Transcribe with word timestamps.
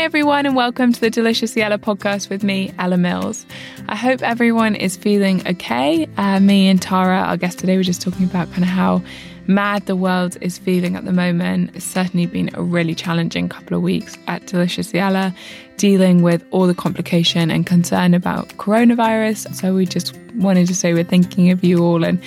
Everyone, 0.00 0.46
and 0.46 0.56
welcome 0.56 0.94
to 0.94 1.00
the 1.00 1.10
Delicious 1.10 1.54
Ella 1.58 1.76
podcast 1.76 2.30
with 2.30 2.42
me, 2.42 2.72
Ella 2.78 2.96
Mills. 2.96 3.44
I 3.86 3.96
hope 3.96 4.22
everyone 4.22 4.74
is 4.74 4.96
feeling 4.96 5.46
okay. 5.46 6.08
Uh, 6.16 6.40
me 6.40 6.68
and 6.68 6.80
Tara, 6.80 7.18
our 7.18 7.36
guest 7.36 7.58
today, 7.58 7.76
were 7.76 7.82
just 7.82 8.00
talking 8.00 8.24
about 8.24 8.50
kind 8.50 8.62
of 8.62 8.70
how 8.70 9.02
mad 9.46 9.84
the 9.84 9.94
world 9.94 10.38
is 10.40 10.56
feeling 10.56 10.96
at 10.96 11.04
the 11.04 11.12
moment. 11.12 11.76
It's 11.76 11.84
certainly 11.84 12.24
been 12.24 12.48
a 12.54 12.62
really 12.62 12.94
challenging 12.94 13.50
couple 13.50 13.76
of 13.76 13.82
weeks 13.82 14.16
at 14.26 14.46
Delicious 14.46 14.94
Ella, 14.94 15.34
dealing 15.76 16.22
with 16.22 16.42
all 16.50 16.66
the 16.66 16.74
complication 16.74 17.50
and 17.50 17.66
concern 17.66 18.14
about 18.14 18.48
coronavirus. 18.56 19.54
So 19.54 19.74
we 19.74 19.84
just 19.84 20.16
wanted 20.36 20.66
to 20.68 20.74
say 20.74 20.94
we're 20.94 21.04
thinking 21.04 21.50
of 21.50 21.62
you 21.62 21.84
all 21.84 22.04
and 22.04 22.18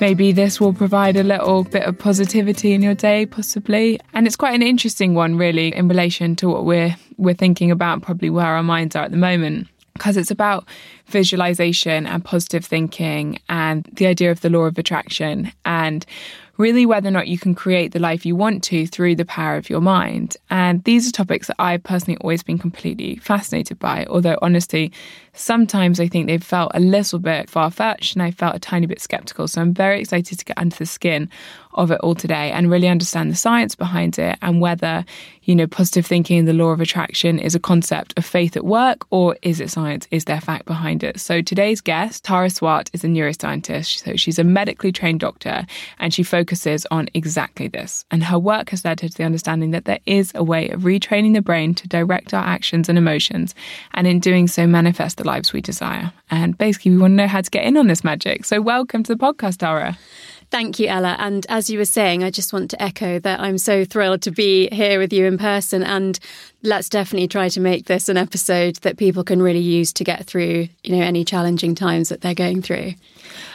maybe 0.00 0.32
this 0.32 0.60
will 0.60 0.72
provide 0.72 1.16
a 1.16 1.22
little 1.22 1.62
bit 1.62 1.84
of 1.84 1.96
positivity 1.96 2.72
in 2.72 2.82
your 2.82 2.94
day 2.94 3.24
possibly 3.24 4.00
and 4.14 4.26
it's 4.26 4.34
quite 4.34 4.54
an 4.54 4.62
interesting 4.62 5.14
one 5.14 5.36
really 5.36 5.72
in 5.72 5.86
relation 5.86 6.34
to 6.34 6.48
what 6.48 6.64
we're 6.64 6.96
we're 7.22 7.34
thinking 7.34 7.70
about 7.70 8.02
probably 8.02 8.30
where 8.30 8.46
our 8.46 8.62
minds 8.62 8.96
are 8.96 9.04
at 9.04 9.10
the 9.10 9.16
moment 9.16 9.68
because 9.94 10.16
it's 10.16 10.30
about 10.30 10.66
visualization 11.06 12.06
and 12.06 12.24
positive 12.24 12.64
thinking 12.64 13.38
and 13.48 13.84
the 13.92 14.06
idea 14.06 14.30
of 14.30 14.40
the 14.40 14.50
law 14.50 14.62
of 14.62 14.78
attraction 14.78 15.52
and 15.64 16.06
really 16.58 16.86
whether 16.86 17.08
or 17.08 17.12
not 17.12 17.28
you 17.28 17.38
can 17.38 17.54
create 17.54 17.92
the 17.92 17.98
life 17.98 18.26
you 18.26 18.36
want 18.36 18.62
to 18.62 18.86
through 18.86 19.16
the 19.16 19.24
power 19.24 19.56
of 19.56 19.70
your 19.70 19.80
mind. 19.80 20.36
And 20.50 20.84
these 20.84 21.08
are 21.08 21.12
topics 21.12 21.46
that 21.48 21.56
I've 21.58 21.82
personally 21.82 22.18
always 22.20 22.42
been 22.42 22.58
completely 22.58 23.16
fascinated 23.16 23.78
by, 23.78 24.06
although 24.06 24.38
honestly, 24.42 24.92
sometimes 25.32 25.98
I 25.98 26.08
think 26.08 26.26
they've 26.26 26.42
felt 26.42 26.70
a 26.74 26.80
little 26.80 27.18
bit 27.18 27.48
far 27.48 27.70
fetched 27.70 28.14
and 28.14 28.22
I 28.22 28.30
felt 28.30 28.54
a 28.54 28.60
tiny 28.60 28.86
bit 28.86 29.00
skeptical. 29.00 29.48
So 29.48 29.60
I'm 29.60 29.74
very 29.74 30.00
excited 30.00 30.38
to 30.38 30.44
get 30.44 30.58
under 30.58 30.76
the 30.76 30.86
skin 30.86 31.28
of 31.74 31.90
it 31.90 32.00
all 32.00 32.14
today 32.14 32.50
and 32.50 32.70
really 32.70 32.88
understand 32.88 33.30
the 33.30 33.36
science 33.36 33.74
behind 33.74 34.18
it 34.18 34.38
and 34.42 34.60
whether, 34.60 35.04
you 35.44 35.54
know, 35.54 35.66
positive 35.66 36.06
thinking 36.06 36.38
and 36.38 36.48
the 36.48 36.52
law 36.52 36.70
of 36.70 36.80
attraction 36.80 37.38
is 37.38 37.54
a 37.54 37.60
concept 37.60 38.12
of 38.16 38.24
faith 38.24 38.56
at 38.56 38.64
work 38.64 39.06
or 39.10 39.36
is 39.42 39.60
it 39.60 39.70
science? 39.70 40.06
Is 40.10 40.24
there 40.24 40.40
fact 40.40 40.66
behind 40.66 41.02
it? 41.02 41.18
So 41.18 41.40
today's 41.42 41.80
guest, 41.80 42.24
Tara 42.24 42.50
Swart, 42.50 42.90
is 42.92 43.04
a 43.04 43.08
neuroscientist. 43.08 44.04
So 44.04 44.16
she's 44.16 44.38
a 44.38 44.44
medically 44.44 44.92
trained 44.92 45.20
doctor 45.20 45.66
and 45.98 46.12
she 46.12 46.22
focuses 46.22 46.86
on 46.90 47.08
exactly 47.14 47.68
this. 47.68 48.04
And 48.10 48.24
her 48.24 48.38
work 48.38 48.70
has 48.70 48.84
led 48.84 49.00
her 49.00 49.08
to 49.08 49.16
the 49.16 49.24
understanding 49.24 49.70
that 49.70 49.84
there 49.84 50.00
is 50.06 50.32
a 50.34 50.44
way 50.44 50.68
of 50.70 50.82
retraining 50.82 51.34
the 51.34 51.42
brain 51.42 51.74
to 51.74 51.88
direct 51.88 52.34
our 52.34 52.44
actions 52.44 52.88
and 52.88 52.98
emotions 52.98 53.54
and 53.94 54.06
in 54.06 54.20
doing 54.20 54.46
so 54.46 54.66
manifest 54.66 55.16
the 55.16 55.24
lives 55.24 55.52
we 55.52 55.60
desire. 55.60 56.12
And 56.30 56.56
basically, 56.56 56.92
we 56.92 56.98
want 56.98 57.12
to 57.12 57.16
know 57.16 57.26
how 57.26 57.40
to 57.40 57.50
get 57.50 57.64
in 57.64 57.76
on 57.76 57.86
this 57.86 58.04
magic. 58.04 58.44
So 58.44 58.60
welcome 58.60 59.02
to 59.04 59.14
the 59.14 59.18
podcast, 59.18 59.58
Tara. 59.58 59.98
Thank 60.52 60.78
you, 60.78 60.86
Ella. 60.86 61.16
And 61.18 61.46
as 61.48 61.70
you 61.70 61.78
were 61.78 61.86
saying, 61.86 62.22
I 62.22 62.30
just 62.30 62.52
want 62.52 62.70
to 62.72 62.82
echo 62.82 63.18
that 63.20 63.40
I'm 63.40 63.56
so 63.56 63.86
thrilled 63.86 64.20
to 64.20 64.30
be 64.30 64.68
here 64.70 64.98
with 64.98 65.10
you 65.10 65.24
in 65.24 65.38
person. 65.38 65.82
And 65.82 66.18
let's 66.62 66.90
definitely 66.90 67.26
try 67.26 67.48
to 67.48 67.58
make 67.58 67.86
this 67.86 68.10
an 68.10 68.18
episode 68.18 68.76
that 68.82 68.98
people 68.98 69.24
can 69.24 69.40
really 69.40 69.60
use 69.60 69.94
to 69.94 70.04
get 70.04 70.26
through, 70.26 70.68
you 70.84 70.94
know, 70.94 71.02
any 71.02 71.24
challenging 71.24 71.74
times 71.74 72.10
that 72.10 72.20
they're 72.20 72.34
going 72.34 72.60
through. 72.60 72.92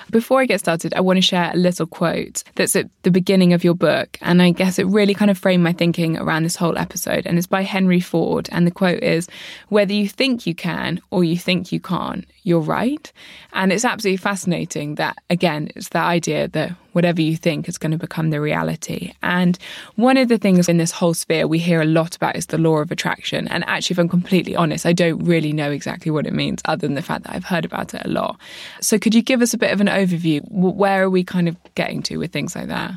Before 0.10 0.40
I 0.42 0.46
get 0.46 0.60
started, 0.60 0.96
I 0.96 1.02
want 1.02 1.18
to 1.18 1.22
share 1.22 1.52
a 1.54 1.58
little 1.58 1.86
quote 1.86 2.44
that's 2.56 2.76
at 2.76 2.90
the 3.04 3.12
beginning 3.12 3.54
of 3.54 3.64
your 3.64 3.76
book. 3.76 4.18
And 4.22 4.42
I 4.42 4.50
guess 4.50 4.80
it 4.80 4.88
really 4.88 5.14
kind 5.14 5.30
of 5.30 5.38
framed 5.38 5.64
my 5.64 5.74
thinking 5.74 6.18
around 6.18 6.44
this 6.44 6.56
whole 6.56 6.80
episode. 6.80 7.28
And 7.28 7.38
it's 7.38 7.46
by 7.46 7.62
Henry 7.62 8.00
Ford. 8.00 8.50
And 8.52 8.66
the 8.66 8.72
quote 8.72 9.04
is 9.04 9.28
Whether 9.70 9.94
you 9.94 10.10
think 10.10 10.48
you 10.48 10.56
can 10.56 11.00
or 11.12 11.24
you 11.24 11.38
think 11.38 11.72
you 11.72 11.80
can't, 11.80 12.26
you're 12.42 12.60
right. 12.60 13.12
And 13.54 13.72
it's 13.72 13.86
absolutely 13.86 14.18
fascinating 14.18 14.96
that, 14.96 15.18
again, 15.30 15.70
it's 15.76 15.90
that 15.90 16.06
idea 16.06 16.48
that 16.48 16.76
whatever 16.98 17.22
you 17.22 17.38
think 17.38 17.70
is 17.70 17.78
going 17.78 17.92
to 17.92 17.98
become 17.98 18.32
the 18.32 18.42
reality. 18.42 19.14
And 19.22 19.56
one 19.98 20.18
of 20.18 20.30
the 20.30 20.40
things 20.40 20.68
in 20.68 20.78
this 20.78 20.90
whole 20.90 21.14
sphere 21.14 21.46
we 21.46 21.60
hear 21.60 21.80
a 21.80 21.86
lot 21.86 22.16
about 22.16 22.36
is 22.36 22.48
the 22.48 22.58
law 22.58 22.78
of 22.78 22.90
attraction. 22.90 23.48
And 23.50 23.64
actually, 23.68 23.94
if 23.94 24.00
I'm 24.00 24.10
completely 24.10 24.56
honest, 24.56 24.84
I 24.84 24.94
don't 24.94 25.24
really 25.24 25.54
know 25.54 25.70
exactly 25.70 26.10
what 26.10 26.26
it 26.26 26.34
means 26.34 26.60
other 26.66 26.88
than 26.88 26.96
the 26.96 27.04
fact 27.04 27.26
that 27.26 27.36
I've 27.36 27.44
heard 27.44 27.66
about 27.66 27.94
it 27.94 28.04
a 28.04 28.10
lot. 28.10 28.40
So 28.82 28.98
could 28.98 29.14
you 29.14 29.22
give 29.22 29.44
us 29.44 29.54
a 29.54 29.60
bit 29.60 29.72
of 29.72 29.80
an 29.80 29.86
overview? 29.86 30.42
Where 30.50 31.04
are 31.04 31.10
we 31.12 31.24
kind 31.24 31.48
of 31.48 31.56
getting 31.76 32.02
to 32.04 32.18
with 32.18 32.34
things 32.34 32.56
like 32.56 32.70
that? 32.70 32.94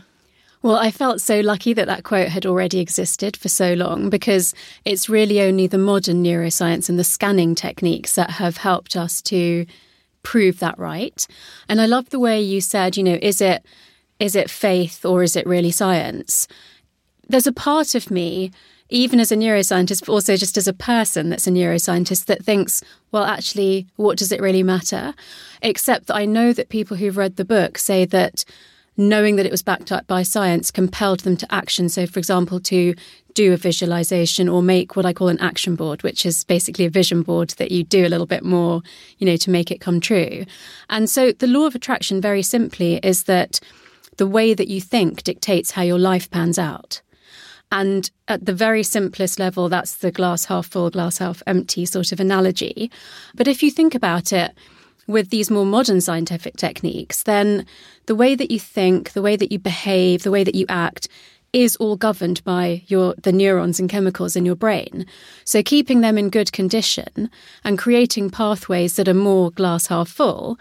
Well, 0.62 0.76
I 0.76 0.90
felt 0.90 1.20
so 1.20 1.40
lucky 1.40 1.74
that 1.74 1.86
that 1.88 2.04
quote 2.04 2.28
had 2.28 2.46
already 2.46 2.80
existed 2.80 3.36
for 3.36 3.50
so 3.50 3.74
long 3.74 4.08
because 4.08 4.54
it's 4.86 5.10
really 5.10 5.42
only 5.42 5.66
the 5.66 5.76
modern 5.76 6.24
neuroscience 6.24 6.88
and 6.88 6.98
the 6.98 7.04
scanning 7.04 7.54
techniques 7.54 8.14
that 8.14 8.30
have 8.30 8.56
helped 8.56 8.96
us 8.96 9.20
to 9.22 9.66
prove 10.22 10.58
that 10.60 10.78
right. 10.78 11.26
And 11.68 11.80
I 11.80 11.86
love 11.86 12.10
the 12.10 12.18
way 12.18 12.40
you 12.40 12.60
said, 12.60 12.96
you 12.96 13.02
know, 13.02 13.18
is 13.20 13.40
it 13.40 13.64
is 14.20 14.36
it 14.36 14.50
faith 14.50 15.04
or 15.04 15.22
is 15.22 15.34
it 15.34 15.46
really 15.46 15.72
science? 15.72 16.46
There's 17.28 17.46
a 17.46 17.52
part 17.52 17.94
of 17.94 18.10
me 18.10 18.52
even 18.90 19.20
as 19.20 19.30
a 19.30 19.36
neuroscientist, 19.36 20.00
but 20.00 20.12
also 20.12 20.36
just 20.36 20.58
as 20.58 20.68
a 20.68 20.72
person 20.72 21.30
that's 21.30 21.46
a 21.46 21.50
neuroscientist 21.50 22.26
that 22.26 22.44
thinks, 22.44 22.82
well, 23.12 23.24
actually, 23.24 23.86
what 23.96 24.18
does 24.18 24.32
it 24.32 24.40
really 24.40 24.64
matter? 24.64 25.14
Except 25.62 26.06
that 26.06 26.16
I 26.16 26.24
know 26.24 26.52
that 26.52 26.68
people 26.68 26.96
who've 26.96 27.16
read 27.16 27.36
the 27.36 27.44
book 27.44 27.78
say 27.78 28.04
that 28.06 28.44
knowing 28.96 29.36
that 29.36 29.46
it 29.46 29.52
was 29.52 29.62
backed 29.62 29.92
up 29.92 30.06
by 30.06 30.22
science 30.22 30.70
compelled 30.70 31.20
them 31.20 31.36
to 31.36 31.54
action. 31.54 31.88
So, 31.88 32.06
for 32.06 32.18
example, 32.18 32.60
to 32.60 32.94
do 33.34 33.52
a 33.52 33.56
visualization 33.56 34.48
or 34.48 34.62
make 34.62 34.96
what 34.96 35.06
I 35.06 35.12
call 35.12 35.28
an 35.28 35.38
action 35.38 35.76
board, 35.76 36.02
which 36.02 36.26
is 36.26 36.44
basically 36.44 36.84
a 36.84 36.90
vision 36.90 37.22
board 37.22 37.50
that 37.50 37.70
you 37.70 37.84
do 37.84 38.04
a 38.04 38.08
little 38.08 38.26
bit 38.26 38.44
more, 38.44 38.82
you 39.18 39.26
know, 39.26 39.36
to 39.36 39.50
make 39.50 39.70
it 39.70 39.80
come 39.80 40.00
true. 40.00 40.44
And 40.90 41.08
so 41.08 41.30
the 41.32 41.46
law 41.46 41.66
of 41.66 41.76
attraction, 41.76 42.20
very 42.20 42.42
simply, 42.42 42.96
is 42.96 43.24
that 43.24 43.60
the 44.16 44.26
way 44.26 44.54
that 44.54 44.68
you 44.68 44.80
think 44.80 45.22
dictates 45.22 45.72
how 45.72 45.82
your 45.82 45.98
life 45.98 46.30
pans 46.30 46.58
out. 46.58 47.00
And 47.72 48.10
at 48.26 48.46
the 48.46 48.52
very 48.52 48.82
simplest 48.82 49.38
level, 49.38 49.68
that's 49.68 49.96
the 49.96 50.10
glass 50.10 50.46
half 50.46 50.66
full, 50.66 50.90
glass 50.90 51.18
half 51.18 51.42
empty 51.46 51.86
sort 51.86 52.12
of 52.12 52.20
analogy. 52.20 52.90
But 53.34 53.46
if 53.46 53.62
you 53.62 53.70
think 53.70 53.94
about 53.94 54.32
it 54.32 54.52
with 55.06 55.30
these 55.30 55.50
more 55.50 55.66
modern 55.66 56.00
scientific 56.00 56.56
techniques, 56.56 57.22
then 57.22 57.66
the 58.06 58.14
way 58.14 58.34
that 58.34 58.50
you 58.50 58.58
think, 58.58 59.12
the 59.12 59.22
way 59.22 59.36
that 59.36 59.52
you 59.52 59.58
behave, 59.58 60.22
the 60.22 60.30
way 60.30 60.44
that 60.44 60.54
you 60.54 60.66
act 60.68 61.08
is 61.52 61.76
all 61.76 61.96
governed 61.96 62.42
by 62.44 62.82
your 62.86 63.14
the 63.22 63.32
neurons 63.32 63.80
and 63.80 63.90
chemicals 63.90 64.36
in 64.36 64.44
your 64.44 64.54
brain. 64.54 65.06
So 65.44 65.62
keeping 65.62 66.00
them 66.00 66.16
in 66.16 66.30
good 66.30 66.52
condition 66.52 67.30
and 67.64 67.78
creating 67.78 68.30
pathways 68.30 68.96
that 68.96 69.08
are 69.08 69.14
more 69.14 69.50
glass 69.50 69.88
half 69.88 70.08
full 70.08 70.58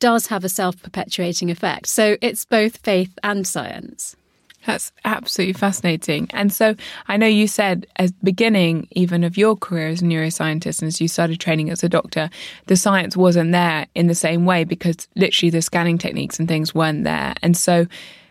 does 0.00 0.26
have 0.26 0.44
a 0.44 0.48
self-perpetuating 0.48 1.50
effect. 1.50 1.86
So 1.86 2.16
it's 2.20 2.44
both 2.44 2.78
faith 2.78 3.16
and 3.22 3.46
science. 3.46 4.16
That's 4.66 4.92
absolutely 5.06 5.54
fascinating. 5.54 6.28
And 6.34 6.52
so 6.52 6.74
I 7.08 7.16
know 7.16 7.26
you 7.26 7.48
said 7.48 7.86
at 7.96 8.08
the 8.08 8.24
beginning, 8.24 8.88
even 8.90 9.24
of 9.24 9.38
your 9.38 9.56
career 9.56 9.88
as 9.88 10.02
a 10.02 10.04
neuroscientist, 10.04 10.82
and 10.82 10.88
as 10.88 11.00
you 11.00 11.08
started 11.08 11.40
training 11.40 11.70
as 11.70 11.82
a 11.82 11.88
doctor, 11.88 12.28
the 12.66 12.76
science 12.76 13.16
wasn't 13.16 13.52
there 13.52 13.86
in 13.94 14.06
the 14.06 14.14
same 14.14 14.44
way 14.44 14.64
because 14.64 15.08
literally 15.16 15.50
the 15.50 15.62
scanning 15.62 15.96
techniques 15.96 16.38
and 16.38 16.46
things 16.46 16.74
weren't 16.74 17.04
there. 17.04 17.34
And 17.42 17.56
so 17.56 17.86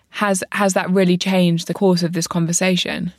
has 0.10 0.44
has 0.52 0.74
that 0.74 0.90
really 0.92 1.18
changed 1.18 1.68
the 1.68 1.74
course 1.74 2.04
of 2.04 2.14
this 2.14 2.28
conversation? 2.28 3.12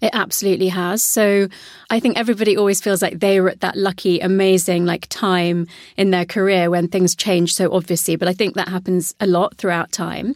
It 0.00 0.10
absolutely 0.12 0.68
has. 0.68 1.02
So 1.02 1.48
I 1.90 2.00
think 2.00 2.18
everybody 2.18 2.56
always 2.56 2.80
feels 2.80 3.02
like 3.02 3.20
they 3.20 3.40
were 3.40 3.50
at 3.50 3.60
that 3.60 3.76
lucky, 3.76 4.20
amazing 4.20 4.84
like 4.84 5.06
time 5.08 5.66
in 5.96 6.10
their 6.10 6.24
career 6.26 6.70
when 6.70 6.88
things 6.88 7.14
change 7.14 7.54
so 7.54 7.72
obviously. 7.72 8.16
But 8.16 8.28
I 8.28 8.32
think 8.32 8.54
that 8.54 8.68
happens 8.68 9.14
a 9.20 9.26
lot 9.26 9.56
throughout 9.56 9.92
time. 9.92 10.34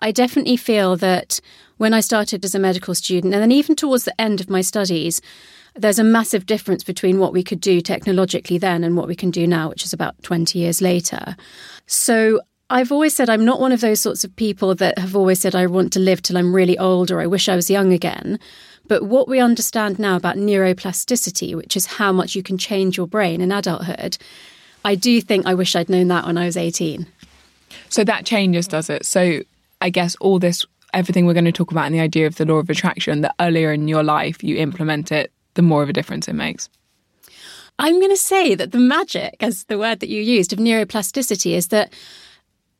I 0.00 0.12
definitely 0.12 0.56
feel 0.56 0.96
that 0.96 1.40
when 1.76 1.94
I 1.94 2.00
started 2.00 2.44
as 2.44 2.54
a 2.54 2.58
medical 2.58 2.94
student, 2.94 3.32
and 3.32 3.42
then 3.42 3.52
even 3.52 3.76
towards 3.76 4.04
the 4.04 4.20
end 4.20 4.40
of 4.40 4.50
my 4.50 4.60
studies, 4.60 5.20
there's 5.74 5.98
a 5.98 6.04
massive 6.04 6.46
difference 6.46 6.84
between 6.84 7.18
what 7.18 7.32
we 7.32 7.42
could 7.42 7.60
do 7.60 7.80
technologically 7.80 8.58
then 8.58 8.82
and 8.84 8.96
what 8.96 9.06
we 9.06 9.14
can 9.14 9.30
do 9.30 9.46
now, 9.46 9.68
which 9.68 9.84
is 9.84 9.92
about 9.92 10.20
20 10.22 10.58
years 10.58 10.82
later. 10.82 11.36
So 11.86 12.40
I've 12.68 12.92
always 12.92 13.16
said 13.16 13.28
I'm 13.28 13.44
not 13.44 13.60
one 13.60 13.72
of 13.72 13.80
those 13.80 14.00
sorts 14.00 14.24
of 14.24 14.34
people 14.36 14.74
that 14.76 14.98
have 14.98 15.16
always 15.16 15.40
said 15.40 15.54
I 15.54 15.66
want 15.66 15.92
to 15.94 16.00
live 16.00 16.22
till 16.22 16.36
I'm 16.36 16.54
really 16.54 16.78
old 16.78 17.10
or 17.10 17.20
I 17.20 17.26
wish 17.26 17.48
I 17.48 17.56
was 17.56 17.70
young 17.70 17.92
again. 17.92 18.38
But 18.90 19.04
what 19.04 19.28
we 19.28 19.38
understand 19.38 20.00
now 20.00 20.16
about 20.16 20.34
neuroplasticity, 20.34 21.54
which 21.54 21.76
is 21.76 21.86
how 21.86 22.10
much 22.10 22.34
you 22.34 22.42
can 22.42 22.58
change 22.58 22.96
your 22.96 23.06
brain 23.06 23.40
in 23.40 23.52
adulthood, 23.52 24.18
I 24.84 24.96
do 24.96 25.20
think 25.20 25.46
I 25.46 25.54
wish 25.54 25.76
I'd 25.76 25.88
known 25.88 26.08
that 26.08 26.26
when 26.26 26.36
I 26.36 26.46
was 26.46 26.56
18. 26.56 27.06
So 27.88 28.02
that 28.02 28.26
changes, 28.26 28.66
does 28.66 28.90
it? 28.90 29.06
So 29.06 29.42
I 29.80 29.90
guess 29.90 30.16
all 30.16 30.40
this, 30.40 30.66
everything 30.92 31.24
we're 31.24 31.34
going 31.34 31.44
to 31.44 31.52
talk 31.52 31.70
about 31.70 31.86
in 31.86 31.92
the 31.92 32.00
idea 32.00 32.26
of 32.26 32.34
the 32.34 32.44
law 32.44 32.56
of 32.56 32.68
attraction, 32.68 33.20
the 33.20 33.32
earlier 33.38 33.72
in 33.72 33.86
your 33.86 34.02
life 34.02 34.42
you 34.42 34.56
implement 34.56 35.12
it, 35.12 35.30
the 35.54 35.62
more 35.62 35.84
of 35.84 35.88
a 35.88 35.92
difference 35.92 36.26
it 36.26 36.32
makes. 36.32 36.68
I'm 37.78 38.00
going 38.00 38.10
to 38.10 38.16
say 38.16 38.56
that 38.56 38.72
the 38.72 38.80
magic, 38.80 39.36
as 39.38 39.62
the 39.66 39.78
word 39.78 40.00
that 40.00 40.08
you 40.08 40.20
used, 40.20 40.52
of 40.52 40.58
neuroplasticity 40.58 41.52
is 41.52 41.68
that 41.68 41.92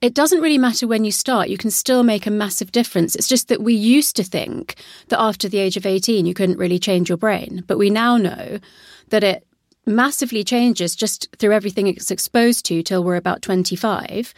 it 0.01 0.15
doesn't 0.15 0.41
really 0.41 0.59
matter 0.59 0.87
when 0.87 1.05
you 1.05 1.13
start. 1.13 1.49
You 1.49 1.59
can 1.59 1.71
still 1.71 2.03
make 2.03 2.27
a 2.27 2.31
massive 2.31 2.73
difference. 2.73 3.15
It's 3.15 3.29
just 3.29 3.49
that 3.49 3.63
we 3.63 3.75
used 3.75 4.17
to 4.17 4.25
think 4.25 4.77
that 5.09 5.21
after 5.21 5.49
the 5.49 5.59
age 5.59 5.77
of 5.77 5.85
18, 5.85 6.25
you 6.25 6.35
couldn't 6.35 6.59
really 6.59 6.79
change 6.79 7.09
your 7.09 7.19
brain. 7.19 7.65
But 7.67 7.79
we 7.79 7.91
now 7.91 8.17
know 8.17 8.59
that 9.11 9.23
it 9.23 9.47
massively 9.87 10.43
changes 10.45 10.97
just 10.97 11.29
through 11.39 11.53
everything 11.53 11.87
it's 11.87 12.11
exposed 12.11 12.65
to 12.67 12.83
till 12.83 13.03
we're 13.03 13.17
about 13.17 13.43
25 13.43 14.33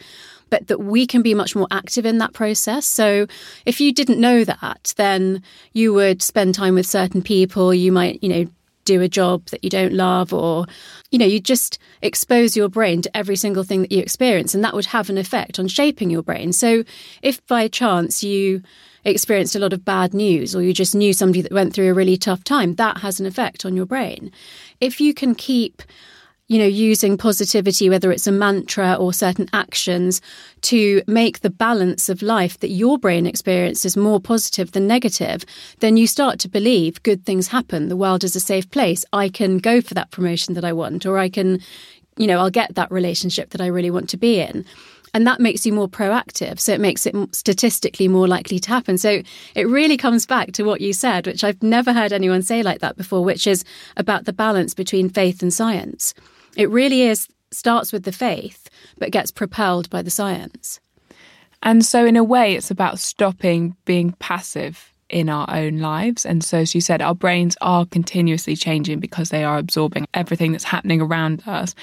but 0.49 0.67
that 0.67 0.79
we 0.79 1.07
can 1.07 1.23
be 1.23 1.33
much 1.33 1.55
more 1.55 1.67
active 1.71 2.05
in 2.05 2.19
that 2.19 2.31
process. 2.31 2.85
So 2.85 3.25
if 3.65 3.81
you 3.81 3.91
didn't 3.91 4.19
know 4.19 4.43
that, 4.43 4.93
then 4.97 5.41
you 5.71 5.95
would 5.95 6.21
spend 6.21 6.53
time 6.53 6.75
with 6.75 6.85
certain 6.85 7.23
people. 7.23 7.73
You 7.73 7.91
might, 7.91 8.21
you 8.21 8.29
know, 8.29 8.45
do 8.85 9.01
a 9.01 9.07
job 9.07 9.45
that 9.47 9.63
you 9.63 9.69
don't 9.69 9.93
love 9.93 10.33
or 10.33 10.65
you 11.11 11.19
know 11.19 11.25
you 11.25 11.39
just 11.39 11.77
expose 12.01 12.55
your 12.55 12.69
brain 12.69 13.01
to 13.01 13.17
every 13.17 13.35
single 13.35 13.63
thing 13.63 13.81
that 13.81 13.91
you 13.91 13.99
experience 13.99 14.53
and 14.53 14.63
that 14.63 14.73
would 14.73 14.87
have 14.87 15.09
an 15.09 15.17
effect 15.17 15.59
on 15.59 15.67
shaping 15.67 16.09
your 16.09 16.23
brain. 16.23 16.53
So 16.53 16.83
if 17.21 17.45
by 17.47 17.67
chance 17.67 18.23
you 18.23 18.61
experienced 19.05 19.55
a 19.55 19.59
lot 19.59 19.73
of 19.73 19.83
bad 19.83 20.13
news 20.13 20.55
or 20.55 20.61
you 20.61 20.73
just 20.73 20.95
knew 20.95 21.13
somebody 21.13 21.41
that 21.41 21.51
went 21.51 21.73
through 21.73 21.89
a 21.89 21.93
really 21.93 22.17
tough 22.17 22.43
time 22.43 22.75
that 22.75 22.97
has 22.99 23.19
an 23.19 23.25
effect 23.25 23.65
on 23.65 23.75
your 23.75 23.85
brain. 23.85 24.31
If 24.79 25.01
you 25.01 25.13
can 25.13 25.35
keep 25.35 25.81
you 26.53 26.59
know, 26.59 26.65
using 26.65 27.17
positivity, 27.17 27.89
whether 27.89 28.11
it's 28.11 28.27
a 28.27 28.31
mantra 28.31 28.93
or 28.93 29.11
certain 29.11 29.49
actions, 29.53 30.21
to 30.61 31.01
make 31.07 31.39
the 31.39 31.49
balance 31.49 32.09
of 32.09 32.21
life 32.21 32.59
that 32.59 32.67
your 32.67 32.99
brain 32.99 33.25
experiences 33.25 33.97
more 33.97 34.19
positive 34.19 34.71
than 34.73 34.85
negative, 34.85 35.43
then 35.79 35.97
you 35.97 36.05
start 36.05 36.37
to 36.37 36.47
believe 36.47 37.01
good 37.01 37.25
things 37.25 37.47
happen. 37.47 37.89
The 37.89 37.97
world 37.97 38.23
is 38.23 38.35
a 38.35 38.39
safe 38.39 38.69
place. 38.69 39.03
I 39.11 39.29
can 39.29 39.57
go 39.57 39.81
for 39.81 39.95
that 39.95 40.11
promotion 40.11 40.53
that 40.53 40.63
I 40.63 40.73
want, 40.73 41.07
or 41.07 41.17
I 41.17 41.27
can, 41.27 41.59
you 42.17 42.27
know, 42.27 42.37
I'll 42.37 42.51
get 42.51 42.75
that 42.75 42.91
relationship 42.91 43.49
that 43.49 43.59
I 43.59 43.65
really 43.65 43.89
want 43.89 44.07
to 44.09 44.17
be 44.17 44.39
in. 44.39 44.63
And 45.15 45.25
that 45.25 45.39
makes 45.39 45.65
you 45.65 45.73
more 45.73 45.89
proactive. 45.89 46.59
So 46.59 46.71
it 46.71 46.79
makes 46.79 47.07
it 47.07 47.15
statistically 47.33 48.07
more 48.07 48.27
likely 48.27 48.59
to 48.59 48.69
happen. 48.69 48.99
So 48.99 49.23
it 49.55 49.67
really 49.67 49.97
comes 49.97 50.27
back 50.27 50.51
to 50.51 50.63
what 50.63 50.81
you 50.81 50.93
said, 50.93 51.25
which 51.25 51.43
I've 51.43 51.63
never 51.63 51.93
heard 51.93 52.13
anyone 52.13 52.43
say 52.43 52.61
like 52.61 52.81
that 52.81 52.95
before, 52.95 53.23
which 53.23 53.47
is 53.47 53.65
about 53.97 54.25
the 54.25 54.33
balance 54.33 54.75
between 54.75 55.09
faith 55.09 55.41
and 55.41 55.51
science. 55.51 56.13
It 56.55 56.69
really 56.69 57.03
is 57.03 57.27
starts 57.51 57.93
with 57.93 58.03
the 58.03 58.11
faith, 58.11 58.69
but 58.97 59.11
gets 59.11 59.31
propelled 59.31 59.89
by 59.89 60.01
the 60.01 60.09
science. 60.09 60.79
And 61.61 61.85
so, 61.85 62.05
in 62.05 62.17
a 62.17 62.23
way, 62.23 62.55
it's 62.55 62.71
about 62.71 62.99
stopping 62.99 63.75
being 63.85 64.11
passive 64.19 64.91
in 65.09 65.29
our 65.29 65.47
own 65.49 65.77
lives. 65.77 66.25
And 66.25 66.43
so, 66.43 66.57
as 66.57 66.75
you 66.75 66.81
said, 66.81 67.01
our 67.01 67.15
brains 67.15 67.55
are 67.61 67.85
continuously 67.85 68.55
changing 68.55 68.99
because 68.99 69.29
they 69.29 69.43
are 69.43 69.57
absorbing 69.57 70.07
everything 70.13 70.51
that's 70.51 70.63
happening 70.63 70.99
around 70.99 71.43
us. 71.45 71.75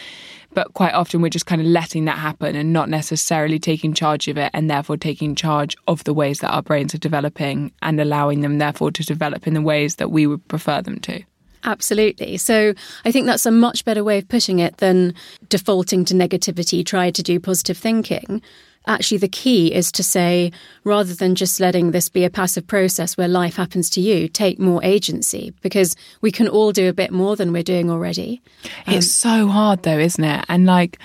But 0.53 0.75
quite 0.75 0.95
often, 0.95 1.23
we're 1.23 1.31
just 1.31 1.47
kind 1.47 1.61
of 1.61 1.67
letting 1.67 2.07
that 2.07 2.19
happen 2.19 2.57
and 2.57 2.73
not 2.73 2.89
necessarily 2.89 3.59
taking 3.59 3.95
charge 3.95 4.27
of 4.29 4.37
it, 4.37 4.51
and 4.53 4.69
therefore 4.69 4.97
taking 4.97 5.35
charge 5.35 5.77
of 5.87 6.05
the 6.05 6.13
ways 6.13 6.41
that 6.41 6.51
our 6.51 6.63
brains 6.63 6.95
are 6.95 6.99
developing 6.99 7.73
and 7.81 8.01
allowing 8.01 8.41
them, 8.41 8.59
therefore, 8.59 8.91
to 8.91 9.05
develop 9.05 9.47
in 9.47 9.55
the 9.55 9.63
ways 9.63 9.97
that 9.97 10.11
we 10.11 10.27
would 10.27 10.47
prefer 10.49 10.83
them 10.83 10.99
to. 11.01 11.23
Absolutely. 11.65 12.37
So 12.37 12.75
I 13.05 13.13
think 13.13 13.27
that's 13.27 13.47
a 13.47 13.51
much 13.51 13.85
better 13.85 14.03
way 14.03 14.19
of 14.19 14.29
putting 14.29 14.59
it 14.59 14.79
than 14.79 15.15
defaulting 15.49 16.05
to 16.07 16.15
negativity, 16.15 16.85
try 16.85 17.11
to 17.11 17.23
do 17.23 17.39
positive 17.39 17.77
thinking. 17.77 18.43
Actually, 18.87 19.19
the 19.19 19.29
key 19.29 19.75
is 19.75 19.93
to 19.93 20.03
say, 20.03 20.51
rather 20.85 21.13
than 21.13 21.35
just 21.35 21.61
letting 21.61 21.91
this 21.91 22.09
be 22.09 22.25
a 22.25 22.31
passive 22.31 22.67
process 22.67 23.17
where 23.17 23.29
life 23.29 23.57
happens 23.57 23.91
to 23.91 24.01
you, 24.01 24.27
take 24.27 24.59
more 24.59 24.83
agency 24.83 25.53
because 25.61 25.95
we 26.23 26.33
can 26.33 26.49
all 26.49 26.73
do 26.73 26.89
a 26.89 26.93
bit 26.95 27.13
more 27.13 27.37
than 27.37 27.53
we're 27.53 27.63
doing 27.63 27.91
already. 27.91 28.41
Um, 28.87 28.95
it's 28.95 29.11
so 29.11 29.49
hard, 29.49 29.83
though, 29.83 29.99
isn't 29.99 30.25
it? 30.25 30.47
And 30.49 30.65
like, 30.65 30.99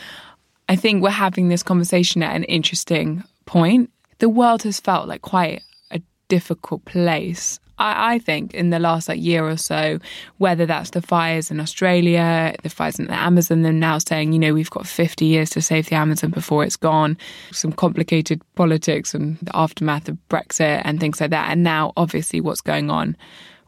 I 0.69 0.77
think 0.77 1.03
we're 1.03 1.09
having 1.09 1.49
this 1.49 1.63
conversation 1.63 2.23
at 2.23 2.35
an 2.35 2.45
interesting 2.45 3.23
point. 3.45 3.91
The 4.19 4.29
world 4.29 4.63
has 4.63 4.79
felt 4.79 5.09
like 5.09 5.21
quite 5.21 5.61
a 5.91 6.01
difficult 6.29 6.85
place 6.85 7.59
I, 7.77 8.15
I, 8.15 8.19
think 8.19 8.53
in 8.53 8.69
the 8.69 8.79
last 8.79 9.09
like 9.09 9.21
year 9.21 9.47
or 9.47 9.57
so, 9.57 9.99
whether 10.37 10.65
that's 10.65 10.91
the 10.91 11.01
fires 11.01 11.51
in 11.51 11.59
Australia, 11.59 12.55
the 12.63 12.69
fires 12.69 12.99
in 12.99 13.07
the 13.07 13.13
Amazon, 13.13 13.61
they're 13.61 13.73
now 13.73 13.97
saying, 13.97 14.33
you 14.33 14.39
know, 14.39 14.53
we've 14.53 14.69
got 14.69 14.87
50 14.87 15.25
years 15.25 15.49
to 15.51 15.61
save 15.61 15.89
the 15.89 15.95
Amazon 15.95 16.29
before 16.29 16.63
it's 16.63 16.77
gone. 16.77 17.17
Some 17.51 17.71
complicated 17.71 18.41
politics 18.55 19.13
and 19.13 19.37
the 19.39 19.55
aftermath 19.55 20.07
of 20.07 20.17
Brexit 20.29 20.81
and 20.85 20.99
things 20.99 21.19
like 21.19 21.31
that. 21.31 21.51
And 21.51 21.63
now, 21.63 21.91
obviously, 21.97 22.41
what's 22.41 22.61
going 22.61 22.89
on 22.89 23.17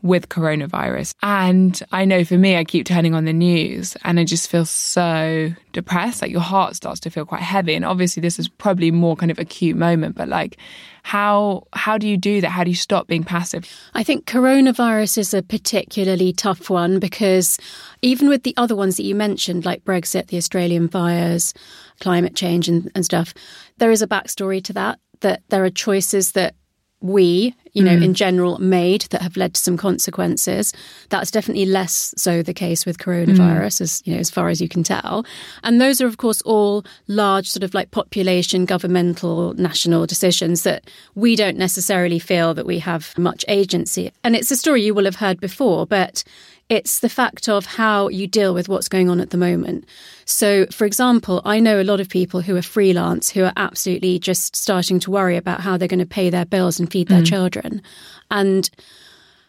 with 0.01 0.29
coronavirus. 0.29 1.13
And 1.23 1.81
I 1.91 2.05
know 2.05 2.23
for 2.23 2.38
me, 2.38 2.55
I 2.55 2.63
keep 2.63 2.85
turning 2.85 3.15
on 3.15 3.25
the 3.25 3.33
news 3.33 3.97
and 4.03 4.19
I 4.19 4.23
just 4.23 4.49
feel 4.49 4.65
so 4.65 5.51
depressed. 5.73 6.21
Like 6.21 6.31
your 6.31 6.41
heart 6.41 6.75
starts 6.75 6.99
to 7.01 7.09
feel 7.09 7.25
quite 7.25 7.41
heavy. 7.41 7.73
And 7.73 7.83
obviously, 7.83 8.21
this 8.21 8.39
is 8.39 8.47
probably 8.47 8.91
more 8.91 9.15
kind 9.15 9.31
of 9.31 9.39
acute 9.39 9.75
moment, 9.75 10.15
but 10.15 10.27
like, 10.27 10.57
how 11.03 11.63
how 11.73 11.97
do 11.97 12.07
you 12.07 12.17
do 12.17 12.41
that? 12.41 12.49
How 12.49 12.63
do 12.63 12.69
you 12.69 12.75
stop 12.75 13.07
being 13.07 13.23
passive? 13.23 13.65
I 13.94 14.03
think 14.03 14.25
coronavirus 14.25 15.17
is 15.19 15.33
a 15.33 15.41
particularly 15.41 16.33
tough 16.33 16.69
one 16.69 16.99
because 16.99 17.57
even 18.01 18.29
with 18.29 18.44
the 18.44 18.53
other 18.57 18.75
ones 18.75 18.97
that 18.97 19.03
you 19.03 19.15
mentioned, 19.15 19.65
like 19.65 19.83
Brexit, 19.83 20.27
the 20.27 20.38
Australian 20.38 20.89
fires, 20.89 21.53
climate 22.01 22.35
change, 22.35 22.67
and, 22.67 22.91
and 22.94 23.05
stuff, 23.05 23.33
there 23.77 23.91
is 23.91 24.01
a 24.01 24.07
backstory 24.07 24.63
to 24.65 24.73
that. 24.73 24.99
That 25.21 25.41
there 25.49 25.63
are 25.63 25.69
choices 25.71 26.33
that 26.33 26.55
we, 26.99 27.53
you 27.73 27.83
know, 27.83 27.95
mm. 27.95 28.03
in 28.03 28.13
general, 28.15 28.57
made 28.57 29.01
that 29.11 29.21
have 29.21 29.38
led 29.38 29.53
to 29.53 29.61
some 29.61 29.77
consequences. 29.77 30.73
That's 31.09 31.29
definitely 31.29 31.67
less 31.67 32.13
so 32.17 32.41
the 32.41 32.53
case 32.53 32.85
with 32.85 32.97
coronavirus, 32.97 33.77
mm. 33.77 33.81
as 33.81 34.01
you 34.05 34.13
know, 34.13 34.19
as 34.19 34.31
far 34.31 34.49
as 34.49 34.59
you 34.59 34.67
can 34.67 34.83
tell. 34.83 35.25
And 35.63 35.79
those 35.79 36.01
are, 36.01 36.07
of 36.07 36.17
course, 36.17 36.41
all 36.41 36.85
large, 37.07 37.49
sort 37.49 37.63
of 37.63 37.73
like 37.73 37.91
population, 37.91 38.65
governmental, 38.65 39.53
national 39.53 40.07
decisions 40.07 40.63
that 40.63 40.89
we 41.13 41.35
don't 41.35 41.57
necessarily 41.57 42.19
feel 42.19 42.55
that 42.55 42.65
we 42.65 42.79
have 42.79 43.15
much 43.17 43.45
agency. 43.47 44.11
And 44.23 44.35
it's 44.35 44.49
a 44.49 44.57
story 44.57 44.81
you 44.83 44.95
will 44.95 45.05
have 45.05 45.17
heard 45.17 45.39
before, 45.39 45.85
but 45.85 46.23
it's 46.69 47.00
the 47.00 47.10
fact 47.10 47.48
of 47.48 47.66
how 47.66 48.10
you 48.10 48.28
deal 48.28 48.54
with 48.54 48.68
what's 48.68 48.90
going 48.90 49.10
on 49.10 49.22
at 49.22 49.30
the 49.30 49.38
moment. 49.38 49.86
So, 50.25 50.66
for 50.68 50.86
example, 50.86 51.42
I 51.46 51.60
know 51.60 51.80
a 51.80 51.84
lot 51.84 52.02
of 52.02 52.10
people 52.10 52.42
who 52.42 52.58
are 52.58 52.62
freelance 52.62 53.30
who 53.30 53.46
are 53.46 53.54
absolutely 53.56 54.19
just 54.19 54.56
starting 54.56 55.00
to 55.02 55.12
worry 55.12 55.38
about 55.38 55.62
how 55.62 55.78
they're 55.78 55.88
going 55.88 56.00
to 56.00 56.06
pay 56.06 56.30
their 56.30 56.46
bills 56.46 56.80
and 56.80 56.92
feed 56.92 57.08
their 57.08 57.22
mm. 57.22 57.28
children. 57.28 57.81
And 58.30 58.69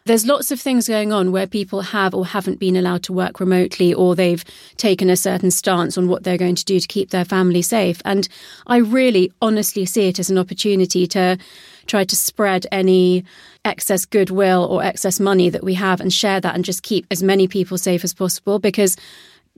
there's 0.09 0.27
lots 0.27 0.51
of 0.51 0.61
things 0.61 0.89
going 0.89 1.13
on 1.13 1.33
where 1.33 1.47
people 1.47 1.83
have 1.83 2.15
or 2.15 2.25
haven't 2.25 2.59
been 2.59 2.77
allowed 2.77 3.03
to 3.05 3.13
work 3.13 3.41
remotely 3.41 3.93
or 3.93 4.15
they've 4.15 4.45
taken 4.77 5.11
a 5.11 5.17
certain 5.17 5.51
stance 5.51 5.99
on 5.99 6.09
what 6.09 6.23
they're 6.23 6.39
going 6.39 6.55
to 6.55 6.65
do 6.65 6.81
to 6.81 6.89
keep 6.89 7.11
their 7.11 7.25
family 7.25 7.63
safe. 7.63 8.01
And 8.05 8.27
I 8.67 8.79
really 8.79 9.33
honestly 9.43 9.85
see 9.85 10.09
it 10.09 10.19
as 10.19 10.31
an 10.31 10.39
opportunity 10.39 11.07
to 11.09 11.37
try 11.87 12.05
to 12.05 12.17
spread 12.17 12.67
any 12.73 13.25
excess 13.69 14.05
goodwill 14.05 14.65
or 14.65 14.83
excess 14.83 15.21
money 15.21 15.51
that 15.51 15.63
we 15.63 15.75
have 15.75 16.01
and 16.01 16.13
share 16.13 16.41
that 16.41 16.55
and 16.55 16.65
just 16.65 16.83
keep 16.83 17.07
as 17.11 17.23
many 17.23 17.47
people 17.47 17.79
safe 17.79 18.03
as 18.03 18.15
possible 18.15 18.59
because 18.59 18.97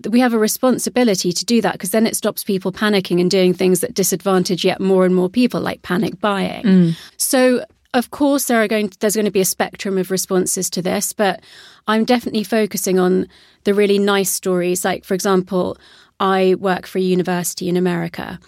we 0.08 0.20
have 0.20 0.34
a 0.34 0.38
responsibility 0.38 1.32
to 1.32 1.44
do 1.44 1.60
that 1.60 1.72
because 1.72 1.90
then 1.90 2.06
it 2.06 2.16
stops 2.16 2.44
people 2.44 2.72
panicking 2.72 3.20
and 3.20 3.30
doing 3.30 3.54
things 3.54 3.80
that 3.80 3.94
disadvantage 3.94 4.64
yet 4.64 4.80
more 4.80 5.04
and 5.04 5.14
more 5.14 5.28
people 5.28 5.60
like 5.60 5.82
panic 5.82 6.20
buying. 6.20 6.64
Mm. 6.64 6.96
So 7.16 7.64
of 7.92 8.10
course, 8.10 8.44
there 8.44 8.62
are 8.62 8.68
going 8.68 8.88
to, 8.88 8.98
there's 9.00 9.16
going 9.16 9.24
to 9.24 9.32
be 9.32 9.40
a 9.40 9.44
spectrum 9.44 9.98
of 9.98 10.10
responses 10.10 10.70
to 10.70 10.82
this, 10.82 11.12
but 11.12 11.40
I'm 11.88 12.04
definitely 12.04 12.44
focusing 12.44 12.98
on 13.00 13.26
the 13.64 13.74
really 13.74 13.98
nice 13.98 14.30
stories. 14.30 14.84
Like, 14.84 15.04
for 15.04 15.14
example, 15.14 15.76
I 16.20 16.54
work 16.60 16.86
for 16.86 16.98
a 16.98 17.02
university 17.02 17.68
in 17.68 17.76
America, 17.76 18.38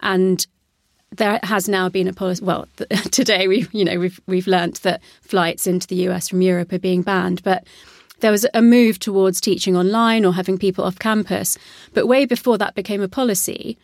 and 0.00 0.46
there 1.12 1.38
has 1.42 1.68
now 1.68 1.88
been 1.88 2.08
a 2.08 2.12
policy. 2.12 2.44
Well, 2.44 2.66
today 3.10 3.48
we, 3.48 3.66
you 3.72 3.84
know, 3.84 3.98
we've 3.98 4.20
we've 4.26 4.46
learnt 4.46 4.82
that 4.82 5.00
flights 5.20 5.66
into 5.66 5.86
the 5.86 6.08
US 6.08 6.28
from 6.28 6.42
Europe 6.42 6.72
are 6.72 6.78
being 6.78 7.02
banned, 7.02 7.42
but 7.42 7.64
there 8.20 8.30
was 8.30 8.46
a 8.54 8.62
move 8.62 8.98
towards 8.98 9.40
teaching 9.40 9.76
online 9.76 10.24
or 10.24 10.32
having 10.32 10.56
people 10.56 10.84
off 10.84 10.98
campus. 10.98 11.58
But 11.92 12.06
way 12.06 12.24
before 12.24 12.56
that 12.58 12.74
became 12.74 13.02
a 13.02 13.08
policy, 13.08 13.76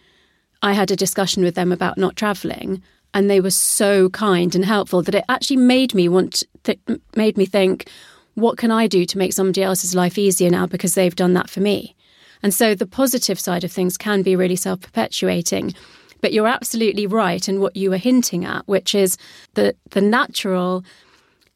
I 0.62 0.73
had 0.73 0.90
a 0.90 0.97
discussion 0.97 1.42
with 1.42 1.54
them 1.54 1.73
about 1.73 1.99
not 1.99 2.16
travelling 2.16 2.82
and 3.14 3.30
they 3.30 3.40
were 3.40 3.50
so 3.50 4.08
kind 4.11 4.54
and 4.54 4.64
helpful 4.64 5.02
that 5.02 5.14
it 5.14 5.25
actually 5.28 5.56
made 5.56 5.94
me 5.94 6.08
want 6.08 6.42
th- 6.64 6.78
made 7.16 7.37
me 7.37 7.47
think 7.47 7.88
what 8.35 8.58
can 8.58 8.70
I 8.70 8.87
do 8.87 9.04
to 9.04 9.18
make 9.18 9.32
somebody 9.32 9.62
else's 9.62 9.94
life 9.94 10.18
easier 10.18 10.50
now 10.50 10.66
because 10.66 10.94
they've 10.94 11.16
done 11.16 11.35
that 11.35 11.50
for 11.50 11.61
me. 11.61 11.97
And 12.42 12.54
so 12.54 12.75
the 12.75 12.87
positive 12.87 13.40
side 13.40 13.64
of 13.64 13.73
things 13.73 13.97
can 13.97 14.23
be 14.23 14.37
really 14.37 14.54
self-perpetuating. 14.54 15.75
But 16.20 16.32
you're 16.32 16.48
absolutely 16.48 17.06
right 17.06 17.48
in 17.48 17.60
what 17.60 17.76
you 17.76 17.90
were 17.90 17.96
hinting 17.96 18.44
at, 18.44 18.66
which 18.66 18.94
is 18.94 19.16
that 19.54 19.76
the 19.90 20.00
natural 20.00 20.84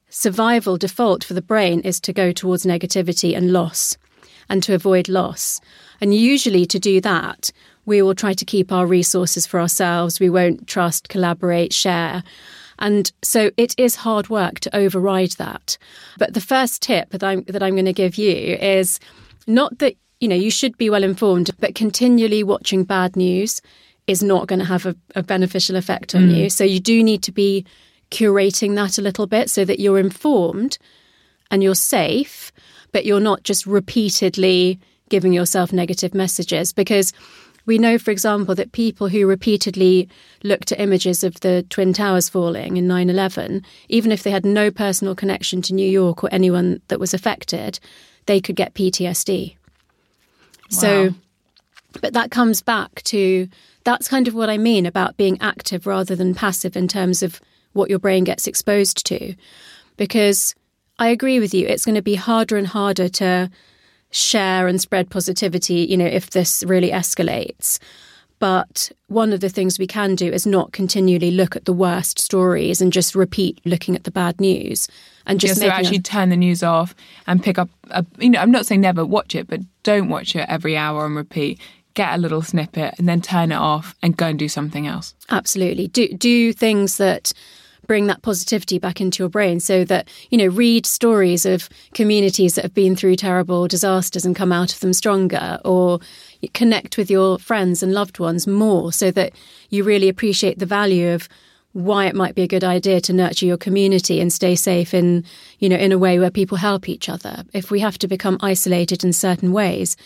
survival 0.09 0.77
default 0.77 1.25
for 1.25 1.35
the 1.35 1.43
brain 1.43 1.81
is 1.81 1.99
to 2.01 2.13
go 2.13 2.33
towards 2.33 2.67
negativity 2.67 3.37
and 3.37 3.53
loss 3.53 3.97
and 4.49 4.63
to 4.63 4.75
avoid 4.75 5.09
loss. 5.09 5.61
And 6.01 6.15
usually 6.15 6.67
to 6.67 6.79
do 6.79 7.01
that, 7.01 7.51
we 7.87 8.03
will 8.03 8.15
try 8.15 8.35
to 8.35 8.45
keep 8.45 8.71
our 8.71 8.87
resources 8.87 9.47
for 9.47 9.59
ourselves. 9.59 10.21
We 10.21 10.31
won't 10.31 10.67
trust, 10.67 11.09
collaborate, 11.09 11.73
share. 11.73 12.23
And 12.79 13.11
so 13.23 13.51
it 13.57 13.75
is 13.79 13.97
hard 13.97 14.29
work 14.29 14.61
to 14.61 14.77
override 14.77 15.33
that. 15.33 15.79
But 16.19 16.35
the 16.35 16.41
first 16.41 16.83
tip 16.83 17.11
that 17.11 17.25
I'm, 17.25 17.43
that 17.45 17.63
I'm 17.63 17.75
going 17.75 17.87
to 17.87 17.93
give 17.93 18.17
you 18.17 18.57
is 18.57 19.01
not 19.47 19.79
that, 19.79 19.95
you 20.21 20.29
know, 20.29 20.37
you 20.37 20.51
should 20.51 20.77
be 20.77 20.91
well 20.91 21.05
informed, 21.05 21.51
but 21.59 21.75
continually 21.75 22.45
watching 22.45 22.85
bad 22.85 23.17
news 23.17 23.63
is 24.07 24.23
not 24.23 24.49
going 24.49 24.59
to 24.59 24.65
have 24.65 24.87
a, 24.87 24.97
a 25.15 25.23
beneficial 25.23 25.77
effect 25.77 26.15
on 26.15 26.29
mm. 26.29 26.37
you. 26.37 26.51
So 26.51 26.65
you 26.65 26.81
do 26.81 27.03
need 27.03 27.23
to 27.25 27.33
be 27.33 27.65
curating 28.11 28.75
that 28.75 28.99
a 28.99 29.03
little 29.03 29.27
bit 29.27 29.49
so 29.51 29.65
that 29.65 29.81
you're 29.81 29.99
informed 29.99 30.79
and 31.51 31.63
you're 31.63 31.75
safe, 31.75 32.53
but 32.93 33.05
you're 33.05 33.21
not 33.21 33.43
just 33.43 33.67
repeatedly 33.67 34.79
giving 35.09 35.33
yourself 35.33 35.73
negative 35.73 36.15
messages 36.15 36.73
because 36.73 37.13
we 37.65 37.79
know, 37.79 37.97
for 37.97 38.11
example, 38.11 38.55
that 38.57 38.73
people 38.73 39.09
who 39.09 39.27
repeatedly 39.27 40.09
looked 40.43 40.73
at 40.73 40.81
images 40.81 41.23
of 41.23 41.39
the 41.41 41.65
Twin 41.69 41.93
Towers 41.93 42.29
falling 42.29 42.77
in 42.77 42.89
9 42.89 43.09
11, 43.09 43.63
even 43.89 44.11
if 44.11 44.25
they 44.25 44.31
had 44.31 44.45
no 44.45 44.71
personal 44.71 45.15
connection 45.15 45.63
to 45.63 45.75
New 45.75 45.89
York 45.89 46.25
or 46.25 46.29
anyone 46.33 46.81
that 46.89 46.99
was 46.99 47.15
affected, 47.15 47.79
they 48.27 48.41
could 48.41 48.57
get 48.57 48.75
PTSD. 48.75 49.57
So, 50.71 51.15
but 52.01 52.15
that 52.15 52.31
comes 52.31 52.63
back 52.63 53.03
to 53.05 53.47
that's 53.85 54.09
kind 54.09 54.29
of 54.29 54.35
what 54.35 54.51
I 54.51 54.59
mean 54.59 54.87
about 54.87 55.17
being 55.17 55.39
active 55.41 55.87
rather 55.87 56.15
than 56.17 56.35
passive 56.35 56.77
in 56.77 56.89
terms 56.89 57.23
of 57.23 57.41
what 57.73 57.91
your 57.91 57.99
brain 57.99 58.25
gets 58.25 58.47
exposed 58.47 59.05
to. 59.07 59.35
Because 59.97 60.55
I 60.99 61.09
agree 61.09 61.41
with 61.41 61.53
you, 61.55 61.67
it's 61.67 61.85
going 61.85 61.95
to 61.95 62.03
be 62.03 62.15
harder 62.15 62.57
and 62.57 62.67
harder 62.67 63.09
to 63.09 63.51
share 64.11 64.69
and 64.69 64.81
spread 64.81 65.11
positivity, 65.11 65.87
you 65.89 65.97
know, 65.97 66.07
if 66.07 66.31
this 66.31 66.63
really 66.65 66.91
escalates. 66.91 67.79
But 68.39 68.91
one 69.07 69.33
of 69.33 69.41
the 69.41 69.49
things 69.49 69.79
we 69.79 69.87
can 69.87 70.17
do 70.17 70.27
is 70.33 70.47
not 70.47 70.73
continually 70.73 71.31
look 71.31 71.55
at 71.55 71.65
the 71.65 71.73
worst 71.73 72.19
stories 72.19 72.81
and 72.81 72.93
just 72.93 73.15
repeat 73.15 73.61
looking 73.65 73.95
at 73.95 74.03
the 74.05 74.11
bad 74.11 74.41
news 74.41 74.89
and 75.27 75.41
Yeah, 75.41 75.49
just 75.49 75.61
so 75.61 75.69
actually 75.69 75.99
a- 75.99 76.03
turn 76.03 76.29
the 76.29 76.37
news 76.37 76.63
off 76.65 76.93
and 77.29 77.41
pick 77.41 77.57
up 77.57 77.69
a, 77.91 78.05
you 78.19 78.31
know 78.31 78.41
i'm 78.41 78.51
not 78.51 78.67
saying 78.67 78.81
never 78.81 79.07
watch 79.07 79.37
it 79.37 79.47
but 79.47 79.61
don't 79.85 80.09
watch 80.09 80.35
it 80.35 80.45
every 80.49 80.77
hour 80.77 81.07
and 81.07 81.15
repeat 81.15 81.61
get 81.95 82.15
a 82.15 82.19
little 82.19 82.43
snippet 82.43 82.95
and 82.99 83.09
then 83.09 83.21
turn 83.21 83.53
it 83.53 83.57
off 83.57 83.95
and 84.03 84.17
go 84.17 84.27
and 84.27 84.39
do 84.39 84.49
something 84.49 84.87
else 84.87 85.15
Absolutely. 85.33 85.89
Do 85.89 86.09
do 86.09 86.53
things 86.53 86.99
that 86.99 87.33
bring 87.87 88.07
that 88.07 88.23
positivity 88.23 88.79
back 88.79 89.01
into 89.01 89.23
your 89.23 89.29
brain 89.29 89.59
so 89.59 89.85
that, 89.85 90.09
you 90.31 90.39
know, 90.39 90.47
read 90.47 90.87
stories 90.87 91.45
of 91.45 91.69
communities 91.95 92.55
that 92.55 92.63
have 92.63 92.75
been 92.75 92.95
through 92.95 93.17
terrible 93.17 93.67
disasters 93.67 94.25
and 94.25 94.37
come 94.37 94.53
out 94.53 94.73
of 94.73 94.81
them 94.81 94.93
stronger 94.93 95.59
or 95.65 95.99
connect 96.55 96.97
with 96.97 97.11
your 97.11 97.39
friends 97.39 97.83
and 97.83 97.93
loved 97.93 98.19
ones 98.19 98.47
more 98.47 98.93
so 98.93 99.11
that 99.11 99.33
you 99.71 99.83
really 99.83 100.09
appreciate 100.09 100.59
the 100.59 100.67
value 100.67 101.09
of 101.09 101.29
why 101.73 102.05
it 102.05 102.15
might 102.15 102.35
be 102.35 102.43
a 102.43 102.49
good 102.49 102.63
idea 102.63 103.01
to 103.01 103.13
nurture 103.13 103.47
your 103.47 103.57
community 103.57 104.21
and 104.21 104.33
stay 104.33 104.55
safe 104.55 104.93
in, 104.93 105.25
you 105.59 105.69
know, 105.69 105.77
in 105.77 105.91
a 105.91 105.99
way 105.99 106.19
where 106.19 106.31
people 106.31 106.59
help 106.59 106.89
each 106.89 107.09
other. 107.09 107.43
If 107.53 107.71
we 107.71 107.81
have 107.81 107.99
to 107.99 108.07
become 108.07 108.39
isolated 108.41 109.03
in 109.03 109.13
certain 109.13 109.53
ways, 109.53 109.97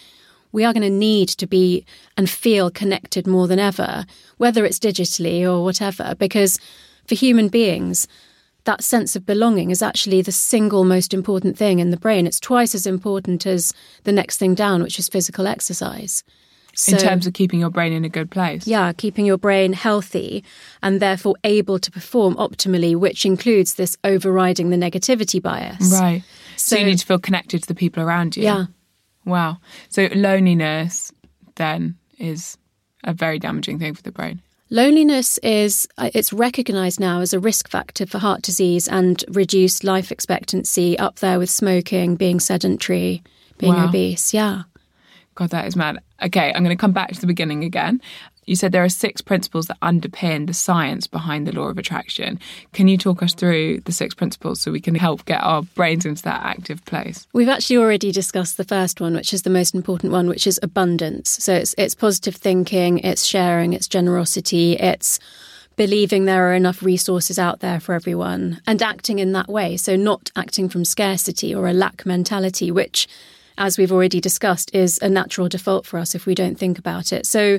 we 0.56 0.64
are 0.64 0.72
going 0.72 0.82
to 0.82 0.88
need 0.90 1.28
to 1.28 1.46
be 1.46 1.84
and 2.16 2.30
feel 2.30 2.70
connected 2.70 3.26
more 3.26 3.46
than 3.46 3.58
ever, 3.58 4.06
whether 4.38 4.64
it's 4.64 4.78
digitally 4.78 5.42
or 5.42 5.62
whatever, 5.62 6.14
because 6.18 6.58
for 7.06 7.14
human 7.14 7.48
beings, 7.48 8.08
that 8.64 8.82
sense 8.82 9.14
of 9.14 9.26
belonging 9.26 9.70
is 9.70 9.82
actually 9.82 10.22
the 10.22 10.32
single 10.32 10.82
most 10.82 11.12
important 11.12 11.58
thing 11.58 11.78
in 11.78 11.90
the 11.90 11.98
brain. 11.98 12.26
It's 12.26 12.40
twice 12.40 12.75
as 12.75 12.86
important 12.86 13.44
as 13.46 13.75
the 14.04 14.12
next 14.12 14.38
thing 14.38 14.54
down, 14.54 14.82
which 14.82 14.98
is 14.98 15.10
physical 15.10 15.46
exercise. 15.46 16.25
in 16.88 16.96
terms 16.98 17.26
of 17.26 17.34
keeping 17.34 17.60
your 17.60 17.70
brain 17.70 17.92
in 17.92 18.04
a 18.04 18.08
good 18.08 18.30
place 18.30 18.66
yeah, 18.66 18.92
keeping 18.92 19.25
your 19.25 19.38
brain 19.38 19.72
healthy 19.72 20.44
and 20.82 21.00
therefore 21.00 21.34
able 21.44 21.78
to 21.78 21.90
perform 21.90 22.34
optimally, 22.36 22.94
which 22.94 23.25
includes 23.25 23.75
this 23.75 23.96
overriding 24.04 24.68
the 24.70 24.76
negativity 24.76 25.40
bias. 25.40 25.90
right 25.92 26.22
so, 26.56 26.76
So- 26.76 26.80
you 26.80 26.86
need 26.86 26.98
to 26.98 27.06
feel 27.06 27.18
connected 27.18 27.62
to 27.62 27.68
the 27.68 27.75
people 27.75 28.02
around 28.02 28.36
you 28.36 28.42
Yeah. 28.44 28.64
Wow 29.26 29.59
so 29.88 30.09
loneliness 30.14 31.12
then 31.56 31.97
is 32.18 32.56
a 33.04 33.12
very 33.12 33.38
damaging 33.38 33.78
thing 33.78 33.95
for 33.95 34.02
the 34.02 34.12
brain 34.12 34.40
Loneliness 34.68 35.38
is 35.45 35.87
uh, 35.97 36.11
it's 36.12 36.33
recognized 36.33 36.99
now 36.99 37.21
as 37.21 37.33
a 37.33 37.38
risk 37.38 37.68
factor 37.68 38.04
for 38.04 38.18
heart 38.18 38.42
disease 38.42 38.88
and 38.88 39.25
reduced 39.28 39.85
life 39.85 40.11
expectancy 40.11 40.99
up 40.99 41.21
there 41.21 41.38
with 41.38 41.49
smoking, 41.50 42.16
being 42.16 42.40
sedentary, 42.40 43.23
being 43.59 43.75
Wow. 43.75 43.87
obese. 43.87 44.35
Yeah. 44.35 44.62
God, 45.37 45.50
that 45.50 45.66
is 45.66 45.76
mad. 45.76 46.00
Okay, 46.23 46.52
I'm 46.52 46.64
going 46.64 46.76
to 46.76 46.81
come 46.81 46.93
back 46.93 47.12
to 47.12 47.21
the 47.21 47.26
beginning 47.26 47.62
again. 47.62 48.00
You 48.47 48.57
said 48.57 48.73
there 48.73 48.85
are 48.85 48.88
six 48.88 49.21
principles 49.21 49.66
that 49.66 49.78
underpin 49.81 50.47
the 50.47 50.55
science 50.55 51.07
behind 51.07 51.47
the 51.47 51.52
law 51.52 51.69
of 51.69 51.78
attraction. 51.78 52.38
Can 52.73 52.88
you 52.88 52.97
talk 52.97 53.23
us 53.23 53.35
through 53.35 53.81
the 53.81 53.93
six 53.93 54.14
principles 54.14 54.61
so 54.61 54.71
we 54.71 54.81
can 54.81 54.95
help 54.95 55.25
get 55.25 55.43
our 55.43 55.62
brains 55.62 56.07
into 56.07 56.23
that 56.23 56.43
active 56.45 56.85
place? 56.85 57.26
We've 57.33 57.49
actually 57.49 57.76
already 57.78 58.12
discussed 58.12 58.57
the 58.57 58.64
first 58.64 59.00
one, 59.00 59.14
which 59.14 59.35
is 59.35 59.43
the 59.43 59.50
most 59.50 59.75
important 59.75 60.12
one, 60.12 60.28
which 60.28 60.47
is 60.47 60.61
abundance. 60.62 61.28
So 61.31 61.55
it's 61.55 61.75
it's 61.76 61.95
positive 61.95 62.37
thinking, 62.37 63.00
it's 63.00 63.25
sharing, 63.25 63.73
it's 63.73 63.88
generosity, 63.88 64.75
it's 64.75 65.19
believing 65.75 66.25
there 66.25 66.49
are 66.49 66.55
enough 66.55 66.83
resources 66.83 67.38
out 67.38 67.61
there 67.61 67.81
for 67.81 67.95
everyone 67.95 68.62
and 68.66 68.81
acting 68.81 69.19
in 69.19 69.33
that 69.33 69.49
way. 69.49 69.76
So 69.76 69.97
not 69.97 70.31
acting 70.35 70.69
from 70.69 70.85
scarcity 70.85 71.55
or 71.55 71.69
a 71.69 71.75
lack 71.75 72.07
mentality, 72.07 72.71
which 72.71 73.07
as 73.58 73.78
we've 73.78 73.92
already 73.92 74.20
discussed 74.20 74.75
is 74.75 74.98
a 75.02 75.08
natural 75.08 75.48
default 75.48 75.86
for 75.86 75.98
us 75.98 76.14
if 76.14 76.26
we 76.26 76.34
don't 76.34 76.58
think 76.58 76.78
about 76.78 77.12
it. 77.12 77.26
So 77.26 77.58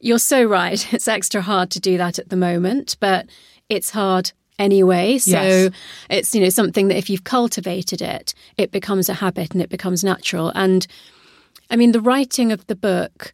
you're 0.00 0.18
so 0.18 0.44
right. 0.44 0.86
It's 0.94 1.08
extra 1.08 1.42
hard 1.42 1.70
to 1.72 1.80
do 1.80 1.96
that 1.98 2.18
at 2.18 2.28
the 2.28 2.36
moment, 2.36 2.96
but 3.00 3.26
it's 3.68 3.90
hard 3.90 4.32
anyway. 4.58 5.18
So 5.18 5.30
Yes. 5.30 5.70
it's 6.10 6.34
you 6.34 6.40
know 6.40 6.48
something 6.50 6.88
that 6.88 6.96
if 6.98 7.08
you've 7.10 7.24
cultivated 7.24 8.02
it, 8.02 8.34
it 8.56 8.70
becomes 8.70 9.08
a 9.08 9.14
habit 9.14 9.52
and 9.52 9.62
it 9.62 9.70
becomes 9.70 10.02
natural. 10.04 10.52
And 10.54 10.86
I 11.70 11.76
mean, 11.76 11.92
the 11.92 12.00
writing 12.00 12.52
of 12.52 12.66
the 12.66 12.74
book 12.76 13.32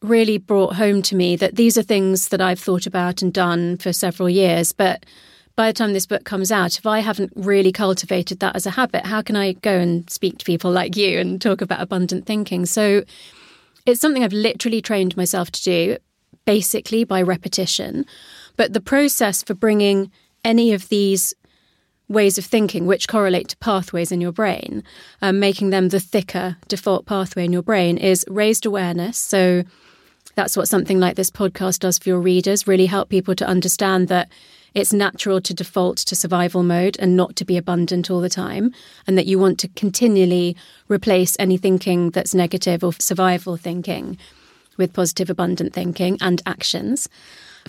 really 0.00 0.38
brought 0.38 0.74
home 0.76 1.02
to 1.02 1.16
me 1.16 1.36
that 1.36 1.56
these 1.56 1.76
are 1.76 1.82
things 1.82 2.28
that 2.28 2.40
I've 2.40 2.60
thought 2.60 2.86
about 2.86 3.20
and 3.20 3.32
done 3.32 3.76
for 3.78 3.92
several 3.92 4.28
years, 4.30 4.72
but 4.72 5.04
by 5.58 5.66
the 5.66 5.72
time 5.72 5.92
this 5.92 6.06
book 6.06 6.22
comes 6.22 6.52
out, 6.52 6.78
if 6.78 6.86
I 6.86 7.00
haven't 7.00 7.32
really 7.34 7.72
cultivated 7.72 8.38
that 8.38 8.54
as 8.54 8.64
a 8.64 8.70
habit, 8.70 9.04
how 9.04 9.22
can 9.22 9.34
I 9.34 9.54
go 9.54 9.76
and 9.76 10.08
speak 10.08 10.38
to 10.38 10.44
people 10.44 10.70
like 10.70 10.96
you 10.96 11.18
and 11.18 11.42
talk 11.42 11.60
about 11.60 11.80
abundant 11.80 12.26
thinking? 12.26 12.64
So 12.64 13.02
it's 13.84 14.00
something 14.00 14.22
I've 14.22 14.32
literally 14.32 14.80
trained 14.80 15.16
myself 15.16 15.50
to 15.50 15.62
do, 15.64 15.96
basically 16.44 17.02
by 17.02 17.22
repetition. 17.22 18.06
But 18.54 18.72
the 18.72 18.80
process 18.80 19.42
for 19.42 19.54
bringing 19.54 20.12
any 20.44 20.72
of 20.72 20.90
these 20.90 21.34
ways 22.08 22.38
of 22.38 22.44
thinking, 22.44 22.86
which 22.86 23.08
correlate 23.08 23.48
to 23.48 23.56
pathways 23.56 24.12
in 24.12 24.20
your 24.20 24.30
brain, 24.30 24.84
um, 25.22 25.40
making 25.40 25.70
them 25.70 25.88
the 25.88 25.98
thicker 25.98 26.56
default 26.68 27.04
pathway 27.04 27.44
in 27.44 27.52
your 27.52 27.64
brain, 27.64 27.98
is 27.98 28.24
raised 28.28 28.64
awareness. 28.64 29.18
So 29.18 29.64
that's 30.36 30.56
what 30.56 30.68
something 30.68 31.00
like 31.00 31.16
this 31.16 31.32
podcast 31.32 31.80
does 31.80 31.98
for 31.98 32.10
your 32.10 32.20
readers 32.20 32.68
really 32.68 32.86
help 32.86 33.08
people 33.08 33.34
to 33.34 33.44
understand 33.44 34.06
that 34.06 34.28
it's 34.74 34.92
natural 34.92 35.40
to 35.40 35.54
default 35.54 35.98
to 35.98 36.16
survival 36.16 36.62
mode 36.62 36.96
and 36.98 37.16
not 37.16 37.36
to 37.36 37.44
be 37.44 37.56
abundant 37.56 38.10
all 38.10 38.20
the 38.20 38.28
time, 38.28 38.72
and 39.06 39.16
that 39.16 39.26
you 39.26 39.38
want 39.38 39.58
to 39.60 39.68
continually 39.68 40.56
replace 40.88 41.36
any 41.38 41.56
thinking 41.56 42.10
that's 42.10 42.34
negative 42.34 42.84
or 42.84 42.92
survival 42.94 43.56
thinking 43.56 44.18
with 44.76 44.92
positive, 44.92 45.28
abundant 45.28 45.74
thinking 45.74 46.16
and 46.20 46.40
actions. 46.46 47.08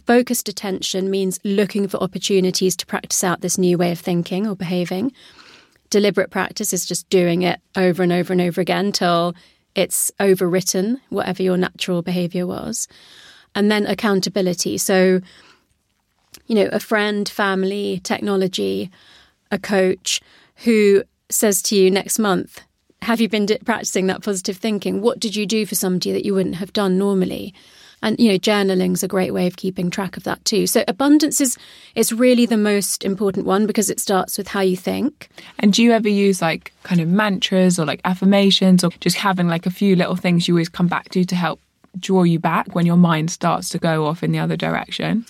Focused 0.05 0.47
attention 0.47 1.09
means 1.09 1.39
looking 1.43 1.87
for 1.87 2.01
opportunities 2.01 2.75
to 2.77 2.85
practice 2.85 3.23
out 3.23 3.41
this 3.41 3.57
new 3.57 3.77
way 3.77 3.91
of 3.91 3.99
thinking 3.99 4.47
or 4.47 4.55
behaving. 4.55 5.11
Deliberate 5.89 6.29
practice 6.29 6.71
is 6.71 6.85
just 6.85 7.09
doing 7.09 7.41
it 7.41 7.59
over 7.75 8.03
and 8.03 8.11
over 8.11 8.31
and 8.31 8.41
over 8.41 8.61
again 8.61 8.91
till 8.91 9.35
it's 9.75 10.11
overwritten, 10.19 10.99
whatever 11.09 11.43
your 11.43 11.57
natural 11.57 12.01
behavior 12.01 12.45
was. 12.45 12.87
And 13.55 13.71
then 13.71 13.87
accountability. 13.87 14.77
So, 14.77 15.21
you 16.49 16.55
know, 16.55 16.67
a 16.73 16.79
friend, 16.79 17.29
family, 17.29 18.01
technology, 18.03 18.91
a 19.51 19.59
coach 19.59 20.19
who 20.65 21.03
says 21.29 21.61
to 21.61 21.75
you 21.75 21.89
next 21.89 22.19
month, 22.19 22.61
Have 23.03 23.21
you 23.21 23.29
been 23.29 23.47
practicing 23.63 24.07
that 24.07 24.23
positive 24.23 24.57
thinking? 24.57 24.99
What 24.99 25.19
did 25.19 25.35
you 25.35 25.45
do 25.45 25.65
for 25.65 25.75
somebody 25.75 26.11
that 26.11 26.25
you 26.25 26.33
wouldn't 26.33 26.55
have 26.55 26.73
done 26.73 26.97
normally? 26.97 27.53
And 28.01 28.19
you 28.19 28.29
know, 28.29 28.37
journaling's 28.37 29.03
a 29.03 29.07
great 29.07 29.31
way 29.31 29.45
of 29.45 29.57
keeping 29.57 29.89
track 29.89 30.17
of 30.17 30.23
that 30.23 30.43
too. 30.43 30.65
So 30.67 30.83
abundance 30.87 31.39
is 31.39 31.57
is 31.95 32.11
really 32.11 32.45
the 32.45 32.57
most 32.57 33.05
important 33.05 33.45
one 33.45 33.67
because 33.67 33.89
it 33.89 33.99
starts 33.99 34.37
with 34.37 34.47
how 34.47 34.61
you 34.61 34.77
think. 34.77 35.29
And 35.59 35.71
do 35.71 35.83
you 35.83 35.91
ever 35.91 36.09
use 36.09 36.41
like 36.41 36.73
kind 36.83 36.99
of 36.99 37.07
mantras 37.09 37.77
or 37.77 37.85
like 37.85 38.01
affirmations 38.05 38.83
or 38.83 38.89
just 39.01 39.17
having 39.17 39.47
like 39.47 39.65
a 39.65 39.71
few 39.71 39.95
little 39.95 40.15
things 40.15 40.47
you 40.47 40.55
always 40.55 40.69
come 40.69 40.87
back 40.87 41.09
to 41.09 41.25
to 41.25 41.35
help 41.35 41.59
draw 41.99 42.23
you 42.23 42.39
back 42.39 42.73
when 42.73 42.85
your 42.85 42.97
mind 42.97 43.31
starts 43.31 43.69
to 43.69 43.77
go 43.77 44.05
off 44.05 44.23
in 44.23 44.31
the 44.31 44.39
other 44.39 44.57
direction? 44.57 45.25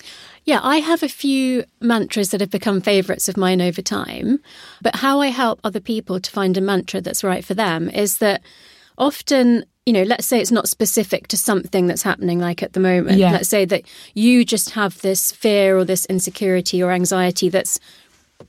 Yeah, 0.50 0.58
I 0.64 0.78
have 0.80 1.04
a 1.04 1.08
few 1.08 1.62
mantras 1.80 2.30
that 2.30 2.40
have 2.40 2.50
become 2.50 2.80
favourites 2.80 3.28
of 3.28 3.36
mine 3.36 3.60
over 3.60 3.80
time. 3.80 4.40
But 4.82 4.96
how 4.96 5.20
I 5.20 5.28
help 5.28 5.60
other 5.62 5.78
people 5.78 6.18
to 6.18 6.28
find 6.28 6.56
a 6.56 6.60
mantra 6.60 7.00
that's 7.00 7.22
right 7.22 7.44
for 7.44 7.54
them 7.54 7.88
is 7.88 8.18
that 8.18 8.42
often, 8.98 9.64
you 9.86 9.92
know, 9.92 10.02
let's 10.02 10.26
say 10.26 10.40
it's 10.40 10.50
not 10.50 10.68
specific 10.68 11.28
to 11.28 11.36
something 11.36 11.86
that's 11.86 12.02
happening 12.02 12.40
like 12.40 12.64
at 12.64 12.72
the 12.72 12.80
moment. 12.80 13.18
Yeah. 13.18 13.30
Let's 13.30 13.48
say 13.48 13.64
that 13.66 13.84
you 14.14 14.44
just 14.44 14.70
have 14.70 15.00
this 15.02 15.30
fear 15.30 15.78
or 15.78 15.84
this 15.84 16.04
insecurity 16.06 16.82
or 16.82 16.90
anxiety 16.90 17.48
that's 17.48 17.78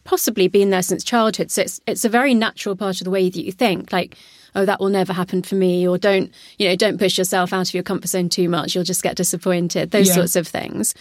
possibly 0.03 0.47
been 0.47 0.71
there 0.71 0.81
since 0.81 1.03
childhood. 1.03 1.51
So 1.51 1.61
it's 1.61 1.79
it's 1.85 2.03
a 2.03 2.09
very 2.09 2.33
natural 2.33 2.75
part 2.75 2.99
of 2.99 3.05
the 3.05 3.11
way 3.11 3.29
that 3.29 3.45
you 3.45 3.51
think, 3.51 3.93
like, 3.93 4.17
oh, 4.55 4.65
that 4.65 4.79
will 4.79 4.89
never 4.89 5.13
happen 5.13 5.43
for 5.43 5.53
me, 5.53 5.87
or 5.87 5.99
don't, 5.99 6.31
you 6.57 6.67
know, 6.67 6.75
don't 6.75 6.97
push 6.97 7.19
yourself 7.19 7.53
out 7.53 7.69
of 7.69 7.75
your 7.75 7.83
comfort 7.83 8.07
zone 8.07 8.27
too 8.29 8.49
much. 8.49 8.73
You'll 8.73 8.83
just 8.85 9.03
get 9.03 9.17
disappointed. 9.17 9.91
Those 9.91 10.07
Yeah. 10.07 10.15
sorts 10.15 10.35
of 10.35 10.47
things. 10.47 10.95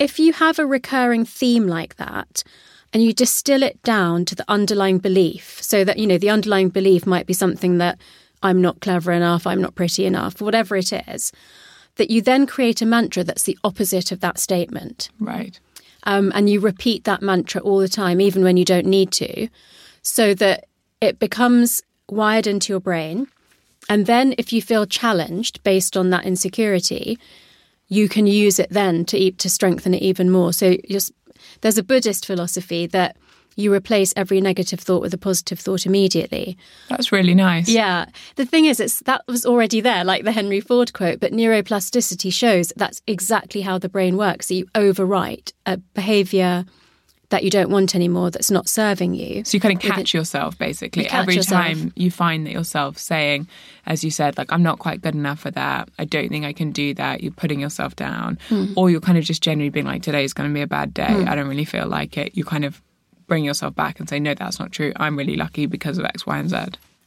If 0.00 0.18
you 0.18 0.32
have 0.32 0.58
a 0.58 0.66
recurring 0.66 1.24
theme 1.26 1.68
like 1.68 1.96
that, 1.96 2.42
and 2.92 3.04
you 3.04 3.12
distill 3.12 3.62
it 3.62 3.80
down 3.82 4.24
to 4.24 4.34
the 4.34 4.44
underlying 4.48 4.98
belief, 4.98 5.62
so 5.62 5.84
that, 5.84 5.98
you 5.98 6.06
know, 6.06 6.18
the 6.18 6.30
underlying 6.30 6.70
belief 6.70 7.06
might 7.06 7.26
be 7.26 7.32
something 7.34 7.78
that 7.78 8.00
I'm 8.42 8.60
not 8.60 8.80
clever 8.80 9.12
enough, 9.12 9.46
I'm 9.46 9.60
not 9.60 9.76
pretty 9.76 10.06
enough, 10.06 10.40
whatever 10.40 10.74
it 10.74 10.92
is, 10.92 11.30
that 11.96 12.10
you 12.10 12.22
then 12.22 12.46
create 12.46 12.80
a 12.82 12.86
mantra 12.86 13.22
that's 13.22 13.42
the 13.44 13.58
opposite 13.62 14.10
of 14.10 14.20
that 14.20 14.38
statement 14.38 15.10
Right. 15.20 15.60
um, 16.04 16.32
and 16.34 16.48
you 16.48 16.60
repeat 16.60 17.04
that 17.04 17.20
mantra 17.20 17.60
all 17.60 17.78
the 17.78 17.88
time, 17.88 18.20
even 18.20 18.42
when 18.42 18.56
you 18.56 18.64
don't 18.64 18.86
need 18.86 19.12
to, 19.12 19.48
so 20.02 20.32
that 20.34 20.64
it 21.00 21.18
becomes 21.18 21.82
wired 22.08 22.46
into 22.46 22.72
your 22.72 22.80
brain. 22.80 23.28
And 23.88 24.06
then 24.06 24.34
if 24.38 24.52
you 24.52 24.62
feel 24.62 24.86
challenged 24.86 25.62
based 25.62 25.96
on 25.96 26.10
that 26.10 26.24
insecurity, 26.24 27.18
you 27.90 28.08
can 28.08 28.26
use 28.26 28.58
it 28.58 28.70
then 28.70 29.04
to 29.04 29.30
to 29.32 29.50
strengthen 29.50 29.92
it 29.92 30.00
even 30.00 30.30
more. 30.30 30.54
So 30.54 30.76
there's 31.60 31.76
a 31.76 31.82
Buddhist 31.82 32.24
philosophy 32.24 32.86
that 32.86 33.16
you 33.56 33.74
replace 33.74 34.14
every 34.16 34.40
negative 34.40 34.80
thought 34.80 35.02
with 35.02 35.12
a 35.12 35.18
positive 35.18 35.58
thought 35.58 35.84
immediately. 35.84 36.56
That's 36.88 37.12
really 37.12 37.34
nice. 37.34 37.68
Yeah. 37.68 38.06
The 38.36 38.46
thing 38.46 38.64
is, 38.64 38.80
it's 38.80 39.00
that 39.00 39.22
was 39.26 39.44
already 39.44 39.80
there, 39.80 40.04
like 40.04 40.24
the 40.24 40.32
Henry 40.32 40.60
Ford 40.60 40.92
quote, 40.92 41.20
but 41.20 41.32
neuroplasticity 41.32 42.32
shows 42.32 42.72
that's 42.76 43.02
exactly 43.06 43.60
how 43.60 43.76
the 43.76 43.88
brain 43.88 44.16
works. 44.16 44.46
So 44.46 44.54
you 44.54 44.66
overwrite 44.74 45.52
a 45.66 45.76
behavior 45.76 46.64
that 47.30 47.44
you 47.44 47.50
don't 47.50 47.70
want 47.70 47.94
anymore 47.94 48.30
that's 48.30 48.50
not 48.50 48.68
serving 48.68 49.14
you. 49.14 49.42
So 49.44 49.56
you 49.56 49.60
kind 49.60 49.74
of 49.74 49.80
catch 49.80 50.12
yourself 50.12 50.58
basically. 50.58 51.04
You 51.04 51.08
catch 51.08 51.22
Every 51.22 51.36
yourself. 51.36 51.64
time 51.64 51.92
you 51.96 52.10
find 52.10 52.46
that 52.46 52.52
yourself 52.52 52.98
saying, 52.98 53.48
as 53.86 54.04
you 54.04 54.10
said, 54.10 54.36
like, 54.36 54.52
I'm 54.52 54.62
not 54.62 54.78
quite 54.78 55.00
good 55.00 55.14
enough 55.14 55.40
for 55.40 55.50
that. 55.52 55.88
I 55.98 56.04
don't 56.04 56.28
think 56.28 56.44
I 56.44 56.52
can 56.52 56.72
do 56.72 56.92
that. 56.94 57.22
You're 57.22 57.32
putting 57.32 57.60
yourself 57.60 57.96
down. 57.96 58.38
Hmm. 58.48 58.72
Or 58.76 58.90
you're 58.90 59.00
kind 59.00 59.16
of 59.16 59.24
just 59.24 59.42
generally 59.42 59.70
being 59.70 59.86
like, 59.86 60.02
today's 60.02 60.32
going 60.32 60.50
to 60.50 60.54
be 60.54 60.60
a 60.60 60.66
bad 60.66 60.92
day. 60.92 61.04
I 61.04 61.34
don't 61.34 61.48
really 61.48 61.64
feel 61.64 61.86
like 61.86 62.18
it. 62.18 62.36
You 62.36 62.44
kind 62.44 62.64
of 62.64 62.82
bring 63.26 63.44
yourself 63.44 63.74
back 63.74 64.00
and 64.00 64.08
say, 64.08 64.18
no, 64.18 64.34
that's 64.34 64.58
not 64.58 64.72
true. 64.72 64.92
I'm 64.96 65.16
really 65.16 65.36
lucky 65.36 65.66
because 65.66 65.98
of 65.98 66.04
X, 66.04 66.26
Y, 66.26 66.36
and 66.36 66.50
Z. 66.50 66.56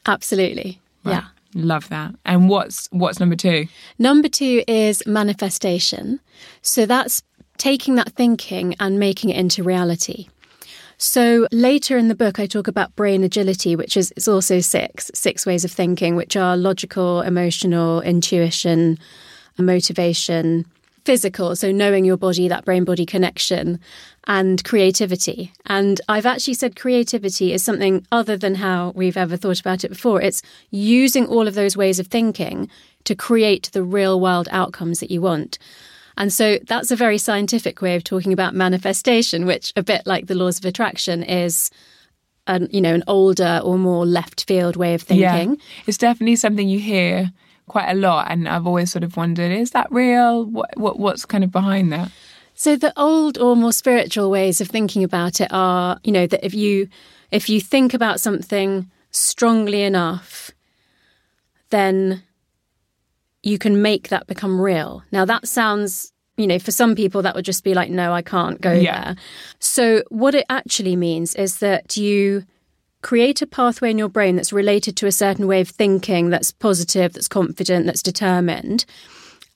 Absolutely. 0.06 0.80
Right. 1.04 1.14
Yeah. 1.14 1.24
Love 1.56 1.90
that. 1.90 2.16
And 2.26 2.50
what's 2.50 2.88
what's 2.92 3.20
number 3.20 3.36
two? 3.36 3.68
Number 4.00 4.28
two 4.28 4.64
is 4.68 5.06
manifestation. 5.06 6.20
So 6.64 6.88
that's 6.88 7.22
taking 7.58 7.96
that 7.96 8.14
thinking 8.14 8.76
and 8.80 9.00
making 9.00 9.30
it 9.30 9.38
into 9.38 9.64
reality. 9.64 10.28
So 10.98 11.48
later 11.52 11.98
in 11.98 12.08
the 12.08 12.16
book, 12.16 12.40
I 12.40 12.46
talk 12.46 12.68
about 12.68 12.96
brain 12.96 13.24
agility, 13.24 13.76
which 13.76 13.98
is 13.98 14.14
it's 14.16 14.28
also 14.28 14.60
six 14.60 15.12
six 15.14 15.46
ways 15.46 15.66
of 15.66 15.72
thinking, 15.72 16.16
which 16.16 16.38
are 16.38 16.56
logical, 16.56 17.22
emotional, 17.22 18.02
intuition, 18.02 18.98
motivation, 19.58 20.66
physical. 21.04 21.56
So 21.56 21.72
knowing 21.72 22.06
your 22.06 22.18
body, 22.18 22.48
that 22.48 22.66
brain 22.66 22.86
body 22.86 23.06
connection, 23.06 23.80
and 24.26 24.64
creativity. 24.64 25.52
And 25.66 26.00
I've 26.08 26.26
actually 26.26 26.54
said 26.54 26.76
creativity 26.76 27.52
is 27.54 27.64
something 27.64 28.06
other 28.12 28.38
than 28.38 28.56
how 28.56 28.94
we've 28.96 29.18
ever 29.18 29.36
thought 29.36 29.60
about 29.60 29.84
it 29.84 29.90
before. 29.90 30.22
It's 30.22 30.42
using 30.72 31.26
all 31.26 31.48
of 31.48 31.56
those 31.56 31.76
ways 31.76 32.00
of 32.00 32.08
thinking 32.08 32.70
to 33.04 33.16
create 33.16 33.70
the 33.74 33.84
real 33.84 34.20
world 34.20 34.48
outcomes 34.52 35.02
that 35.02 35.12
you 35.12 35.22
want. 35.22 35.58
And 36.18 36.32
so 36.32 36.60
that's 36.68 36.92
a 36.92 36.96
very 36.96 37.18
scientific 37.18 37.82
way 37.82 37.96
of 37.96 38.04
talking 38.04 38.34
about 38.34 38.54
manifestation, 38.54 39.46
which 39.46 39.74
a 39.76 39.84
bit 39.84 40.06
like 40.06 40.28
the 40.28 40.36
laws 40.36 40.60
of 40.60 40.66
attraction 40.66 41.24
is 41.24 41.72
an 42.46 42.68
you 42.72 42.82
know 42.82 42.94
an 42.94 43.04
older 43.08 43.62
or 43.64 43.78
more 43.78 44.06
left 44.06 44.46
field 44.46 44.76
way 44.76 44.94
of 44.94 45.02
thinking. 45.02 45.52
Yeah. 45.52 45.66
It's 45.88 45.98
definitely 45.98 46.36
something 46.36 46.68
you 46.68 46.80
hear 46.80 47.32
quite 47.68 47.90
a 47.90 47.96
lot, 47.96 48.30
and 48.30 48.48
I've 48.48 48.68
always 48.68 48.92
sort 48.92 49.04
of 49.04 49.18
wondered: 49.18 49.52
is 49.52 49.72
that 49.72 49.92
real? 49.92 50.46
What, 50.46 50.78
what 50.78 51.00
what's 51.00 51.26
kind 51.26 51.44
of 51.44 51.52
behind 51.52 51.92
that? 51.94 52.12
So 52.56 52.76
the 52.76 52.94
old 52.98 53.38
or 53.38 53.56
more 53.56 53.74
spiritual 53.74 54.30
ways 54.30 54.62
of 54.62 54.68
thinking 54.68 55.04
about 55.04 55.42
it 55.42 55.48
are, 55.52 56.00
you 56.04 56.12
know, 56.12 56.28
that 56.28 56.46
if 56.46 56.54
you 56.54 56.88
if 57.32 57.50
you 57.50 57.60
think 57.60 57.94
about 57.94 58.20
something 58.20 58.90
strongly 59.12 59.82
enough, 59.82 60.52
then 61.70 62.24
you 63.44 63.58
can 63.58 63.82
make 63.82 64.08
that 64.08 64.26
become 64.28 64.60
real. 64.60 65.04
Now 65.12 65.26
that 65.26 65.48
sounds, 65.48 66.12
you 66.38 66.48
know, 66.48 66.60
for 66.60 66.72
some 66.72 66.96
people 66.96 67.22
that 67.22 67.36
would 67.36 67.46
just 67.46 67.64
be 67.64 67.74
like, 67.74 67.92
no, 67.92 68.14
I 68.14 68.22
can't 68.22 68.60
go 68.60 68.74
Yeah. 68.74 69.04
there. 69.04 69.16
So 69.60 70.04
what 70.10 70.34
it 70.34 70.46
actually 70.50 70.96
means 70.96 71.36
is 71.36 71.60
that 71.60 71.96
you 71.98 72.46
create 73.02 73.42
a 73.42 73.46
pathway 73.48 73.92
in 73.92 73.98
your 73.98 74.08
brain 74.08 74.38
that's 74.38 74.54
related 74.54 74.96
to 74.96 75.08
a 75.08 75.12
certain 75.12 75.46
way 75.46 75.60
of 75.60 75.68
thinking 75.68 76.30
that's 76.30 76.52
positive, 76.52 77.14
that's 77.14 77.28
confident, 77.28 77.86
that's 77.86 78.02
determined. 78.02 78.86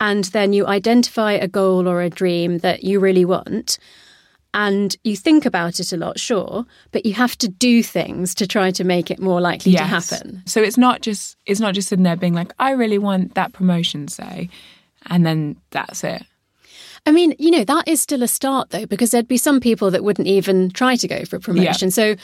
And 0.01 0.25
then 0.25 0.51
you 0.53 0.67
identify 0.67 1.31
a 1.31 1.47
goal 1.47 1.87
or 1.87 2.01
a 2.01 2.09
dream 2.09 2.59
that 2.59 2.83
you 2.83 2.99
really 2.99 3.25
want. 3.25 3.79
And 4.53 4.95
you 5.03 5.15
think 5.15 5.45
about 5.45 5.79
it 5.79 5.91
a 5.91 5.97
lot, 5.97 6.19
sure, 6.19 6.65
but 6.91 7.05
you 7.05 7.13
have 7.13 7.37
to 7.39 7.47
do 7.47 7.83
things 7.83 8.33
to 8.35 8.47
try 8.47 8.71
to 8.71 8.83
make 8.83 9.11
it 9.11 9.19
more 9.19 9.41
likely 9.41 9.73
to 9.73 9.83
happen. 9.83 10.41
So 10.45 10.61
it's 10.61 10.77
not 10.77 11.01
just 11.01 11.37
it's 11.45 11.59
not 11.59 11.75
just 11.75 11.89
sitting 11.89 12.03
there 12.03 12.15
being 12.15 12.33
like, 12.33 12.53
I 12.57 12.71
really 12.71 12.97
want 12.97 13.35
that 13.35 13.53
promotion, 13.53 14.07
say, 14.07 14.49
and 15.07 15.25
then 15.25 15.57
that's 15.71 16.03
it. 16.03 16.23
I 17.05 17.11
mean, 17.11 17.35
you 17.39 17.51
know, 17.51 17.63
that 17.63 17.87
is 17.87 18.01
still 18.01 18.21
a 18.21 18.27
start 18.27 18.71
though, 18.71 18.85
because 18.85 19.11
there'd 19.11 19.29
be 19.29 19.37
some 19.37 19.61
people 19.61 19.91
that 19.91 20.03
wouldn't 20.03 20.27
even 20.27 20.71
try 20.71 20.97
to 20.97 21.07
go 21.07 21.23
for 21.23 21.37
a 21.37 21.39
promotion. 21.39 21.89
So 21.89 22.15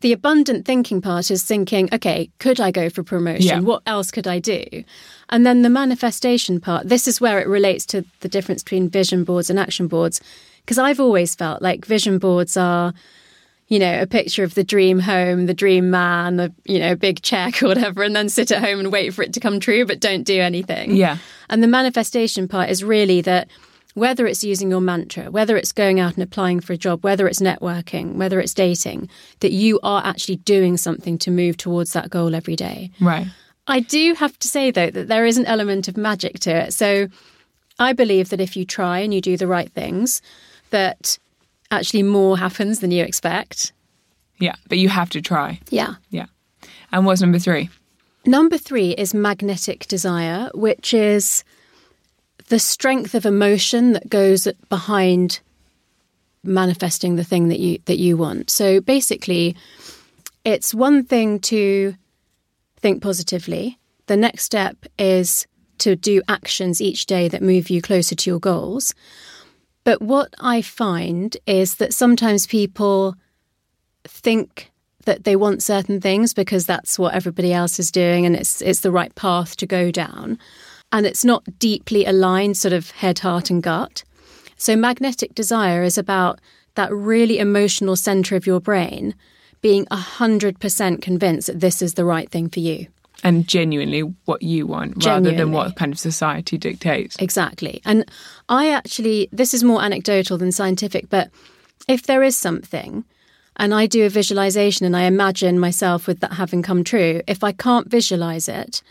the 0.00 0.12
abundant 0.12 0.64
thinking 0.64 1.00
part 1.00 1.30
is 1.30 1.42
thinking, 1.42 1.88
okay, 1.92 2.30
could 2.38 2.60
I 2.60 2.70
go 2.70 2.88
for 2.88 3.02
promotion? 3.02 3.46
Yeah. 3.46 3.60
What 3.60 3.82
else 3.86 4.12
could 4.12 4.28
I 4.28 4.38
do? 4.38 4.84
And 5.30 5.44
then 5.44 5.62
the 5.62 5.70
manifestation 5.70 6.60
part, 6.60 6.88
this 6.88 7.08
is 7.08 7.20
where 7.20 7.40
it 7.40 7.48
relates 7.48 7.84
to 7.86 8.04
the 8.20 8.28
difference 8.28 8.62
between 8.62 8.88
vision 8.88 9.24
boards 9.24 9.50
and 9.50 9.58
action 9.58 9.88
boards. 9.88 10.20
Because 10.68 10.76
I've 10.76 11.00
always 11.00 11.34
felt 11.34 11.62
like 11.62 11.86
vision 11.86 12.18
boards 12.18 12.54
are, 12.54 12.92
you 13.68 13.78
know, 13.78 14.02
a 14.02 14.06
picture 14.06 14.44
of 14.44 14.54
the 14.54 14.62
dream 14.62 14.98
home, 14.98 15.46
the 15.46 15.54
dream 15.54 15.88
man, 15.88 16.36
the, 16.36 16.52
you 16.66 16.78
know, 16.78 16.94
big 16.94 17.22
check 17.22 17.62
or 17.62 17.68
whatever, 17.68 18.02
and 18.02 18.14
then 18.14 18.28
sit 18.28 18.52
at 18.52 18.62
home 18.62 18.78
and 18.78 18.92
wait 18.92 19.14
for 19.14 19.22
it 19.22 19.32
to 19.32 19.40
come 19.40 19.60
true, 19.60 19.86
but 19.86 19.98
don't 19.98 20.24
do 20.24 20.38
anything. 20.38 20.94
Yeah. 20.94 21.16
And 21.48 21.62
the 21.62 21.68
manifestation 21.68 22.48
part 22.48 22.68
is 22.68 22.84
really 22.84 23.22
that 23.22 23.48
whether 23.94 24.26
it's 24.26 24.44
using 24.44 24.68
your 24.68 24.82
mantra, 24.82 25.30
whether 25.30 25.56
it's 25.56 25.72
going 25.72 26.00
out 26.00 26.16
and 26.16 26.22
applying 26.22 26.60
for 26.60 26.74
a 26.74 26.76
job, 26.76 27.02
whether 27.02 27.26
it's 27.26 27.40
networking, 27.40 28.16
whether 28.16 28.38
it's 28.38 28.52
dating, 28.52 29.08
that 29.40 29.52
you 29.52 29.80
are 29.82 30.04
actually 30.04 30.36
doing 30.36 30.76
something 30.76 31.16
to 31.16 31.30
move 31.30 31.56
towards 31.56 31.94
that 31.94 32.10
goal 32.10 32.34
every 32.34 32.56
day. 32.56 32.90
Right. 33.00 33.26
I 33.66 33.80
do 33.80 34.12
have 34.12 34.38
to 34.40 34.48
say, 34.48 34.70
though, 34.70 34.90
that 34.90 35.08
there 35.08 35.24
is 35.24 35.38
an 35.38 35.46
element 35.46 35.88
of 35.88 35.96
magic 35.96 36.40
to 36.40 36.50
it. 36.50 36.74
So 36.74 37.08
I 37.78 37.94
believe 37.94 38.28
that 38.28 38.40
if 38.42 38.54
you 38.54 38.66
try 38.66 38.98
and 38.98 39.14
you 39.14 39.22
do 39.22 39.38
the 39.38 39.46
right 39.46 39.72
things, 39.72 40.20
that 40.70 41.18
actually 41.70 42.02
more 42.02 42.38
happens 42.38 42.80
than 42.80 42.90
you 42.90 43.04
expect. 43.04 43.72
Yeah. 44.38 44.54
But 44.68 44.78
you 44.78 44.88
have 44.88 45.10
to 45.10 45.20
try. 45.20 45.60
Yeah. 45.70 45.94
Yeah. 46.10 46.26
And 46.92 47.04
what's 47.04 47.20
number 47.20 47.38
three? 47.38 47.68
Number 48.24 48.58
three 48.58 48.90
is 48.90 49.14
magnetic 49.14 49.86
desire, 49.86 50.50
which 50.54 50.92
is 50.94 51.44
the 52.48 52.58
strength 52.58 53.14
of 53.14 53.26
emotion 53.26 53.92
that 53.92 54.08
goes 54.08 54.48
behind 54.68 55.40
manifesting 56.42 57.16
the 57.16 57.24
thing 57.24 57.48
that 57.48 57.58
you 57.58 57.78
that 57.86 57.98
you 57.98 58.16
want. 58.16 58.50
So 58.50 58.80
basically, 58.80 59.56
it's 60.44 60.74
one 60.74 61.04
thing 61.04 61.40
to 61.40 61.94
think 62.76 63.02
positively. 63.02 63.78
The 64.06 64.16
next 64.16 64.44
step 64.44 64.76
is 64.98 65.46
to 65.78 65.94
do 65.94 66.22
actions 66.28 66.80
each 66.80 67.06
day 67.06 67.28
that 67.28 67.42
move 67.42 67.70
you 67.70 67.82
closer 67.82 68.14
to 68.14 68.30
your 68.30 68.40
goals. 68.40 68.94
But 69.88 70.02
what 70.02 70.34
I 70.38 70.60
find 70.60 71.34
is 71.46 71.76
that 71.76 71.94
sometimes 71.94 72.46
people 72.46 73.14
think 74.04 74.70
that 75.06 75.24
they 75.24 75.34
want 75.34 75.62
certain 75.62 75.98
things 75.98 76.34
because 76.34 76.66
that's 76.66 76.98
what 76.98 77.14
everybody 77.14 77.54
else 77.54 77.78
is 77.78 77.90
doing 77.90 78.26
and 78.26 78.36
it's 78.36 78.60
it's 78.60 78.80
the 78.80 78.90
right 78.90 79.14
path 79.14 79.56
to 79.56 79.66
go 79.66 79.90
down. 79.90 80.38
And 80.92 81.06
it's 81.06 81.24
not 81.24 81.58
deeply 81.58 82.04
aligned 82.04 82.58
sort 82.58 82.74
of 82.74 82.90
head 82.90 83.20
heart 83.20 83.48
and 83.48 83.62
gut. 83.62 84.04
So 84.58 84.76
magnetic 84.76 85.34
desire 85.34 85.82
is 85.82 85.96
about 85.96 86.38
that 86.74 86.92
really 86.92 87.38
emotional 87.38 87.96
center 87.96 88.36
of 88.36 88.46
your 88.46 88.60
brain 88.60 89.14
being 89.62 89.86
100% 89.86 91.00
convinced 91.00 91.46
that 91.46 91.60
this 91.60 91.80
is 91.80 91.94
the 91.94 92.04
right 92.04 92.30
thing 92.30 92.50
for 92.50 92.60
you 92.60 92.88
And 93.24 93.48
genuinely 93.48 94.02
what 94.26 94.42
you 94.42 94.66
want 94.66 95.04
rather 95.04 95.32
than 95.32 95.50
what 95.50 95.74
kind 95.74 95.92
of 95.92 95.98
society 95.98 96.56
dictates. 96.56 97.16
Exactly. 97.16 97.80
And 97.84 98.08
I 98.48 98.70
actually, 98.70 99.28
this 99.32 99.52
is 99.52 99.64
more 99.64 99.82
anecdotal 99.82 100.38
than 100.38 100.52
scientific, 100.52 101.08
but 101.10 101.30
if 101.88 102.04
there 102.04 102.22
is 102.22 102.36
something 102.36 103.04
and 103.56 103.74
I 103.74 103.86
do 103.86 104.06
a 104.06 104.08
visualization 104.08 104.86
and 104.86 104.96
I 104.96 105.02
imagine 105.02 105.58
myself 105.58 106.06
with 106.06 106.20
that 106.20 106.34
having 106.34 106.62
come 106.62 106.84
true, 106.84 107.20
if 107.26 107.42
I 107.42 107.50
can't 107.50 107.90
visualize 107.90 108.48
it, 108.48 108.82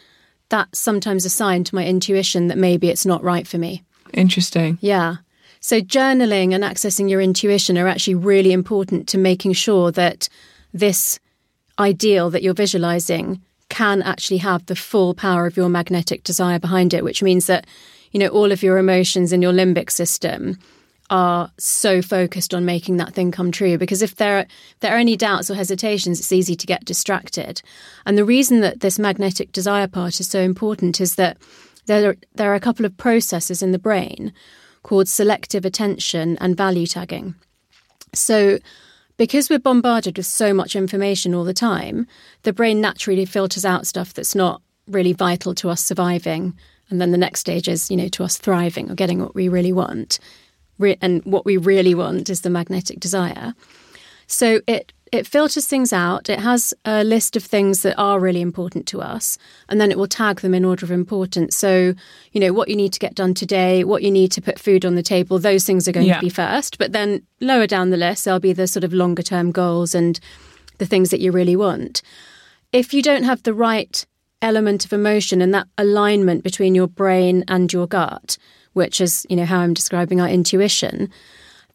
that's 0.50 0.78
sometimes 0.78 1.24
a 1.24 1.30
sign 1.30 1.64
to 1.64 1.76
my 1.76 1.86
intuition 1.86 2.48
that 2.48 2.58
maybe 2.58 2.90
it's 2.90 3.06
not 3.06 3.24
right 3.24 3.48
for 3.48 3.58
me. 3.58 3.84
Interesting. 4.14 4.78
Yeah. 4.82 5.18
So 5.62 5.80
journaling 5.80 6.54
and 6.54 6.64
accessing 6.66 7.10
your 7.10 7.22
intuition 7.22 7.78
are 7.78 7.88
actually 7.88 8.16
really 8.16 8.52
important 8.52 9.08
to 9.10 9.18
making 9.18 9.54
sure 9.54 9.92
that 9.94 10.28
this 10.74 11.20
ideal 11.80 12.30
that 12.32 12.44
you're 12.44 12.54
visualizing 12.54 13.42
can 13.70 14.02
actually 14.02 14.38
have 14.38 14.66
the 14.66 14.76
full 14.76 15.14
power 15.14 15.46
of 15.46 15.58
your 15.58 15.70
magnetic 15.70 16.24
desire 16.24 16.60
behind 16.60 16.94
it, 16.94 17.04
which 17.04 17.22
means 17.22 17.48
that, 17.48 17.68
you 18.12 18.20
know, 18.20 18.28
all 18.28 18.52
of 18.52 18.64
your 18.64 18.78
emotions 18.78 19.34
in 19.34 19.42
your 19.42 19.54
limbic 19.54 19.92
system 19.92 20.58
are 21.10 21.52
so 21.58 22.02
focused 22.02 22.54
on 22.54 22.66
making 22.66 22.98
that 22.98 23.14
thing 23.14 23.32
come 23.32 23.52
true. 23.52 23.78
Because 23.78 24.02
if 24.02 24.16
there 24.16 24.38
are, 24.38 24.42
if 24.42 24.80
there 24.80 24.94
are 24.94 25.00
any 25.00 25.16
doubts 25.16 25.50
or 25.50 25.56
hesitations 25.56 26.20
it's 26.20 26.32
easy 26.32 26.56
to 26.56 26.68
get 26.68 26.86
distracted. 26.86 27.62
And 28.06 28.18
the 28.18 28.26
reason 28.26 28.62
that 28.62 28.82
this 28.82 29.00
magnetic 29.00 29.52
desire 29.52 29.88
part 29.88 30.20
is 30.20 30.28
so 30.28 30.42
important 30.42 31.00
is 31.00 31.16
that 31.16 31.38
there 31.86 32.10
are, 32.10 32.18
there 32.36 32.52
are 32.52 32.56
a 32.56 32.60
couple 32.60 32.86
of 32.86 32.98
processes 32.98 33.62
in 33.62 33.72
the 33.72 33.80
brain 33.80 34.34
called 34.84 35.08
selective 35.08 35.66
attention 35.66 36.38
and 36.40 36.58
value 36.58 36.88
tagging. 36.88 37.36
So 38.14 38.60
because 39.18 39.50
we're 39.50 39.60
bombarded 39.60 40.18
with 40.18 40.26
so 40.26 40.54
much 40.54 40.76
information 40.76 41.34
all 41.34 41.44
the 41.44 41.54
time, 41.54 42.08
the 42.44 42.54
brain 42.54 42.80
naturally 42.80 43.26
filters 43.26 43.66
out 43.66 43.88
stuff 43.88 44.14
that's 44.14 44.36
not 44.36 44.62
really 44.88 45.14
vital 45.14 45.54
to 45.56 45.70
us 45.70 45.84
surviving. 45.84 46.56
And 46.90 47.02
then 47.02 47.12
the 47.12 47.18
next 47.18 47.42
stage 47.42 47.68
is, 47.68 47.92
you 47.92 47.98
know, 47.98 48.08
to 48.10 48.24
us 48.24 48.38
thriving 48.38 48.90
or 48.90 48.96
getting 48.96 49.20
what 49.20 49.36
we 49.36 49.50
really 49.50 49.74
want. 49.74 50.20
Re- 50.78 50.98
and 51.02 51.24
what 51.26 51.46
we 51.46 51.58
really 51.58 51.96
want 51.96 52.30
is 52.30 52.42
the 52.42 52.50
magnetic 52.50 53.00
desire. 53.00 53.54
So 54.28 54.62
it 54.68 54.94
it 55.12 55.26
filters 55.28 55.66
things 55.68 55.94
out. 55.94 56.30
It 56.30 56.40
has 56.40 56.74
a 56.86 57.04
list 57.04 57.36
of 57.36 57.44
things 57.44 57.82
that 57.82 57.96
are 57.98 58.20
really 58.20 58.42
important 58.42 58.86
to 58.88 59.02
us, 59.02 59.38
and 59.70 59.80
then 59.80 59.92
it 59.92 59.98
will 59.98 60.08
tag 60.08 60.42
them 60.42 60.54
in 60.54 60.66
order 60.66 60.86
of 60.86 60.92
importance. 60.92 61.56
So, 61.56 61.94
you 62.32 62.40
know, 62.42 62.54
what 62.54 62.68
you 62.70 62.76
need 62.76 62.94
to 62.94 63.00
get 63.00 63.16
done 63.16 63.34
today, 63.34 63.84
what 63.84 64.04
you 64.04 64.12
need 64.12 64.32
to 64.34 64.42
put 64.42 64.60
food 64.60 64.86
on 64.86 64.96
the 64.96 65.04
table, 65.04 65.40
those 65.40 65.66
things 65.66 65.88
are 65.88 65.92
going 65.92 66.08
Yeah. 66.08 66.16
to 66.16 66.22
be 66.22 66.30
first. 66.30 66.78
But 66.78 66.92
then 66.92 67.22
lower 67.40 67.68
down 67.68 67.90
the 67.90 67.98
list, 67.98 68.26
there'll 68.26 68.40
be 68.40 68.54
the 68.54 68.68
sort 68.68 68.84
of 68.84 68.94
longer 68.94 69.24
term 69.24 69.52
goals 69.52 69.96
and 69.96 70.20
the 70.78 70.86
things 70.86 71.10
that 71.10 71.20
you 71.20 71.32
really 71.32 71.56
want. 71.56 72.02
If 72.74 72.94
you 72.94 73.02
don't 73.02 73.24
have 73.24 73.44
the 73.44 73.54
right 73.54 74.06
element 74.42 74.86
of 74.86 74.94
emotion 74.94 75.42
and 75.42 75.54
that 75.54 75.68
alignment 75.78 76.44
between 76.44 76.76
your 76.76 76.88
brain 76.88 77.44
and 77.48 77.72
your 77.74 77.88
gut, 77.88 78.38
which 78.74 79.02
is, 79.02 79.26
you 79.30 79.36
know, 79.36 79.46
how 79.46 79.60
I'm 79.60 79.74
describing 79.74 80.22
our 80.22 80.30
intuition, 80.30 81.10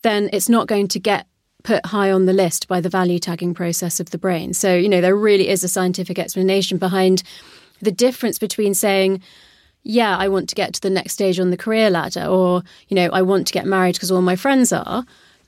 then 0.02 0.30
it's 0.32 0.48
not 0.48 0.68
going 0.68 0.86
to 0.88 1.00
get 1.00 1.26
put 1.62 1.86
high 1.86 2.10
on 2.10 2.26
the 2.26 2.32
list 2.32 2.68
by 2.68 2.80
the 2.80 2.88
value 2.88 3.18
tagging 3.18 3.54
process 3.54 4.00
of 4.00 4.10
the 4.10 4.18
brain. 4.18 4.52
So, 4.54 4.74
you 4.74 4.88
know, 4.88 5.00
there 5.00 5.16
really 5.16 5.48
is 5.48 5.62
a 5.64 5.68
scientific 5.68 6.18
explanation 6.18 6.78
behind 6.78 7.22
the 7.80 7.92
difference 7.92 8.38
between 8.38 8.74
saying, 8.74 9.22
yeah, 9.82 10.16
I 10.16 10.28
want 10.28 10.48
to 10.48 10.54
get 10.54 10.74
to 10.74 10.80
the 10.80 10.90
next 10.90 11.12
stage 11.12 11.40
on 11.40 11.50
the 11.50 11.56
career 11.56 11.90
ladder, 11.90 12.24
or, 12.24 12.62
you 12.88 12.94
know, 12.94 13.08
I 13.12 13.22
want 13.22 13.46
to 13.48 13.52
get 13.52 13.66
married 13.66 13.94
because 13.94 14.12
all 14.12 14.22
my 14.22 14.36
friends 14.36 14.72
are, 14.72 15.04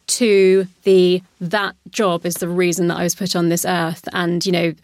to 0.06 0.66
the 0.82 1.22
that 1.40 1.76
job 1.90 2.26
is 2.26 2.34
the 2.34 2.48
reason 2.48 2.88
that 2.88 2.98
I 2.98 3.04
was 3.04 3.14
put 3.14 3.36
on 3.36 3.48
this 3.48 3.64
earth. 3.64 4.08
And, 4.12 4.44
you 4.44 4.52
know, 4.52 4.74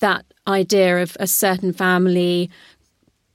that 0.00 0.24
idea 0.46 1.02
of 1.02 1.16
a 1.20 1.26
certain 1.26 1.72
family, 1.72 2.50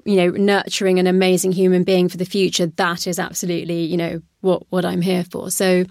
you 0.05 0.15
know, 0.15 0.31
nurturing 0.31 0.99
an 0.99 1.07
amazing 1.07 1.51
human 1.51 1.83
being 1.83 2.09
for 2.09 2.17
the 2.17 2.25
future, 2.25 2.65
that 2.65 3.07
is 3.07 3.19
absolutely, 3.19 3.83
you 3.83 3.97
know, 3.97 4.21
what, 4.41 4.63
what 4.69 4.83
I'm 4.83 5.01
here 5.01 5.23
for. 5.23 5.51
So 5.51 5.85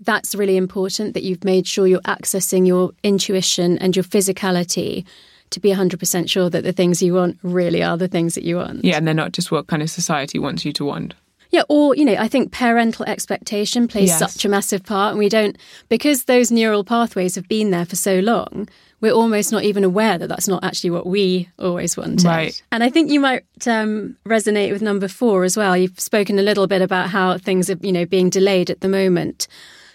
that's 0.00 0.34
really 0.34 0.56
important 0.56 1.14
that 1.14 1.22
you've 1.22 1.44
made 1.44 1.66
sure 1.66 1.86
you're 1.86 2.00
accessing 2.02 2.66
your 2.66 2.92
intuition 3.02 3.78
and 3.78 3.96
your 3.96 4.04
physicality 4.04 5.04
to 5.50 5.60
be 5.60 5.70
100% 5.70 6.28
sure 6.28 6.50
that 6.50 6.62
the 6.62 6.72
things 6.72 7.02
you 7.02 7.14
want 7.14 7.38
really 7.42 7.82
are 7.82 7.96
the 7.96 8.08
things 8.08 8.34
that 8.34 8.44
you 8.44 8.56
want. 8.56 8.84
Yeah, 8.84 8.96
and 8.96 9.06
they're 9.06 9.14
not 9.14 9.32
just 9.32 9.50
what 9.50 9.66
kind 9.66 9.82
of 9.82 9.90
society 9.90 10.38
wants 10.38 10.64
you 10.64 10.72
to 10.74 10.84
want. 10.84 11.14
Yeah, 11.50 11.62
or, 11.70 11.96
you 11.96 12.04
know, 12.04 12.14
I 12.14 12.28
think 12.28 12.52
parental 12.52 13.06
expectation 13.06 13.88
plays 13.88 14.08
Yes. 14.10 14.18
such 14.18 14.44
a 14.44 14.50
massive 14.50 14.84
part. 14.84 15.12
And 15.12 15.18
we 15.18 15.30
don't, 15.30 15.56
because 15.88 16.24
those 16.24 16.50
neural 16.50 16.84
pathways 16.84 17.36
have 17.36 17.48
been 17.48 17.70
there 17.70 17.86
for 17.86 17.96
so 17.96 18.18
long, 18.20 18.68
we're 19.00 19.12
almost 19.14 19.50
not 19.50 19.64
even 19.64 19.82
aware 19.82 20.18
that 20.18 20.26
that's 20.28 20.46
not 20.48 20.62
actually 20.62 20.90
what 20.90 21.06
we 21.06 21.48
always 21.58 21.96
wanted. 21.96 22.24
Right. 22.24 22.62
And 22.70 22.84
I 22.84 22.90
think 22.90 23.10
you 23.10 23.18
might 23.20 23.44
um, 23.66 24.18
resonate 24.26 24.72
with 24.72 24.82
number 24.82 25.08
four 25.08 25.44
as 25.44 25.56
well. 25.56 25.74
You've 25.74 25.98
spoken 25.98 26.38
a 26.38 26.42
little 26.42 26.66
bit 26.66 26.82
about 26.82 27.08
how 27.08 27.38
things 27.38 27.70
are, 27.70 27.78
you 27.80 27.92
know, 27.92 28.04
being 28.04 28.28
delayed 28.28 28.68
at 28.68 28.82
the 28.82 28.88
moment. 28.88 29.48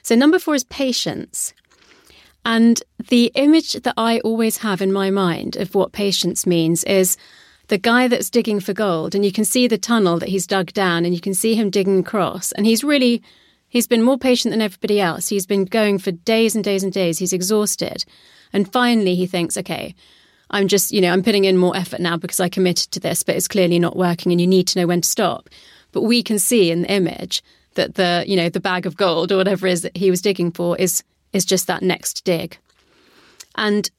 So 0.04 0.16
number 0.16 0.38
four 0.38 0.54
is 0.54 0.66
patience. 0.66 1.54
And 2.46 2.84
the 3.08 3.32
image 3.36 3.74
that 3.74 3.94
I 3.96 4.20
always 4.20 4.58
have 4.58 4.82
in 4.82 4.92
my 4.92 5.10
mind 5.10 5.56
of 5.56 5.76
what 5.76 5.94
patience 5.94 6.46
means 6.46 6.84
is 6.84 7.16
the 7.70 7.78
guy 7.78 8.10
that's 8.10 8.30
digging 8.30 8.60
for 8.60 8.74
gold, 8.74 9.16
and 9.16 9.24
you 9.24 9.32
can 9.32 9.46
see 9.46 9.66
the 9.66 9.78
tunnel 9.78 10.20
that 10.20 10.28
he's 10.28 10.46
dug 10.46 10.74
down, 10.74 11.06
and 11.06 11.16
you 11.16 11.22
can 11.22 11.34
see 11.34 11.56
him 11.56 11.70
digging 11.70 12.00
across, 12.00 12.52
and 12.52 12.66
he's 12.66 12.84
really 12.84 13.24
he's 13.70 13.88
been 13.88 14.04
more 14.04 14.18
patient 14.18 14.52
than 14.52 14.62
everybody 14.62 15.00
else. 15.00 15.30
He's 15.30 15.46
been 15.46 15.64
going 15.64 15.98
for 16.00 16.12
days 16.12 16.54
and 16.54 16.64
days 16.64 16.84
and 16.84 16.92
days. 16.92 17.18
He's 17.18 17.32
exhausted, 17.32 18.04
and 18.52 18.72
finally 18.72 19.16
he 19.16 19.26
thinks, 19.26 19.58
okay. 19.58 19.96
I'm 20.50 20.68
just, 20.68 20.92
you 20.92 21.02
know, 21.02 21.12
I'm 21.12 21.24
putting 21.24 21.46
in 21.46 21.58
more 21.58 21.76
effort 21.76 22.00
now 22.00 22.16
because 22.16 22.40
I 22.40 22.48
committed 22.48 22.92
to 22.92 23.00
this, 23.00 23.24
but 23.24 23.36
it's 23.36 23.48
clearly 23.48 23.80
not 23.80 23.96
working 23.96 24.32
and 24.32 24.40
you 24.40 24.46
need 24.46 24.68
to 24.68 24.80
know 24.80 24.86
when 24.86 25.02
to 25.02 25.10
stop. 25.10 25.50
But 25.92 26.04
we 26.04 26.22
can 26.22 26.38
see 26.38 26.70
in 26.70 26.84
the 26.84 26.92
image 26.92 27.42
that 27.76 27.96
the, 27.96 28.24
you 28.28 28.36
know, 28.36 28.50
the 28.50 28.60
bag 28.60 28.86
of 28.86 28.98
gold 28.98 29.32
or 29.32 29.38
whatever 29.38 29.68
it 29.68 29.72
is 29.72 29.82
that 29.82 29.98
he 29.98 30.10
was 30.10 30.22
digging 30.22 30.52
for 30.52 30.78
is 30.78 31.04
is 31.32 31.46
just 31.46 31.68
that 31.68 31.82
next 31.82 32.24
dig. 32.24 32.58
And 33.56 33.90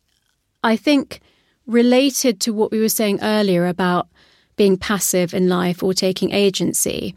I 0.62 0.76
think 0.76 1.20
related 1.66 2.40
to 2.40 2.52
what 2.52 2.70
we 2.70 2.80
were 2.80 2.88
saying 2.88 3.20
earlier 3.22 3.66
about 3.66 4.08
being 4.56 4.76
passive 4.76 5.34
in 5.34 5.48
life 5.48 5.82
or 5.82 5.92
taking 5.92 6.30
agency, 6.30 7.14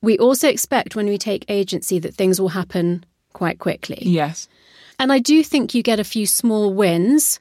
we 0.00 0.18
also 0.18 0.48
expect 0.48 0.96
when 0.96 1.06
we 1.06 1.18
take 1.18 1.44
agency 1.48 1.98
that 1.98 2.14
things 2.14 2.40
will 2.40 2.48
happen 2.48 3.04
quite 3.32 3.58
quickly. 3.58 3.98
Yes. 4.00 4.48
And 4.98 5.12
I 5.12 5.18
do 5.18 5.44
think 5.44 5.74
you 5.74 5.82
get 5.82 6.00
a 6.00 6.04
few 6.04 6.26
small 6.26 6.72
wins 6.72 7.40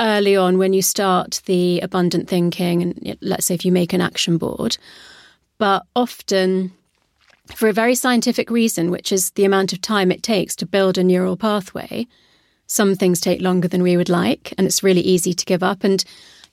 early 0.00 0.36
on 0.36 0.58
when 0.58 0.72
you 0.72 0.82
start 0.82 1.40
the 1.46 1.80
abundant 1.80 2.28
thinking, 2.28 2.82
and 2.82 3.16
let's 3.20 3.46
say 3.46 3.54
if 3.54 3.64
you 3.64 3.72
make 3.72 3.92
an 3.92 4.00
action 4.00 4.38
board. 4.38 4.76
But 5.58 5.86
often, 5.94 6.72
for 7.54 7.68
a 7.68 7.72
very 7.72 7.94
scientific 7.94 8.50
reason, 8.50 8.90
which 8.90 9.12
is 9.12 9.30
the 9.30 9.44
amount 9.44 9.72
of 9.72 9.80
time 9.80 10.10
it 10.10 10.22
takes 10.22 10.56
to 10.56 10.66
build 10.66 10.96
a 10.96 11.04
neural 11.04 11.36
pathway, 11.36 12.06
some 12.66 12.94
things 12.94 13.20
take 13.20 13.40
longer 13.40 13.68
than 13.68 13.82
we 13.82 13.96
would 13.96 14.08
like, 14.08 14.54
and 14.56 14.66
it's 14.66 14.82
really 14.82 15.02
easy 15.02 15.34
to 15.34 15.44
give 15.44 15.62
up. 15.62 15.84
And, 15.84 16.02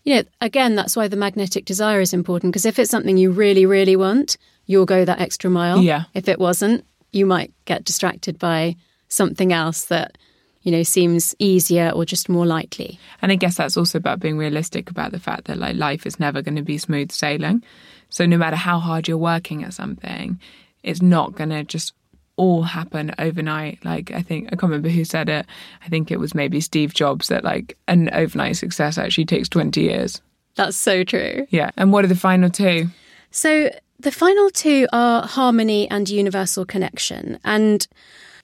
you 0.04 0.15
know, 0.15 0.23
again, 0.41 0.75
that's 0.75 0.95
why 0.95 1.08
the 1.08 1.15
magnetic 1.15 1.65
desire 1.65 2.01
is 2.01 2.13
important, 2.13 2.51
because 2.51 2.65
if 2.65 2.77
it's 2.77 2.91
something 2.91 3.17
you 3.17 3.32
really, 3.32 3.65
really 3.65 3.95
want, 3.95 4.38
you'll 4.65 4.86
go 4.86 5.06
that 5.06 5.21
extra 5.21 5.49
mile. 5.49 5.80
Yeah. 5.82 6.04
If 6.13 6.27
it 6.27 6.39
wasn't, 6.39 6.86
you 7.12 7.25
might 7.25 7.54
get 7.65 7.86
distracted 7.86 8.38
by 8.38 8.75
something 9.08 9.54
else 9.54 9.86
that, 9.86 10.17
you 10.62 10.71
know, 10.71 10.84
seems 10.84 11.34
easier 11.39 11.91
or 11.95 12.06
just 12.06 12.30
more 12.30 12.45
likely. 12.45 12.99
And 13.21 13.32
I 13.32 13.36
guess 13.36 13.56
that's 13.56 13.77
also 13.77 13.97
about 13.97 14.19
being 14.19 14.38
realistic 14.38 14.89
about 14.89 15.12
the 15.12 15.19
fact 15.19 15.45
that 15.45 15.58
like 15.58 15.75
life 15.75 16.06
is 16.06 16.19
never 16.19 16.41
going 16.41 16.58
to 16.58 16.62
be 16.62 16.77
smooth 16.77 17.12
sailing. 17.12 17.63
So 18.10 18.25
no 18.25 18.38
matter 18.38 18.58
how 18.58 18.80
hard 18.80 19.08
you're 19.08 19.17
working 19.17 19.63
at 19.63 19.73
something, 19.73 20.39
it's 20.83 21.01
not 21.01 21.35
going 21.35 21.49
to 21.49 21.63
just 21.63 21.93
all 22.37 22.63
happen 22.63 23.13
overnight. 23.19 23.83
Like 23.85 24.11
I 24.11 24.21
think 24.21 24.47
I 24.47 24.49
can't 24.51 24.63
remember 24.63 24.89
who 24.89 25.05
said 25.05 25.29
it. 25.29 25.45
I 25.83 25.89
think 25.89 26.11
it 26.11 26.19
was 26.19 26.33
maybe 26.33 26.61
Steve 26.61 26.93
Jobs 26.93 27.27
that 27.27 27.43
like 27.43 27.77
an 27.87 28.09
overnight 28.13 28.57
success 28.57 28.97
actually 28.97 29.25
takes 29.25 29.49
20 29.49 29.81
years. 29.81 30.21
That's 30.55 30.77
so 30.77 31.03
true. 31.03 31.45
Yeah. 31.49 31.71
And 31.77 31.91
what 31.91 32.03
are 32.03 32.09
the 32.09 32.15
final 32.15 32.49
two? 32.49 32.87
So 33.31 33.69
the 33.99 34.11
final 34.11 34.49
two 34.49 34.87
are 34.91 35.25
harmony 35.25 35.89
and 35.89 36.09
universal 36.09 36.65
connection, 36.65 37.39
and 37.45 37.87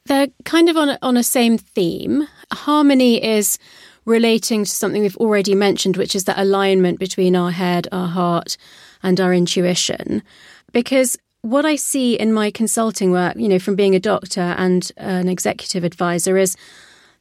they're 0.06 0.28
kind 0.46 0.70
of 0.70 0.78
on 0.78 0.90
a, 0.90 1.00
on 1.02 1.18
a 1.18 1.24
same 1.24 1.58
theme. 1.58 2.28
Harmony 2.52 3.24
is 3.24 3.58
relating 4.06 4.64
to 4.64 4.70
something 4.70 5.02
we've 5.02 5.18
already 5.18 5.54
mentioned, 5.54 5.98
which 5.98 6.16
is 6.16 6.24
that 6.26 6.40
alignment 6.40 7.00
between 7.00 7.36
our 7.36 7.52
head, 7.52 7.88
our 7.92 8.08
heart, 8.08 8.56
and 9.04 9.20
our 9.20 9.34
intuition. 9.34 10.24
Because 10.72 11.18
what 11.50 11.66
I 11.66 11.78
see 11.78 12.16
in 12.16 12.34
my 12.34 12.52
consulting 12.52 13.12
work, 13.12 13.38
you 13.38 13.48
know, 13.48 13.60
from 13.60 13.76
being 13.76 13.96
a 13.96 14.02
doctor 14.02 14.42
and 14.58 14.92
an 14.98 15.30
executive 15.30 15.86
advisor, 15.86 16.38
is 16.38 16.58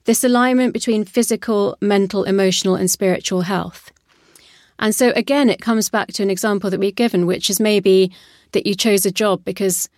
this 0.05 0.25
alignment 0.25 0.73
between 0.73 1.05
physical, 1.05 1.77
mental, 1.81 2.25
emotional, 2.25 2.75
and 2.75 2.91
spiritual 2.91 3.43
health. 3.43 3.93
And 4.81 4.95
so 4.95 5.13
again, 5.15 5.49
it 5.49 5.61
comes 5.61 5.89
back 5.89 6.09
to 6.09 6.23
an 6.25 6.31
example 6.31 6.71
that 6.71 6.81
we've 6.81 6.95
given, 6.95 7.27
which 7.27 7.49
is 7.49 7.61
maybe 7.61 8.11
that 8.51 8.67
you 8.67 8.75
chose 8.75 9.07
a 9.07 9.13
job 9.13 9.45
because 9.45 9.89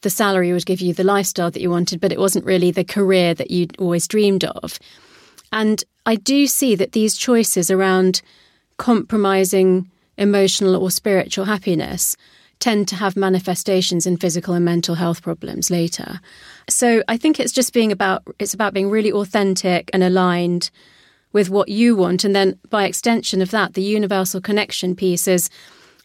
the 0.00 0.10
salary 0.10 0.52
would 0.52 0.66
give 0.66 0.80
you 0.80 0.94
the 0.94 1.04
lifestyle 1.04 1.50
that 1.50 1.60
you 1.60 1.70
wanted, 1.70 2.00
but 2.00 2.12
it 2.12 2.18
wasn't 2.18 2.44
really 2.46 2.70
the 2.70 2.84
career 2.84 3.34
that 3.34 3.50
you'd 3.50 3.78
always 3.78 4.08
dreamed 4.08 4.44
of. 4.44 4.78
And 5.52 5.84
I 6.06 6.16
do 6.16 6.46
see 6.46 6.74
that 6.74 6.92
these 6.92 7.18
choices 7.18 7.70
around 7.70 8.22
compromising 8.78 9.90
emotional 10.16 10.76
or 10.76 10.90
spiritual 10.90 11.44
happiness 11.44 12.16
tend 12.64 12.88
to 12.88 12.96
have 12.96 13.14
manifestations 13.14 14.06
in 14.06 14.16
physical 14.16 14.54
and 14.54 14.64
mental 14.64 14.94
health 14.94 15.20
problems 15.20 15.70
later. 15.70 16.18
So 16.66 17.02
I 17.06 17.18
think 17.18 17.38
it's 17.38 17.52
just 17.52 17.74
being 17.74 17.92
about 17.92 18.22
it's 18.38 18.54
about 18.54 18.72
being 18.72 18.88
really 18.88 19.12
authentic 19.12 19.90
and 19.92 20.02
aligned 20.02 20.70
with 21.34 21.50
what 21.50 21.68
you 21.68 21.94
want 21.94 22.24
and 22.24 22.34
then 22.34 22.58
by 22.70 22.86
extension 22.86 23.42
of 23.42 23.50
that 23.50 23.74
the 23.74 23.82
universal 23.82 24.40
connection 24.40 24.96
piece 24.96 25.28
is 25.28 25.50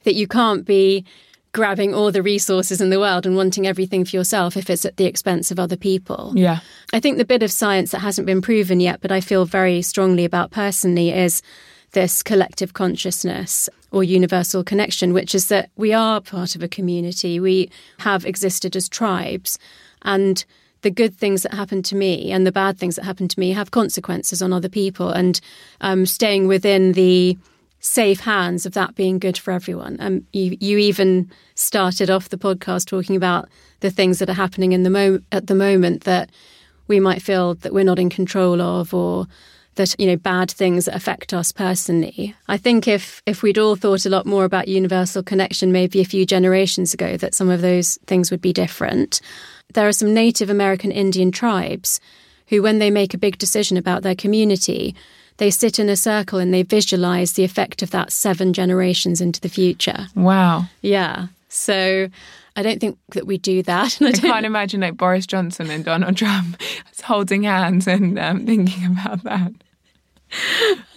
that 0.03 0.15
you 0.15 0.27
can't 0.27 0.65
be 0.65 1.05
grabbing 1.53 1.93
all 1.93 2.11
the 2.11 2.21
resources 2.21 2.81
in 2.81 2.89
the 2.89 2.99
world 2.99 3.25
and 3.25 3.37
wanting 3.37 3.65
everything 3.65 4.03
for 4.03 4.17
yourself 4.17 4.57
if 4.57 4.69
it's 4.69 4.83
at 4.83 4.97
the 4.97 5.05
expense 5.05 5.51
of 5.51 5.59
other 5.59 5.77
people. 5.77 6.33
Yeah. 6.35 6.59
I 6.91 6.99
think 6.99 7.17
the 7.17 7.25
bit 7.25 7.41
of 7.41 7.51
science 7.51 7.91
that 7.91 7.99
hasn't 7.99 8.27
been 8.27 8.41
proven 8.41 8.81
yet, 8.81 8.99
but 8.99 9.13
I 9.13 9.21
feel 9.21 9.45
very 9.45 9.81
strongly 9.81 10.25
about 10.25 10.51
personally, 10.51 11.11
is 11.11 11.41
this 11.91 12.21
collective 12.23 12.73
consciousness 12.73 13.69
or 13.91 14.03
universal 14.03 14.63
connection, 14.63 15.13
which 15.13 15.33
is 15.33 15.47
that 15.47 15.69
we 15.75 15.93
are 15.93 16.21
part 16.21 16.55
of 16.55 16.63
a 16.63 16.67
community. 16.67 17.39
We 17.39 17.71
have 17.99 18.25
existed 18.25 18.75
as 18.75 18.87
tribes. 18.87 19.57
And 20.03 20.43
the 20.81 20.91
good 20.91 21.15
things 21.15 21.43
that 21.43 21.53
happen 21.53 21.81
to 21.83 21.95
me 21.95 22.31
and 22.31 22.45
the 22.45 22.51
bad 22.51 22.77
things 22.77 22.95
that 22.95 23.05
happen 23.05 23.27
to 23.27 23.39
me 23.39 23.51
have 23.51 23.71
consequences 23.71 24.41
on 24.41 24.53
other 24.53 24.69
people. 24.69 25.09
And 25.09 25.41
um, 25.81 26.05
staying 26.05 26.47
within 26.47 26.93
the 26.93 27.37
safe 27.79 28.19
hands 28.21 28.65
of 28.65 28.73
that 28.73 28.95
being 28.95 29.19
good 29.19 29.37
for 29.37 29.51
everyone. 29.51 29.97
Um, 29.99 30.25
you, 30.33 30.57
you 30.59 30.77
even 30.77 31.31
started 31.55 32.09
off 32.09 32.29
the 32.29 32.37
podcast 32.37 32.85
talking 32.85 33.15
about 33.15 33.49
the 33.79 33.89
things 33.89 34.19
that 34.19 34.29
are 34.29 34.33
happening 34.33 34.73
in 34.73 34.83
the 34.83 34.89
mo- 34.89 35.21
at 35.31 35.47
the 35.47 35.55
moment 35.55 36.03
that 36.03 36.29
we 36.87 36.99
might 36.99 37.21
feel 37.21 37.55
that 37.55 37.73
we're 37.73 37.85
not 37.85 37.99
in 37.99 38.09
control 38.09 38.61
of 38.61 38.93
or 38.93 39.27
that 39.79 39.95
you 39.97 40.05
know 40.05 40.17
bad 40.17 40.51
things 40.51 40.85
that 40.85 40.95
affect 40.95 41.33
us 41.33 41.53
personally. 41.53 42.35
I 42.49 42.57
think 42.57 42.85
if 42.85 43.23
if 43.25 43.41
we'd 43.41 43.57
all 43.57 43.77
thought 43.77 44.05
a 44.05 44.09
lot 44.09 44.25
more 44.25 44.43
about 44.43 44.67
universal 44.67 45.23
connection 45.23 45.71
maybe 45.71 46.01
a 46.01 46.05
few 46.05 46.25
generations 46.25 46.93
ago 46.93 47.15
that 47.15 47.33
some 47.33 47.49
of 47.49 47.61
those 47.61 47.97
things 48.05 48.29
would 48.29 48.41
be 48.41 48.51
different. 48.51 49.21
There 49.73 49.87
are 49.87 49.93
some 49.93 50.13
Native 50.13 50.49
American 50.49 50.91
Indian 50.91 51.31
tribes 51.31 52.01
who 52.47 52.61
when 52.61 52.79
they 52.79 52.91
make 52.91 53.13
a 53.13 53.17
big 53.17 53.37
decision 53.37 53.77
about 53.77 54.03
their 54.03 54.15
community, 54.15 54.95
they 55.37 55.49
sit 55.49 55.79
in 55.79 55.87
a 55.87 55.95
circle 55.95 56.39
and 56.39 56.53
they 56.53 56.63
visualize 56.63 57.33
the 57.33 57.45
effect 57.45 57.81
of 57.81 57.91
that 57.91 58.11
seven 58.11 58.51
generations 58.51 59.21
into 59.21 59.39
the 59.39 59.47
future. 59.47 60.07
Wow. 60.13 60.65
Yeah. 60.81 61.27
So 61.47 62.09
I 62.57 62.63
don't 62.63 62.81
think 62.81 62.97
that 63.13 63.27
we 63.27 63.37
do 63.37 63.63
that. 63.63 63.97
I, 64.01 64.07
I 64.07 64.11
can't 64.11 64.45
imagine 64.45 64.81
like 64.81 64.97
Boris 64.97 65.25
Johnson 65.25 65.69
and 65.69 65.85
Donald 65.85 66.17
Trump 66.21 66.61
holding 67.03 67.43
hands 67.43 67.87
and 67.87 68.19
um, 68.19 68.45
thinking 68.45 68.85
about 68.87 69.23
that. 69.23 69.53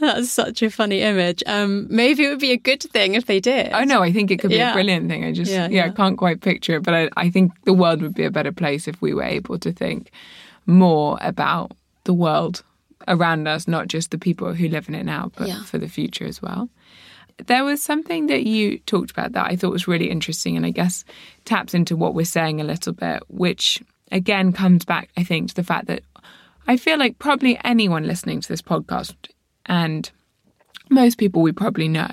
That's 0.01 0.31
such 0.31 0.63
a 0.63 0.71
funny 0.71 1.01
image. 1.01 1.43
Um, 1.47 1.87
maybe 1.89 2.25
it 2.25 2.29
would 2.29 2.39
be 2.39 2.53
a 2.53 2.57
good 2.57 2.83
thing 2.83 3.15
if 3.15 3.27
they 3.27 3.41
did. 3.41 3.73
Oh 3.73 3.85
no, 3.85 4.03
I 4.03 4.13
think 4.13 4.31
it 4.31 4.39
could 4.39 4.51
be 4.51 4.57
yeah. 4.57 4.71
a 4.71 4.75
brilliant 4.75 5.09
thing. 5.09 5.25
I 5.25 5.33
just 5.33 5.51
yeah, 5.51 5.69
yeah, 5.69 5.85
yeah, 5.85 5.87
I 5.87 5.91
can't 5.91 6.19
quite 6.19 6.41
picture 6.41 6.77
it, 6.77 6.83
but 6.83 6.95
I, 6.95 7.09
I 7.17 7.31
think 7.31 7.53
the 7.65 7.73
world 7.73 8.03
would 8.03 8.15
be 8.15 8.25
a 8.25 8.31
better 8.31 8.53
place 8.53 8.89
if 8.89 9.01
we 9.01 9.15
were 9.15 9.23
able 9.23 9.59
to 9.59 9.73
think 9.73 10.11
more 10.67 11.19
about 11.21 11.73
the 12.05 12.15
world 12.15 12.63
around 13.09 13.49
us, 13.49 13.67
not 13.67 13.89
just 13.89 14.11
the 14.11 14.19
people 14.19 14.53
who 14.55 14.69
live 14.69 14.89
in 14.89 14.95
it 14.95 15.05
now, 15.05 15.31
but 15.37 15.51
for 15.65 15.79
the 15.79 15.89
future 15.89 16.27
as 16.27 16.41
well. 16.41 16.69
There 17.47 17.65
was 17.65 17.83
something 17.83 18.27
that 18.27 18.45
you 18.45 18.79
talked 18.81 19.11
about 19.11 19.33
that 19.33 19.47
I 19.47 19.57
thought 19.57 19.73
was 19.73 19.89
really 19.89 20.11
interesting, 20.11 20.57
and 20.57 20.67
I 20.67 20.71
guess 20.71 21.05
taps 21.45 21.75
into 21.75 21.97
what 21.97 22.15
we're 22.15 22.25
saying 22.25 22.61
a 22.61 22.65
little 22.65 22.93
bit, 22.93 23.23
which 23.29 23.83
again 24.13 24.53
comes 24.53 24.85
back, 24.85 25.11
I 25.17 25.25
think, 25.25 25.49
to 25.49 25.55
the 25.55 25.65
fact 25.65 25.87
that 25.87 26.03
I 26.67 26.77
feel 26.77 26.99
like 26.99 27.19
probably 27.19 27.59
anyone 27.65 28.07
listening 28.07 28.41
to 28.41 28.49
this 28.49 28.63
podcast 28.63 29.15
and 29.67 30.11
most 30.91 31.19
people 31.19 31.43
we 31.43 31.53
probably 31.53 31.89
know, 31.89 32.11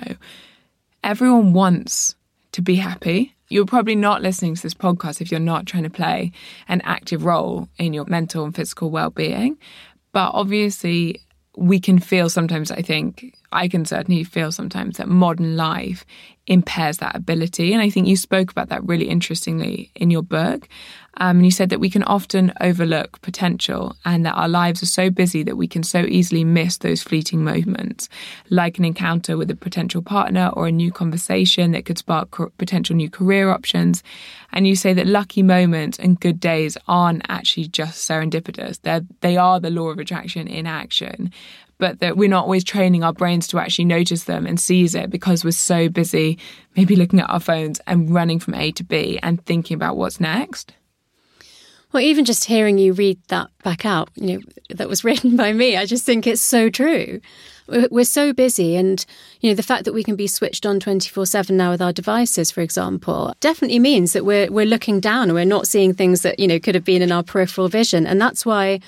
everyone 1.04 1.52
wants 1.52 2.14
to 2.52 2.62
be 2.62 2.76
happy. 2.76 3.34
You're 3.48 3.66
probably 3.66 3.96
not 3.96 4.22
listening 4.22 4.54
to 4.54 4.62
this 4.62 4.74
podcast 4.74 5.20
if 5.20 5.30
you're 5.30 5.40
not 5.40 5.66
trying 5.66 5.82
to 5.84 5.90
play 5.90 6.32
an 6.68 6.80
active 6.82 7.24
role 7.24 7.68
in 7.78 7.92
your 7.92 8.04
mental 8.06 8.44
and 8.44 8.54
physical 8.54 8.90
well 8.90 9.10
being. 9.10 9.58
But 10.12 10.30
obviously, 10.34 11.20
we 11.56 11.80
can 11.80 11.98
feel 11.98 12.28
sometimes, 12.28 12.70
I 12.70 12.82
think, 12.82 13.36
I 13.52 13.68
can 13.68 13.84
certainly 13.84 14.24
feel 14.24 14.52
sometimes 14.52 14.96
that 14.96 15.08
modern 15.08 15.56
life 15.56 16.04
impairs 16.46 16.98
that 16.98 17.16
ability. 17.16 17.72
And 17.72 17.82
I 17.82 17.90
think 17.90 18.06
you 18.06 18.16
spoke 18.16 18.50
about 18.50 18.68
that 18.68 18.86
really 18.86 19.08
interestingly 19.08 19.90
in 19.94 20.10
your 20.10 20.22
book. 20.22 20.68
Um, 21.16 21.38
and 21.38 21.44
you 21.44 21.50
said 21.50 21.70
that 21.70 21.80
we 21.80 21.90
can 21.90 22.02
often 22.04 22.52
overlook 22.60 23.20
potential 23.20 23.96
and 24.04 24.24
that 24.24 24.34
our 24.34 24.48
lives 24.48 24.82
are 24.82 24.86
so 24.86 25.10
busy 25.10 25.42
that 25.42 25.56
we 25.56 25.66
can 25.66 25.82
so 25.82 26.00
easily 26.00 26.44
miss 26.44 26.78
those 26.78 27.02
fleeting 27.02 27.44
moments, 27.44 28.08
like 28.48 28.78
an 28.78 28.84
encounter 28.84 29.36
with 29.36 29.50
a 29.50 29.56
potential 29.56 30.02
partner 30.02 30.50
or 30.54 30.66
a 30.66 30.72
new 30.72 30.92
conversation 30.92 31.72
that 31.72 31.84
could 31.84 31.98
spark 31.98 32.30
co- 32.30 32.52
potential 32.58 32.96
new 32.96 33.10
career 33.10 33.50
options. 33.50 34.02
And 34.52 34.66
you 34.66 34.76
say 34.76 34.92
that 34.94 35.06
lucky 35.06 35.42
moments 35.42 35.98
and 35.98 36.18
good 36.20 36.40
days 36.40 36.76
aren't 36.88 37.26
actually 37.28 37.68
just 37.68 38.08
serendipitous. 38.08 38.80
They're, 38.80 39.02
they 39.20 39.36
are 39.36 39.60
the 39.60 39.70
law 39.70 39.88
of 39.88 39.98
attraction 39.98 40.46
in 40.46 40.66
action 40.66 41.32
but 41.78 42.00
that 42.00 42.16
we're 42.16 42.28
not 42.28 42.44
always 42.44 42.62
training 42.62 43.02
our 43.02 43.12
brains 43.14 43.46
to 43.48 43.58
actually 43.58 43.86
notice 43.86 44.24
them 44.24 44.46
and 44.46 44.60
seize 44.60 44.94
it 44.94 45.08
because 45.08 45.44
we're 45.44 45.50
so 45.50 45.88
busy 45.88 46.38
maybe 46.76 46.94
looking 46.94 47.18
at 47.18 47.30
our 47.30 47.40
phones 47.40 47.80
and 47.86 48.14
running 48.14 48.38
from 48.38 48.54
A 48.54 48.70
to 48.72 48.84
B 48.84 49.18
and 49.22 49.42
thinking 49.46 49.74
about 49.74 49.96
what's 49.96 50.20
next. 50.20 50.74
Well, 51.92 52.02
even 52.02 52.24
just 52.24 52.44
hearing 52.44 52.78
you 52.78 52.92
read 52.92 53.18
that 53.28 53.48
back 53.64 53.84
out, 53.84 54.10
you 54.14 54.38
know, 54.38 54.44
that 54.70 54.88
was 54.88 55.04
written 55.04 55.36
by 55.36 55.52
me, 55.52 55.76
I 55.76 55.86
just 55.86 56.04
think 56.04 56.26
it's 56.26 56.42
so 56.42 56.70
true. 56.70 57.20
We're 57.66 58.04
so 58.04 58.32
busy, 58.32 58.74
and 58.74 59.04
you 59.40 59.48
know 59.48 59.54
the 59.54 59.62
fact 59.62 59.84
that 59.84 59.94
we 59.94 60.02
can 60.02 60.16
be 60.16 60.26
switched 60.26 60.66
on 60.66 60.80
twenty 60.80 61.08
four 61.08 61.24
seven 61.24 61.56
now 61.56 61.70
with 61.70 61.80
our 61.80 61.92
devices, 61.92 62.50
for 62.50 62.62
example, 62.62 63.32
definitely 63.38 63.78
means 63.78 64.12
that 64.12 64.24
we're 64.24 64.50
we're 64.50 64.66
looking 64.66 64.98
down 64.98 65.28
and 65.28 65.34
we're 65.34 65.44
not 65.44 65.68
seeing 65.68 65.94
things 65.94 66.22
that 66.22 66.40
you 66.40 66.48
know 66.48 66.58
could 66.58 66.74
have 66.74 66.84
been 66.84 67.00
in 67.00 67.12
our 67.12 67.22
peripheral 67.22 67.68
vision, 67.68 68.08
and 68.08 68.20
that's 68.20 68.44
why 68.44 68.80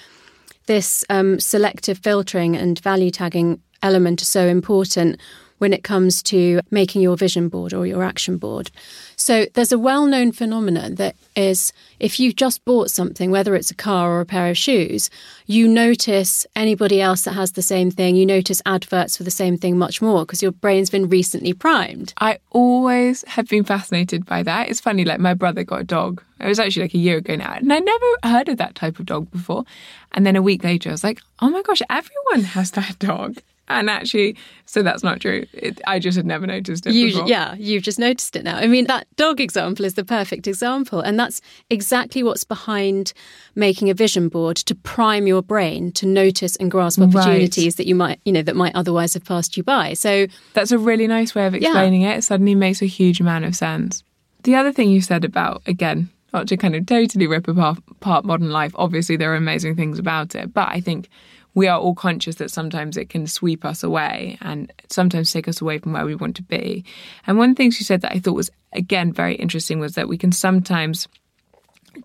this 0.66 1.04
um, 1.10 1.38
selective 1.38 1.98
filtering 1.98 2.56
and 2.56 2.80
value 2.80 3.12
tagging 3.12 3.60
element 3.84 4.20
is 4.20 4.26
so 4.26 4.48
important 4.48 5.20
when 5.62 5.72
it 5.72 5.84
comes 5.84 6.24
to 6.24 6.60
making 6.72 7.00
your 7.00 7.16
vision 7.16 7.48
board 7.48 7.72
or 7.72 7.86
your 7.86 8.02
action 8.02 8.36
board. 8.36 8.68
So 9.14 9.46
there's 9.54 9.70
a 9.70 9.78
well-known 9.78 10.32
phenomenon 10.32 10.96
that 10.96 11.14
is 11.36 11.72
if 12.00 12.18
you've 12.18 12.34
just 12.34 12.64
bought 12.64 12.90
something 12.90 13.30
whether 13.30 13.54
it's 13.54 13.70
a 13.70 13.76
car 13.76 14.10
or 14.10 14.20
a 14.20 14.26
pair 14.26 14.50
of 14.50 14.58
shoes, 14.58 15.08
you 15.46 15.68
notice 15.68 16.44
anybody 16.56 17.00
else 17.00 17.22
that 17.22 17.34
has 17.34 17.52
the 17.52 17.62
same 17.62 17.92
thing, 17.92 18.16
you 18.16 18.26
notice 18.26 18.60
adverts 18.66 19.16
for 19.16 19.22
the 19.22 19.30
same 19.30 19.56
thing 19.56 19.78
much 19.78 20.02
more 20.02 20.26
because 20.26 20.42
your 20.42 20.50
brain's 20.50 20.90
been 20.90 21.08
recently 21.08 21.52
primed. 21.52 22.12
I 22.18 22.40
always 22.50 23.22
have 23.28 23.46
been 23.46 23.62
fascinated 23.62 24.26
by 24.26 24.42
that. 24.42 24.68
It's 24.68 24.80
funny 24.80 25.04
like 25.04 25.20
my 25.20 25.34
brother 25.34 25.62
got 25.62 25.82
a 25.82 25.84
dog. 25.84 26.24
It 26.40 26.48
was 26.48 26.58
actually 26.58 26.82
like 26.82 26.94
a 26.94 26.98
year 26.98 27.18
ago 27.18 27.36
now 27.36 27.52
and 27.52 27.72
I 27.72 27.78
never 27.78 28.06
heard 28.24 28.48
of 28.48 28.56
that 28.56 28.74
type 28.74 28.98
of 28.98 29.06
dog 29.06 29.30
before. 29.30 29.62
And 30.10 30.26
then 30.26 30.34
a 30.34 30.42
week 30.42 30.64
later 30.64 30.88
I 30.88 30.92
was 30.92 31.04
like, 31.04 31.22
"Oh 31.38 31.50
my 31.50 31.62
gosh, 31.62 31.82
everyone 31.88 32.46
has 32.46 32.72
that 32.72 32.98
dog." 32.98 33.38
And 33.78 33.90
actually, 33.90 34.36
so 34.66 34.82
that's 34.82 35.02
not 35.02 35.20
true. 35.20 35.46
It, 35.52 35.80
I 35.86 35.98
just 35.98 36.16
had 36.16 36.26
never 36.26 36.46
noticed 36.46 36.86
it 36.86 36.94
you, 36.94 37.08
before. 37.08 37.28
Yeah, 37.28 37.54
you've 37.54 37.82
just 37.82 37.98
noticed 37.98 38.36
it 38.36 38.44
now. 38.44 38.56
I 38.56 38.66
mean, 38.66 38.86
that 38.86 39.06
dog 39.16 39.40
example 39.40 39.84
is 39.84 39.94
the 39.94 40.04
perfect 40.04 40.46
example. 40.46 41.00
And 41.00 41.18
that's 41.18 41.40
exactly 41.70 42.22
what's 42.22 42.44
behind 42.44 43.12
making 43.54 43.90
a 43.90 43.94
vision 43.94 44.28
board 44.28 44.56
to 44.56 44.74
prime 44.74 45.26
your 45.26 45.42
brain 45.42 45.92
to 45.92 46.06
notice 46.06 46.56
and 46.56 46.70
grasp 46.70 47.00
opportunities 47.00 47.64
right. 47.64 47.76
that 47.76 47.86
you 47.86 47.94
might, 47.94 48.20
you 48.24 48.32
know, 48.32 48.42
that 48.42 48.56
might 48.56 48.74
otherwise 48.74 49.14
have 49.14 49.24
passed 49.24 49.56
you 49.56 49.62
by. 49.62 49.94
So 49.94 50.26
that's 50.54 50.72
a 50.72 50.78
really 50.78 51.06
nice 51.06 51.34
way 51.34 51.46
of 51.46 51.54
explaining 51.54 52.02
yeah. 52.02 52.14
it. 52.14 52.18
It 52.18 52.22
suddenly 52.22 52.54
makes 52.54 52.82
a 52.82 52.86
huge 52.86 53.20
amount 53.20 53.44
of 53.44 53.54
sense. 53.54 54.02
The 54.44 54.54
other 54.54 54.72
thing 54.72 54.90
you 54.90 55.00
said 55.00 55.24
about, 55.24 55.62
again, 55.66 56.10
not 56.32 56.48
to 56.48 56.56
kind 56.56 56.74
of 56.74 56.86
totally 56.86 57.26
rip 57.26 57.46
apart 57.46 58.24
modern 58.24 58.50
life, 58.50 58.72
obviously 58.74 59.16
there 59.16 59.32
are 59.32 59.36
amazing 59.36 59.76
things 59.76 59.98
about 59.98 60.34
it, 60.34 60.52
but 60.52 60.68
I 60.68 60.80
think 60.80 61.08
we 61.54 61.68
are 61.68 61.78
all 61.78 61.94
conscious 61.94 62.36
that 62.36 62.50
sometimes 62.50 62.96
it 62.96 63.10
can 63.10 63.26
sweep 63.26 63.64
us 63.64 63.82
away 63.82 64.38
and 64.40 64.72
sometimes 64.88 65.32
take 65.32 65.48
us 65.48 65.60
away 65.60 65.78
from 65.78 65.92
where 65.92 66.06
we 66.06 66.14
want 66.14 66.36
to 66.36 66.42
be. 66.42 66.84
And 67.26 67.38
one 67.38 67.54
thing 67.54 67.70
she 67.70 67.84
said 67.84 68.00
that 68.00 68.12
I 68.12 68.20
thought 68.20 68.34
was, 68.34 68.50
again, 68.72 69.12
very 69.12 69.34
interesting 69.34 69.78
was 69.78 69.94
that 69.94 70.08
we 70.08 70.18
can 70.18 70.32
sometimes 70.32 71.08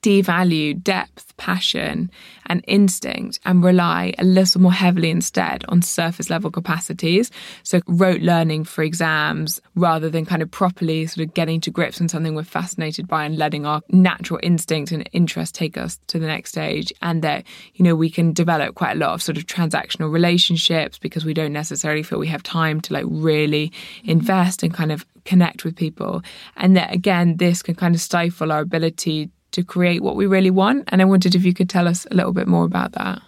devalue 0.02 0.82
depth, 0.82 1.36
passion, 1.38 2.10
and 2.48 2.64
instinct 2.68 3.40
and 3.46 3.64
rely 3.64 4.14
a 4.18 4.24
little 4.24 4.62
more 4.62 4.72
heavily 4.72 5.10
instead 5.10 5.64
on 5.68 5.82
surface 5.82 6.30
level 6.30 6.50
capacities. 6.50 7.30
So, 7.64 7.82
rote 7.88 8.22
learning 8.22 8.66
for 8.66 8.84
exams 8.84 9.62
rather 9.76 10.10
than 10.10 10.26
kind 10.26 10.42
of 10.42 10.50
properly 10.52 11.06
sort 11.08 11.28
of 11.28 11.34
getting 11.34 11.62
to 11.62 11.72
grips 11.72 12.02
on 12.02 12.10
something 12.10 12.36
we're 12.36 12.44
fascinated 12.44 13.08
by 13.08 13.26
and 13.26 13.38
letting 13.38 13.66
our 13.66 13.82
natural 13.90 14.40
instinct 14.44 14.92
and 14.92 15.10
interest 15.14 15.56
take 15.56 15.78
us 15.78 16.00
to 16.08 16.20
the 16.20 16.28
next 16.28 16.52
stage. 16.52 16.92
And 17.02 17.22
that, 17.24 17.46
you 17.76 17.84
know, 17.84 17.96
we 17.96 18.10
can 18.10 18.34
develop 18.34 18.76
quite 18.76 18.96
a 18.96 19.00
lot 19.00 19.12
of 19.12 19.22
sort 19.22 19.38
of 19.38 19.46
transactional 19.46 20.12
relationships 20.12 20.98
because 20.98 21.26
we 21.26 21.34
don't 21.34 21.54
necessarily 21.54 22.04
feel 22.04 22.20
we 22.20 22.28
have 22.28 22.44
time 22.44 22.82
to 22.82 22.94
like 22.94 23.06
really 23.08 23.72
invest 24.04 24.64
and 24.64 24.74
kind 24.74 24.92
of 24.92 25.06
connect 25.26 25.66
with 25.66 25.76
people. 25.76 26.22
And 26.56 26.76
that 26.78 26.94
again, 26.94 27.38
this 27.38 27.62
can 27.62 27.76
kind 27.76 27.94
of 27.94 28.02
stifle 28.02 28.52
our 28.52 28.62
ability 28.62 29.30
to 29.58 29.64
create 29.64 30.04
what 30.04 30.16
we 30.16 30.28
really 30.28 30.52
want. 30.52 30.84
And 30.90 31.02
I 31.02 31.06
wondered 31.06 31.34
if 31.34 31.44
you 31.44 31.52
could 31.52 31.68
tell 31.68 31.88
us 31.88 32.06
a 32.12 32.14
little 32.14 32.32
bit 32.32 32.48
more 32.48 32.64
about 32.64 32.92
that. 32.92 33.22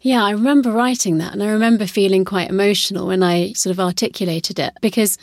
Yeah, 0.00 0.24
I 0.24 0.30
remember 0.30 0.72
writing 0.72 1.18
that 1.18 1.34
and 1.34 1.42
I 1.42 1.48
remember 1.48 1.86
feeling 1.86 2.24
quite 2.24 2.48
emotional 2.48 3.06
when 3.06 3.22
I 3.22 3.52
sort 3.52 3.72
of 3.72 3.80
articulated 3.80 4.58
it 4.58 4.72
because 4.80 5.18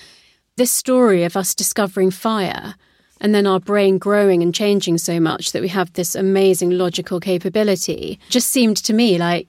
this 0.57 0.71
story 0.71 1.23
of 1.23 1.35
us 1.35 1.55
discovering 1.55 2.11
fire 2.11 2.75
and 3.19 3.33
then 3.33 3.47
our 3.47 3.59
brain 3.59 3.97
growing 3.97 4.43
and 4.43 4.53
changing 4.53 4.99
so 4.99 5.19
much 5.19 5.51
that 5.51 5.61
we 5.61 5.67
have 5.69 5.93
this 5.93 6.15
amazing 6.15 6.71
logical 6.71 7.19
capability 7.19 8.19
just 8.29 8.49
seemed 8.49 8.77
to 8.77 8.93
me 8.93 9.17
like 9.17 9.47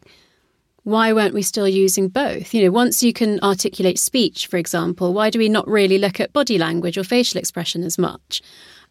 why 0.85 1.13
weren't 1.13 1.35
we 1.35 1.43
still 1.43 1.69
using 1.69 2.09
both? 2.09 2.53
You 2.53 2.65
know, 2.65 2.73
once 2.73 3.05
you 3.05 3.13
can 3.13 3.39
articulate 3.41 4.01
speech, 4.01 4.49
for 4.49 4.57
example, 4.57 5.15
why 5.15 5.31
do 5.31 5.39
we 5.39 5.49
not 5.49 5.69
really 5.69 5.97
look 5.97 6.19
at 6.19 6.33
body 6.33 6.59
language 6.59 6.99
or 6.99 7.05
facial 7.05 7.39
expression 7.39 7.85
as 7.85 7.99
much? 7.99 8.43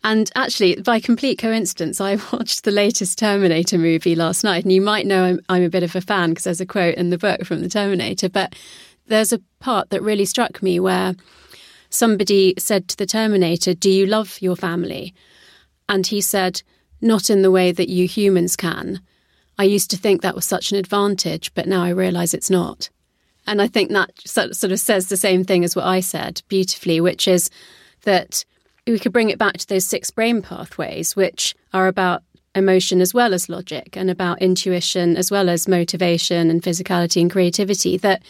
And 0.04 0.32
actually, 0.36 0.76
by 0.78 1.00
complete 1.00 1.38
coincidence, 1.38 2.02
I 2.02 2.16
watched 2.34 2.64
the 2.64 2.72
latest 2.72 3.20
Terminator 3.20 3.78
movie 3.78 4.16
last 4.16 4.44
night. 4.44 4.64
And 4.64 4.72
you 4.72 4.82
might 4.82 5.06
know 5.06 5.24
I'm, 5.24 5.40
I'm 5.50 5.64
a 5.64 5.70
bit 5.70 5.84
of 5.84 5.96
a 5.96 6.02
fan 6.02 6.30
because 6.30 6.46
there's 6.46 6.62
a 6.62 6.66
quote 6.66 6.96
in 6.96 7.10
the 7.10 7.18
book 7.18 7.46
from 7.46 7.62
the 7.62 7.70
Terminator. 7.70 8.30
But 8.30 8.56
there's 9.08 9.34
a 9.34 9.42
part 9.60 9.90
that 9.90 10.02
really 10.02 10.26
struck 10.26 10.64
me 10.64 10.80
where 10.80 11.16
somebody 11.90 12.56
said 12.58 12.88
to 12.88 12.98
the 12.98 13.06
Terminator, 13.06 13.74
Do 13.74 13.90
you 13.90 14.06
love 14.06 14.38
your 14.42 14.56
family? 14.56 15.14
And 15.88 16.08
he 16.08 16.22
said, 16.22 16.64
Not 17.00 17.30
in 17.30 17.42
the 17.42 17.52
way 17.52 17.72
that 17.72 17.90
you 17.90 18.08
humans 18.08 18.56
can. 18.56 19.02
I 19.60 19.66
used 19.66 19.92
to 19.92 19.98
think 19.98 20.22
that 20.22 20.36
was 20.36 20.46
such 20.46 20.72
an 20.72 20.78
advantage, 20.78 21.54
but 21.54 21.68
now 21.68 21.84
I 21.84 21.90
realize 21.90 22.34
it's 22.34 22.50
not. 22.50 22.90
And 23.46 23.62
I 23.62 23.68
think 23.68 23.92
that 23.92 24.12
sort 24.28 24.72
of 24.72 24.80
says 24.80 25.10
the 25.10 25.18
same 25.18 25.44
thing 25.44 25.64
as 25.64 25.76
what 25.76 25.86
I 25.86 26.00
said 26.00 26.42
beautifully, 26.48 27.02
which 27.02 27.28
is 27.28 27.50
that 28.04 28.46
we 28.88 29.00
could 29.00 29.14
bring 29.14 29.30
it 29.30 29.38
back 29.38 29.58
to 29.58 29.68
those 29.68 29.86
six 29.86 30.12
brain 30.12 30.42
pathways, 30.42 31.16
which 31.16 31.56
are 31.74 31.88
about 31.88 32.24
emotion 32.56 33.00
as 33.02 33.14
well 33.14 33.34
as 33.34 33.48
logic 33.48 33.96
and 33.96 34.10
about 34.10 34.42
intuition 34.42 35.16
as 35.16 35.32
well 35.32 35.50
as 35.50 35.68
motivation 35.68 36.50
and 36.50 36.62
physicality 36.62 37.22
and 37.22 37.32
creativity 37.32 37.96
that 37.98 38.22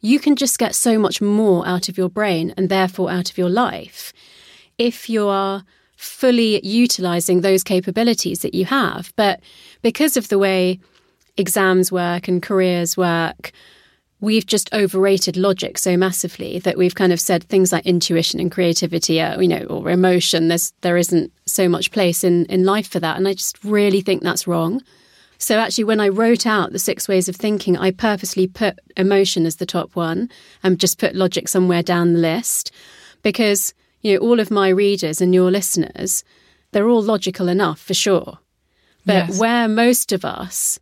you 0.00 0.20
can 0.20 0.36
just 0.36 0.58
get 0.58 0.76
so 0.76 0.96
much 0.96 1.20
more 1.20 1.66
out 1.66 1.88
of 1.88 1.98
your 1.98 2.08
brain 2.08 2.54
and 2.56 2.68
therefore 2.68 3.10
out 3.10 3.30
of 3.30 3.36
your 3.36 3.48
life 3.48 4.12
if 4.78 5.08
you 5.08 5.26
are 5.26 5.64
fully 5.96 6.64
utilizing 6.64 7.40
those 7.40 7.64
capabilities 7.64 8.42
that 8.42 8.54
you 8.54 8.64
have. 8.64 9.12
But 9.16 9.40
because 9.82 10.16
of 10.16 10.28
the 10.28 10.38
way 10.38 10.78
exams 11.36 11.90
work 11.90 12.28
and 12.28 12.40
careers 12.40 12.96
work, 12.96 13.50
we've 14.20 14.46
just 14.46 14.72
overrated 14.72 15.36
logic 15.36 15.78
so 15.78 15.96
massively 15.96 16.58
that 16.60 16.76
we've 16.76 16.94
kind 16.94 17.12
of 17.12 17.20
said 17.20 17.44
things 17.44 17.72
like 17.72 17.86
intuition 17.86 18.40
and 18.40 18.50
creativity 18.50 19.20
are, 19.20 19.40
you 19.40 19.48
know, 19.48 19.64
or 19.64 19.90
emotion, 19.90 20.48
there's 20.48 20.72
there 20.80 20.96
isn't 20.96 21.32
so 21.46 21.68
much 21.68 21.92
place 21.92 22.24
in, 22.24 22.44
in 22.46 22.64
life 22.64 22.88
for 22.88 23.00
that. 23.00 23.16
And 23.16 23.28
I 23.28 23.34
just 23.34 23.62
really 23.62 24.00
think 24.00 24.22
that's 24.22 24.46
wrong. 24.46 24.82
So 25.38 25.58
actually 25.58 25.84
when 25.84 26.00
I 26.00 26.08
wrote 26.08 26.46
out 26.46 26.72
the 26.72 26.80
six 26.80 27.06
ways 27.06 27.28
of 27.28 27.36
thinking, 27.36 27.76
I 27.76 27.92
purposely 27.92 28.48
put 28.48 28.78
emotion 28.96 29.46
as 29.46 29.56
the 29.56 29.66
top 29.66 29.94
one 29.94 30.30
and 30.64 30.80
just 30.80 30.98
put 30.98 31.14
logic 31.14 31.46
somewhere 31.46 31.82
down 31.82 32.12
the 32.12 32.18
list. 32.18 32.72
Because, 33.22 33.72
you 34.00 34.14
know, 34.14 34.20
all 34.20 34.40
of 34.40 34.50
my 34.50 34.68
readers 34.68 35.20
and 35.20 35.32
your 35.32 35.50
listeners, 35.50 36.24
they're 36.72 36.88
all 36.88 37.02
logical 37.02 37.48
enough 37.48 37.80
for 37.80 37.94
sure. 37.94 38.38
But 39.06 39.28
yes. 39.28 39.40
where 39.40 39.68
most 39.68 40.12
of 40.12 40.24
us 40.24 40.80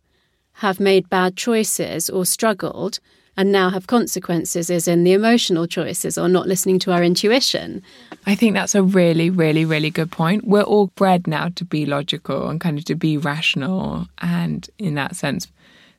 have 0.53 0.79
made 0.79 1.07
bad 1.07 1.37
choices 1.37 2.09
or 2.09 2.25
struggled 2.25 2.99
and 3.37 3.51
now 3.51 3.69
have 3.69 3.87
consequences 3.87 4.69
is 4.69 4.87
in 4.87 5.03
the 5.03 5.13
emotional 5.13 5.67
choices 5.67 6.17
or 6.17 6.27
not 6.27 6.47
listening 6.47 6.79
to 6.79 6.91
our 6.91 7.03
intuition. 7.03 7.83
I 8.25 8.33
think 8.33 8.55
that's 8.55 8.75
a 8.75 8.83
really, 8.83 9.29
really, 9.29 9.63
really 9.63 9.91
good 9.91 10.11
point. 10.11 10.45
We're 10.45 10.63
all 10.63 10.87
bred 10.95 11.27
now 11.27 11.49
to 11.49 11.63
be 11.63 11.85
logical 11.85 12.49
and 12.49 12.59
kind 12.59 12.77
of 12.79 12.85
to 12.85 12.95
be 12.95 13.17
rational 13.17 14.07
and, 14.17 14.67
in 14.79 14.95
that 14.95 15.15
sense, 15.15 15.47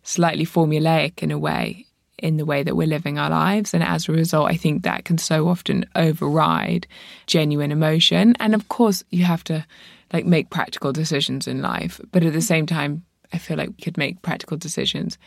slightly 0.03 0.45
formulaic 0.45 1.23
in 1.23 1.31
a 1.31 1.39
way, 1.39 1.87
in 2.19 2.39
the 2.39 2.45
way 2.45 2.65
that 2.65 2.75
we're 2.75 2.89
living 2.89 3.19
our 3.19 3.31
lives. 3.31 3.73
And 3.73 3.85
as 3.85 4.09
a 4.09 4.13
result, 4.13 4.51
I 4.51 4.57
think 4.57 4.83
that 4.83 5.05
can 5.05 5.19
so 5.19 5.49
often 5.49 5.85
override 5.95 6.89
genuine 7.27 7.71
emotion. 7.71 8.35
And 8.41 8.55
of 8.55 8.69
course, 8.69 9.05
you 9.11 9.25
have 9.25 9.45
to 9.45 9.65
like 10.13 10.27
make 10.27 10.51
practical 10.51 10.93
decisions 10.93 11.47
in 11.47 11.63
life. 11.63 12.01
But 12.11 12.25
at 12.25 12.33
the 12.33 12.41
same 12.41 12.67
time, 12.67 13.05
I 13.33 13.39
feel 13.39 13.57
like 13.57 13.69
we 13.69 13.83
could 13.83 13.99
make 13.99 14.23
practical 14.23 14.57
decisions 14.57 15.19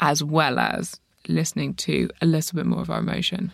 as 0.00 0.22
well 0.22 0.58
as 0.58 1.00
listening 1.28 1.74
to 1.74 2.08
a 2.20 2.26
little 2.26 2.56
bit 2.56 2.66
more 2.66 2.80
of 2.80 2.90
our 2.90 3.00
emotion. 3.00 3.52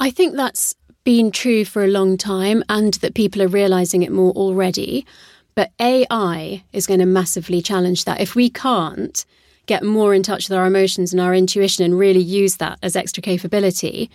I 0.00 0.10
think 0.10 0.36
that's 0.36 0.74
been 1.04 1.30
true 1.30 1.64
for 1.64 1.84
a 1.84 1.88
long 1.88 2.16
time 2.16 2.64
and 2.68 2.94
that 2.94 3.14
people 3.14 3.42
are 3.42 3.48
realizing 3.48 4.02
it 4.02 4.10
more 4.10 4.32
already. 4.32 5.06
But 5.54 5.70
AI 5.78 6.64
is 6.72 6.86
going 6.86 7.00
to 7.00 7.06
massively 7.06 7.62
challenge 7.62 8.04
that. 8.04 8.20
If 8.20 8.34
we 8.34 8.50
can't 8.50 9.24
get 9.66 9.82
more 9.82 10.14
in 10.14 10.22
touch 10.22 10.48
with 10.48 10.58
our 10.58 10.66
emotions 10.66 11.12
and 11.12 11.20
our 11.20 11.34
intuition 11.34 11.84
and 11.84 11.98
really 11.98 12.20
use 12.20 12.56
that 12.56 12.78
as 12.82 12.96
extra 12.96 13.22
capability, 13.22 14.10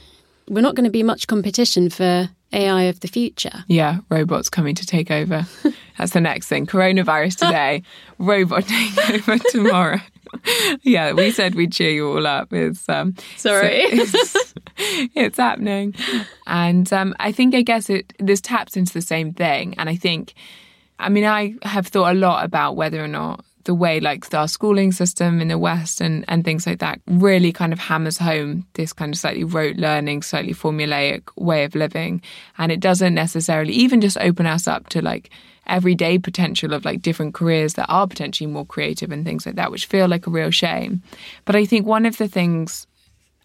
we're 0.50 0.62
not 0.62 0.76
going 0.76 0.84
to 0.84 0.92
be 0.92 1.04
much 1.04 1.28
competition 1.28 1.90
for 1.90 2.30
AI 2.52 2.84
of 2.84 3.00
the 3.00 3.08
future. 3.08 3.64
Yeah, 3.68 4.00
robots 4.10 4.50
coming 4.50 4.76
to 4.76 4.86
take 4.86 5.12
over. 5.12 5.46
That's 5.98 6.14
the 6.14 6.22
next 6.22 6.48
thing. 6.48 6.66
Coronavirus 6.66 7.38
today, 7.38 7.84
robot 8.18 8.66
taking 8.66 9.16
over 9.16 9.38
tomorrow. 9.50 10.00
yeah, 10.84 11.14
we 11.14 11.32
said 11.32 11.56
we'd 11.56 11.72
cheer 11.72 11.92
you 11.92 12.10
all 12.10 12.28
up. 12.28 12.54
It's 12.54 12.88
um, 12.90 13.16
sorry, 13.38 13.86
so 13.90 13.96
it's, 14.02 14.54
it's, 15.16 15.38
happening, 15.38 15.96
and 16.48 16.92
um, 16.94 17.16
I 17.20 17.32
think 17.32 17.56
I 17.56 17.62
guess 17.62 17.90
it 17.90 18.14
this 18.20 18.42
taps 18.42 18.78
into 18.78 18.94
the 18.94 19.02
same 19.02 19.34
thing. 19.34 19.76
And 19.78 19.90
I 19.90 19.96
think, 19.96 20.34
I 21.00 21.10
mean, 21.10 21.26
I 21.26 21.56
have 21.64 21.88
thought 21.88 22.12
a 22.12 22.18
lot 22.18 22.46
about 22.46 22.76
whether 22.76 23.04
or 23.04 23.08
not 23.08 23.44
the 23.70 23.76
way 23.76 24.00
like 24.00 24.34
our 24.34 24.48
schooling 24.48 24.92
system 24.92 25.40
in 25.40 25.48
the 25.48 25.58
West 25.60 26.02
and, 26.02 26.26
and 26.28 26.44
things 26.44 26.66
like 26.66 26.80
that 26.80 27.00
really 27.06 27.52
kind 27.52 27.72
of 27.72 27.78
hammers 27.78 28.18
home 28.18 28.66
this 28.74 28.94
kind 28.94 29.14
of 29.14 29.20
slightly 29.20 29.44
rote 29.44 29.76
learning, 29.76 30.24
slightly 30.24 30.56
formulaic 30.56 31.22
way 31.36 31.64
of 31.66 31.76
living. 31.76 32.20
And 32.58 32.72
it 32.72 32.80
doesn't 32.80 33.14
necessarily 33.14 33.74
even 33.74 34.02
just 34.02 34.18
open 34.18 34.48
us 34.48 34.68
up 34.68 34.90
to 34.90 35.04
like 35.04 35.30
everyday 35.68 36.18
potential 36.18 36.74
of 36.74 36.84
like 36.84 37.04
different 37.04 37.36
careers 37.36 37.76
that 37.76 37.86
are 37.90 38.08
potentially 38.08 38.50
more 38.50 38.66
creative 38.66 39.12
and 39.12 39.24
things 39.24 39.46
like 39.46 39.54
that, 39.58 39.70
which 39.70 39.86
feel 39.86 40.08
like 40.08 40.26
a 40.26 40.32
real 40.32 40.50
shame. 40.50 41.04
But 41.46 41.56
I 41.56 41.64
think 41.64 41.86
one 41.86 42.08
of 42.08 42.18
the 42.18 42.28
things 42.28 42.88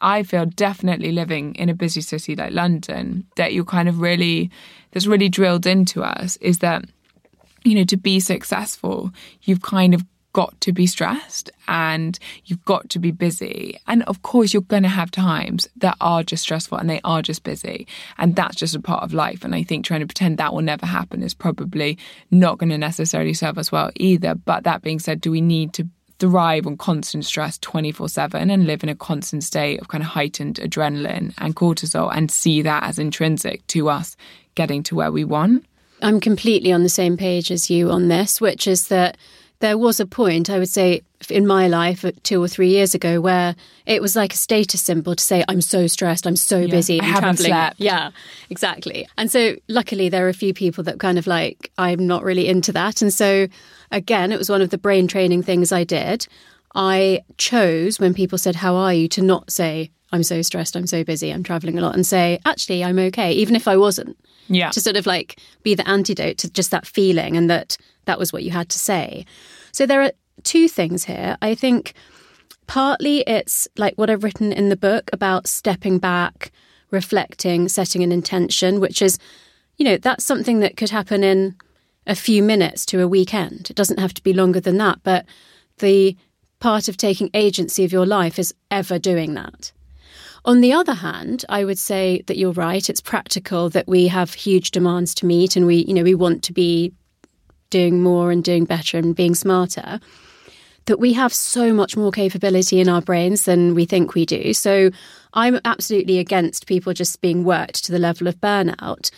I 0.00 0.22
feel 0.22 0.46
definitely 0.46 1.12
living 1.12 1.54
in 1.56 1.68
a 1.68 1.74
busy 1.74 2.00
city 2.00 2.34
like 2.34 2.54
London 2.54 3.26
that 3.36 3.52
you're 3.52 3.66
kind 3.66 3.90
of 3.90 4.00
really, 4.00 4.50
that's 4.92 5.06
really 5.06 5.28
drilled 5.28 5.66
into 5.66 6.02
us 6.02 6.38
is 6.38 6.60
that 6.60 6.86
you 7.64 7.74
know, 7.74 7.84
to 7.84 7.96
be 7.96 8.20
successful, 8.20 9.10
you've 9.42 9.62
kind 9.62 9.94
of 9.94 10.04
got 10.34 10.60
to 10.60 10.72
be 10.72 10.86
stressed 10.86 11.50
and 11.66 12.18
you've 12.44 12.64
got 12.66 12.90
to 12.90 12.98
be 12.98 13.10
busy. 13.10 13.80
And 13.86 14.02
of 14.02 14.20
course, 14.20 14.52
you're 14.52 14.62
going 14.62 14.82
to 14.82 14.88
have 14.90 15.10
times 15.10 15.66
that 15.76 15.96
are 16.02 16.22
just 16.22 16.42
stressful 16.42 16.76
and 16.76 16.90
they 16.90 17.00
are 17.04 17.22
just 17.22 17.42
busy. 17.42 17.86
And 18.18 18.36
that's 18.36 18.56
just 18.56 18.74
a 18.74 18.80
part 18.80 19.02
of 19.02 19.14
life. 19.14 19.44
And 19.44 19.54
I 19.54 19.62
think 19.62 19.86
trying 19.86 20.00
to 20.00 20.06
pretend 20.06 20.36
that 20.36 20.52
will 20.52 20.60
never 20.60 20.84
happen 20.84 21.22
is 21.22 21.32
probably 21.32 21.96
not 22.30 22.58
going 22.58 22.68
to 22.70 22.76
necessarily 22.76 23.32
serve 23.32 23.56
us 23.56 23.72
well 23.72 23.90
either. 23.96 24.34
But 24.34 24.64
that 24.64 24.82
being 24.82 24.98
said, 24.98 25.22
do 25.22 25.30
we 25.30 25.40
need 25.40 25.72
to 25.74 25.88
thrive 26.18 26.66
on 26.66 26.76
constant 26.76 27.24
stress 27.24 27.58
24 27.58 28.08
7 28.08 28.50
and 28.50 28.66
live 28.66 28.82
in 28.82 28.88
a 28.88 28.94
constant 28.94 29.42
state 29.42 29.80
of 29.80 29.88
kind 29.88 30.02
of 30.02 30.10
heightened 30.10 30.56
adrenaline 30.56 31.32
and 31.38 31.56
cortisol 31.56 32.14
and 32.14 32.30
see 32.30 32.62
that 32.62 32.84
as 32.84 32.98
intrinsic 32.98 33.66
to 33.68 33.88
us 33.88 34.16
getting 34.54 34.82
to 34.82 34.94
where 34.94 35.12
we 35.12 35.24
want? 35.24 35.64
I'm 36.02 36.20
completely 36.20 36.72
on 36.72 36.82
the 36.82 36.88
same 36.88 37.16
page 37.16 37.50
as 37.50 37.70
you 37.70 37.90
on 37.90 38.08
this, 38.08 38.40
which 38.40 38.66
is 38.66 38.88
that 38.88 39.16
there 39.64 39.78
was 39.78 39.98
a 39.98 40.04
point, 40.04 40.50
I 40.50 40.58
would 40.58 40.68
say, 40.68 41.00
in 41.30 41.46
my 41.46 41.68
life 41.68 42.04
uh, 42.04 42.12
two 42.22 42.42
or 42.42 42.48
three 42.48 42.68
years 42.68 42.94
ago 42.94 43.18
where 43.18 43.56
it 43.86 44.02
was 44.02 44.14
like 44.14 44.34
a 44.34 44.36
status 44.36 44.82
symbol 44.82 45.14
to 45.16 45.24
say, 45.24 45.42
I'm 45.48 45.62
so 45.62 45.86
stressed, 45.86 46.26
I'm 46.26 46.36
so 46.36 46.58
yeah, 46.58 46.66
busy, 46.66 47.00
I'm 47.00 47.16
I 47.16 47.18
traveling. 47.20 47.48
Slept. 47.48 47.80
Yeah, 47.80 48.10
exactly. 48.50 49.08
And 49.16 49.30
so 49.30 49.56
luckily 49.68 50.10
there 50.10 50.26
are 50.26 50.28
a 50.28 50.34
few 50.34 50.52
people 50.52 50.84
that 50.84 51.00
kind 51.00 51.16
of 51.16 51.26
like, 51.26 51.72
I'm 51.78 52.06
not 52.06 52.24
really 52.24 52.46
into 52.46 52.72
that. 52.72 53.00
And 53.00 53.10
so 53.10 53.48
again, 53.90 54.32
it 54.32 54.38
was 54.38 54.50
one 54.50 54.60
of 54.60 54.68
the 54.68 54.76
brain 54.76 55.08
training 55.08 55.42
things 55.42 55.72
I 55.72 55.82
did. 55.82 56.26
I 56.74 57.22
chose 57.38 57.98
when 57.98 58.12
people 58.12 58.36
said, 58.36 58.56
How 58.56 58.74
are 58.74 58.92
you? 58.92 59.08
to 59.08 59.22
not 59.22 59.50
say, 59.50 59.90
I'm 60.12 60.24
so 60.24 60.42
stressed, 60.42 60.76
I'm 60.76 60.86
so 60.86 61.04
busy, 61.04 61.30
I'm 61.30 61.42
traveling 61.42 61.78
a 61.78 61.80
lot, 61.80 61.94
and 61.94 62.06
say, 62.06 62.38
actually, 62.44 62.84
I'm 62.84 62.98
okay, 62.98 63.32
even 63.32 63.56
if 63.56 63.66
I 63.66 63.78
wasn't. 63.78 64.18
Yeah. 64.48 64.68
To 64.72 64.80
sort 64.80 64.96
of 64.96 65.06
like 65.06 65.40
be 65.62 65.74
the 65.74 65.88
antidote 65.88 66.36
to 66.38 66.50
just 66.50 66.70
that 66.70 66.86
feeling 66.86 67.34
and 67.34 67.48
that 67.48 67.78
that 68.06 68.18
was 68.18 68.32
what 68.32 68.42
you 68.42 68.50
had 68.50 68.68
to 68.70 68.78
say. 68.78 69.24
So 69.72 69.86
there 69.86 70.02
are 70.02 70.12
two 70.42 70.68
things 70.68 71.04
here. 71.04 71.36
I 71.42 71.54
think 71.54 71.94
partly 72.66 73.20
it's 73.20 73.68
like 73.76 73.94
what 73.96 74.10
I've 74.10 74.24
written 74.24 74.52
in 74.52 74.68
the 74.68 74.76
book 74.76 75.10
about 75.12 75.46
stepping 75.46 75.98
back, 75.98 76.50
reflecting, 76.90 77.68
setting 77.68 78.02
an 78.02 78.12
intention, 78.12 78.80
which 78.80 79.02
is, 79.02 79.18
you 79.76 79.84
know, 79.84 79.96
that's 79.96 80.24
something 80.24 80.60
that 80.60 80.76
could 80.76 80.90
happen 80.90 81.24
in 81.24 81.56
a 82.06 82.14
few 82.14 82.42
minutes 82.42 82.84
to 82.86 83.00
a 83.00 83.08
weekend. 83.08 83.68
It 83.70 83.76
doesn't 83.76 84.00
have 84.00 84.14
to 84.14 84.22
be 84.22 84.32
longer 84.32 84.60
than 84.60 84.76
that, 84.78 84.98
but 85.02 85.24
the 85.78 86.16
part 86.60 86.88
of 86.88 86.96
taking 86.96 87.30
agency 87.34 87.84
of 87.84 87.92
your 87.92 88.06
life 88.06 88.38
is 88.38 88.54
ever 88.70 88.98
doing 88.98 89.34
that. 89.34 89.72
On 90.46 90.60
the 90.60 90.74
other 90.74 90.94
hand, 90.94 91.44
I 91.48 91.64
would 91.64 91.78
say 91.78 92.22
that 92.26 92.36
you're 92.36 92.52
right. 92.52 92.88
It's 92.90 93.00
practical 93.00 93.70
that 93.70 93.88
we 93.88 94.08
have 94.08 94.34
huge 94.34 94.70
demands 94.70 95.14
to 95.16 95.26
meet 95.26 95.56
and 95.56 95.66
we, 95.66 95.76
you 95.86 95.94
know, 95.94 96.02
we 96.02 96.14
want 96.14 96.42
to 96.44 96.52
be 96.52 96.92
doing 97.74 98.00
more 98.00 98.30
and 98.30 98.44
doing 98.44 98.64
better 98.64 98.96
and 98.96 99.16
being 99.16 99.34
smarter. 99.34 99.98
That 100.84 101.00
we 101.00 101.14
have 101.14 101.34
so 101.34 101.74
much 101.74 101.96
more 101.96 102.12
capability 102.12 102.78
in 102.78 102.88
our 102.88 103.02
brains 103.02 103.46
than 103.46 103.74
we 103.74 103.84
think 103.84 104.14
we 104.14 104.24
do. 104.24 104.54
So 104.54 104.90
I'm 105.32 105.58
absolutely 105.64 106.20
against 106.20 106.68
people 106.68 106.92
just 106.92 107.20
being 107.20 107.42
worked 107.42 107.82
to 107.84 107.90
the 107.90 107.98
level 107.98 108.28
of 108.28 108.40
burnout. 108.40 109.10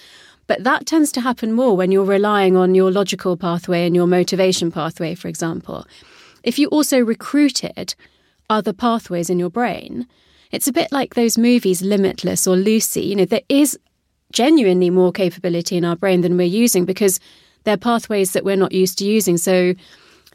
But 0.47 0.65
that 0.65 0.87
tends 0.87 1.13
to 1.13 1.21
happen 1.21 1.53
more 1.53 1.77
when 1.77 1.93
you're 1.93 2.07
relying 2.07 2.57
on 2.57 2.75
your 2.75 2.91
logical 2.91 3.37
pathway 3.37 3.85
and 3.87 3.95
your 3.95 4.07
motivation 4.07 4.73
pathway, 4.73 5.15
for 5.15 5.29
example. 5.29 5.87
If 6.43 6.59
you 6.59 6.69
also 6.69 6.99
recruited 6.99 7.95
other 8.49 8.73
pathways 8.73 9.29
in 9.29 9.39
your 9.39 9.51
brain, 9.51 10.07
it's 10.51 10.69
a 10.69 10.73
bit 10.73 10.91
like 10.93 11.15
those 11.15 11.37
movies, 11.37 11.83
Limitless 11.83 12.47
or 12.47 12.57
Lucy. 12.57 13.03
You 13.03 13.17
know, 13.17 13.27
there 13.27 13.51
is 13.51 13.79
genuinely 14.33 14.89
more 14.89 15.13
capability 15.13 15.77
in 15.77 15.85
our 15.85 15.97
brain 15.97 16.23
than 16.23 16.39
we're 16.39 16.47
using 16.47 16.87
because 16.87 17.21
they're 17.67 17.77
pathways 17.77 18.33
that 18.33 18.45
we're 18.45 18.57
not 18.57 18.73
used 18.73 18.97
to 18.99 19.05
using. 19.05 19.37
So 19.37 19.75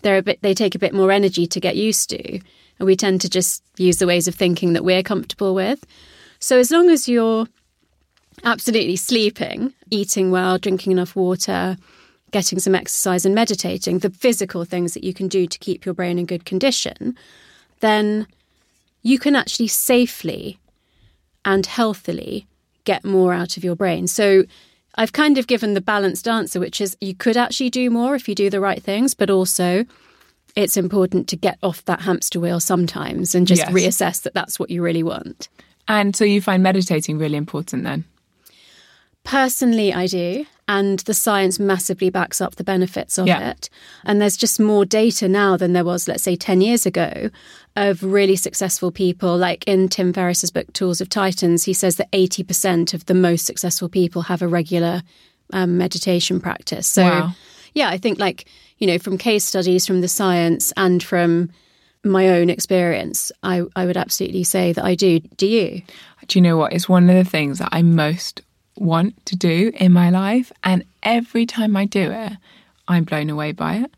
they're 0.03 0.17
a 0.17 0.21
bit, 0.21 0.41
they 0.41 0.53
take 0.53 0.75
a 0.75 0.79
bit 0.79 0.93
more 0.93 1.11
energy 1.11 1.47
to 1.47 1.59
get 1.59 1.75
used 1.75 2.09
to. 2.11 2.39
And 2.77 2.85
we 2.85 2.95
tend 2.95 3.21
to 3.21 3.29
just 3.29 3.63
use 3.77 3.97
the 3.97 4.05
ways 4.05 4.27
of 4.27 4.35
thinking 4.35 4.73
that 4.73 4.83
we're 4.83 5.01
comfortable 5.01 5.55
with. 5.55 5.85
So 6.39 6.59
as 6.59 6.71
long 6.71 6.89
as 6.89 7.07
you're 7.07 7.47
absolutely 8.43 8.97
sleeping, 8.97 9.73
eating 9.89 10.29
well, 10.29 10.57
drinking 10.57 10.91
enough 10.91 11.15
water, 11.15 11.77
getting 12.31 12.59
some 12.59 12.75
exercise 12.75 13.25
and 13.25 13.33
meditating, 13.33 13.99
the 13.99 14.09
physical 14.09 14.65
things 14.65 14.93
that 14.93 15.03
you 15.03 15.13
can 15.13 15.27
do 15.27 15.47
to 15.47 15.59
keep 15.59 15.85
your 15.85 15.95
brain 15.95 16.19
in 16.19 16.25
good 16.25 16.43
condition, 16.45 17.15
then 17.79 18.27
you 19.03 19.17
can 19.17 19.35
actually 19.35 19.67
safely 19.67 20.59
and 21.45 21.65
healthily 21.65 22.45
get 22.83 23.05
more 23.05 23.33
out 23.33 23.55
of 23.55 23.63
your 23.63 23.75
brain. 23.75 24.05
So 24.07 24.43
I've 24.95 25.13
kind 25.13 25.37
of 25.37 25.47
given 25.47 25.73
the 25.73 25.81
balanced 25.81 26.27
answer, 26.27 26.59
which 26.59 26.81
is 26.81 26.97
you 26.99 27.15
could 27.15 27.37
actually 27.37 27.69
do 27.69 27.89
more 27.89 28.15
if 28.15 28.27
you 28.27 28.35
do 28.35 28.49
the 28.49 28.59
right 28.59 28.81
things, 28.83 29.13
but 29.13 29.29
also 29.29 29.85
it's 30.55 30.75
important 30.75 31.27
to 31.29 31.37
get 31.37 31.57
off 31.63 31.85
that 31.85 32.01
hamster 32.01 32.39
wheel 32.39 32.59
sometimes 32.59 33.33
and 33.33 33.47
just 33.47 33.61
Yes. 33.61 33.71
reassess 33.71 34.21
that 34.23 34.33
that's 34.33 34.59
what 34.59 34.69
you 34.69 34.81
really 34.83 35.03
want. 35.03 35.47
And 35.87 36.15
so 36.15 36.25
you 36.25 36.41
find 36.41 36.61
meditating 36.61 37.17
really 37.17 37.37
important 37.37 37.83
then? 37.83 38.03
Personally, 39.23 39.93
I 39.93 40.07
do. 40.07 40.45
And 40.67 40.99
the 40.99 41.13
science 41.13 41.59
massively 41.59 42.09
backs 42.09 42.39
up 42.39 42.55
the 42.55 42.63
benefits 42.63 43.17
of 43.17 43.27
Yeah. 43.27 43.51
it. 43.51 43.69
And 44.05 44.21
there's 44.21 44.37
just 44.37 44.59
more 44.59 44.85
data 44.85 45.27
now 45.27 45.57
than 45.57 45.73
there 45.73 45.83
was, 45.83 46.07
let's 46.07 46.23
say, 46.23 46.35
10 46.35 46.61
years 46.61 46.85
ago 46.85 47.29
of 47.75 48.01
really 48.03 48.35
successful 48.37 48.89
people. 48.91 49.37
Like 49.37 49.65
in 49.67 49.89
Tim 49.89 50.13
Ferriss's 50.13 50.49
book, 50.49 50.71
Tools 50.73 51.01
of 51.01 51.09
Titans, 51.09 51.65
he 51.65 51.73
says 51.73 51.97
that 51.97 52.09
80% 52.11 52.93
of 52.93 53.05
the 53.05 53.13
most 53.13 53.45
successful 53.45 53.89
people 53.89 54.23
have 54.23 54.41
a 54.41 54.47
regular 54.47 55.03
um, 55.53 55.77
meditation 55.77 56.39
practice. 56.39 56.87
So, 56.87 57.03
Wow. 57.03 57.31
yeah, 57.73 57.89
I 57.89 57.97
think, 57.97 58.17
like, 58.19 58.45
you 58.77 58.87
know, 58.87 58.97
from 58.97 59.17
case 59.17 59.43
studies, 59.43 59.85
from 59.85 59.99
the 60.01 60.07
science, 60.07 60.71
and 60.77 61.03
from 61.03 61.49
my 62.05 62.29
own 62.29 62.49
experience, 62.49 63.31
I, 63.43 63.63
I 63.75 63.85
would 63.85 63.97
absolutely 63.97 64.45
say 64.45 64.71
that 64.71 64.85
I 64.85 64.95
do. 64.95 65.19
Do 65.19 65.45
you? 65.45 65.81
Do 66.27 66.39
you 66.39 66.41
know 66.41 66.55
what? 66.57 66.71
It's 66.71 66.87
one 66.87 67.09
of 67.09 67.15
the 67.17 67.29
things 67.29 67.59
that 67.59 67.69
I 67.73 67.81
most 67.81 68.41
want 68.77 69.25
to 69.27 69.35
do 69.35 69.71
in 69.75 69.91
my 69.91 70.09
life. 70.09 70.51
And 70.63 70.83
every 71.03 71.45
time 71.45 71.75
I 71.75 71.85
do 71.85 72.11
it, 72.11 72.33
I'm 72.87 73.03
blown 73.03 73.29
away 73.29 73.51
by 73.51 73.75
it. 73.75 73.91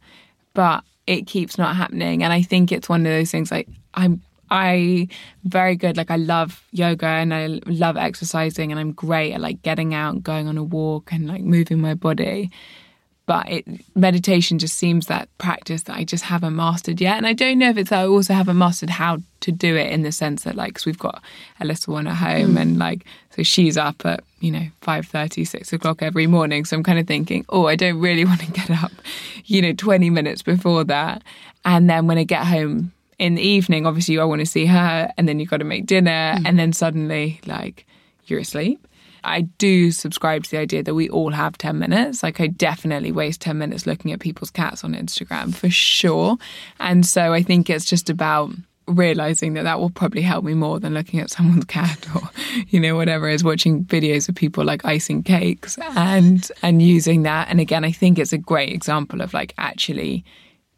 But 0.54 0.84
it 1.08 1.28
keeps 1.28 1.58
not 1.58 1.76
happening. 1.76 2.24
And 2.24 2.32
I 2.32 2.42
think 2.42 2.72
it's 2.72 2.90
one 2.90 3.02
of 3.02 3.12
those 3.12 3.32
things 3.32 3.52
like 3.52 3.68
I'm 3.94 4.22
I 4.50 5.08
very 5.46 5.76
good. 5.76 5.98
Like 5.98 6.12
I 6.12 6.18
love 6.18 6.64
yoga 6.72 7.08
and 7.08 7.34
I 7.34 7.60
love 7.66 7.98
exercising 7.98 8.72
and 8.72 8.80
I'm 8.80 8.92
great 8.92 9.34
at 9.34 9.42
like 9.42 9.64
getting 9.64 9.96
out, 9.96 10.14
and 10.14 10.24
going 10.24 10.48
on 10.48 10.58
a 10.58 10.64
walk 10.64 11.12
and 11.12 11.28
like 11.28 11.42
moving 11.42 11.80
my 11.80 11.96
body. 11.96 12.52
But 13.26 13.50
it 13.50 13.66
meditation 13.96 14.60
just 14.60 14.76
seems 14.76 15.08
that 15.08 15.30
practice 15.38 15.84
that 15.84 15.96
I 15.96 16.04
just 16.04 16.26
haven't 16.26 16.56
mastered 16.56 17.00
yet. 17.00 17.18
And 17.18 17.26
I 17.26 17.32
don't 17.32 17.58
know 17.58 17.70
if 17.70 17.78
it's 17.78 17.90
that 17.90 18.02
I 18.02 18.08
also 18.08 18.34
haven't 18.34 18.58
mastered 18.58 18.90
how 18.90 19.20
to 19.40 19.52
do 19.52 19.78
it 19.78 19.92
in 19.92 20.02
the 20.02 20.12
sense 20.12 20.44
that 20.44 20.56
like, 20.56 20.76
cause 20.76 20.86
we've 20.86 21.00
got 21.00 21.22
a 21.62 21.66
little 21.66 21.94
one 21.94 22.08
at 22.08 22.16
home 22.16 22.52
hmm. 22.52 22.58
and 22.58 22.80
like, 22.80 23.06
so 23.30 23.44
she's 23.44 23.78
up 23.78 24.06
at, 24.06 24.24
you 24.42 24.52
know, 24.52 24.68
5.30, 24.82 25.48
6 25.48 25.74
o'clock 25.74 26.02
every 26.02 26.28
morning. 26.28 26.66
So 26.66 26.76
I'm 26.76 26.84
kind 26.84 27.00
of 27.00 27.08
thinking, 27.08 27.46
oh, 27.48 27.68
I 27.68 27.76
don't 27.76 28.00
really 28.00 28.26
want 28.32 28.42
to 28.42 28.52
get 28.52 28.70
up, 28.72 28.92
you 29.46 29.62
know, 29.62 29.74
20 29.74 30.10
minutes 30.10 30.42
before 30.42 30.84
that. 30.86 31.24
And 31.64 31.90
then 31.90 32.08
when 32.08 32.18
I 32.18 32.26
get 32.26 32.46
home 32.46 32.92
in 33.20 33.36
the 33.36 33.42
evening, 33.42 33.86
obviously 33.86 34.20
I 34.20 34.26
want 34.26 34.42
to 34.42 34.46
see 34.46 34.66
her 34.66 35.14
and 35.18 35.30
then 35.30 35.40
you've 35.40 35.50
got 35.50 35.58
to 35.58 35.66
make 35.66 35.86
dinner 35.86 36.36
hmm. 36.38 36.46
and 36.46 36.60
then 36.60 36.74
suddenly 36.74 37.40
like 37.46 37.86
you're 38.26 38.40
asleep. 38.40 38.86
I 39.24 39.42
do 39.42 39.92
subscribe 39.92 40.44
to 40.44 40.52
the 40.52 40.58
idea 40.58 40.84
that 40.84 40.96
we 40.96 41.10
all 41.10 41.32
have 41.32 41.58
10 41.58 41.80
minutes. 41.80 42.24
Like, 42.24 42.42
I 42.42 42.48
definitely 42.48 43.12
waste 43.12 43.42
10 43.42 43.58
minutes 43.58 43.86
looking 43.86 44.12
at 44.12 44.20
people's 44.20 44.52
cats 44.52 44.84
on 44.84 44.94
Instagram 44.94 45.54
for 45.54 45.70
sure. 45.70 46.38
And 46.80 47.06
so 47.06 47.34
I 47.34 47.44
think 47.44 47.70
it's 47.70 47.86
just 47.86 48.10
about 48.10 48.52
realizing 48.88 49.54
that 49.54 49.64
that 49.64 49.80
will 49.80 49.90
probably 49.90 50.22
help 50.22 50.44
me 50.44 50.54
more 50.54 50.80
than 50.80 50.94
looking 50.94 51.20
at 51.20 51.30
someone's 51.30 51.66
cat 51.66 52.06
or 52.16 52.22
you 52.68 52.80
know 52.80 52.96
whatever 52.96 53.30
is 53.30 53.44
watching 53.44 53.86
videos 53.86 54.28
of 54.28 54.36
people 54.36 54.64
like 54.64 54.84
icing 54.84 55.24
cakes 55.24 55.78
and 55.96 56.52
and 56.62 56.82
using 56.82 57.24
that 57.24 57.48
and 57.50 57.62
again 57.62 57.86
i 57.86 57.92
think 57.94 58.20
it's 58.20 58.34
a 58.34 58.38
great 58.38 58.74
example 58.74 59.22
of 59.22 59.34
like 59.34 59.54
actually 59.58 60.26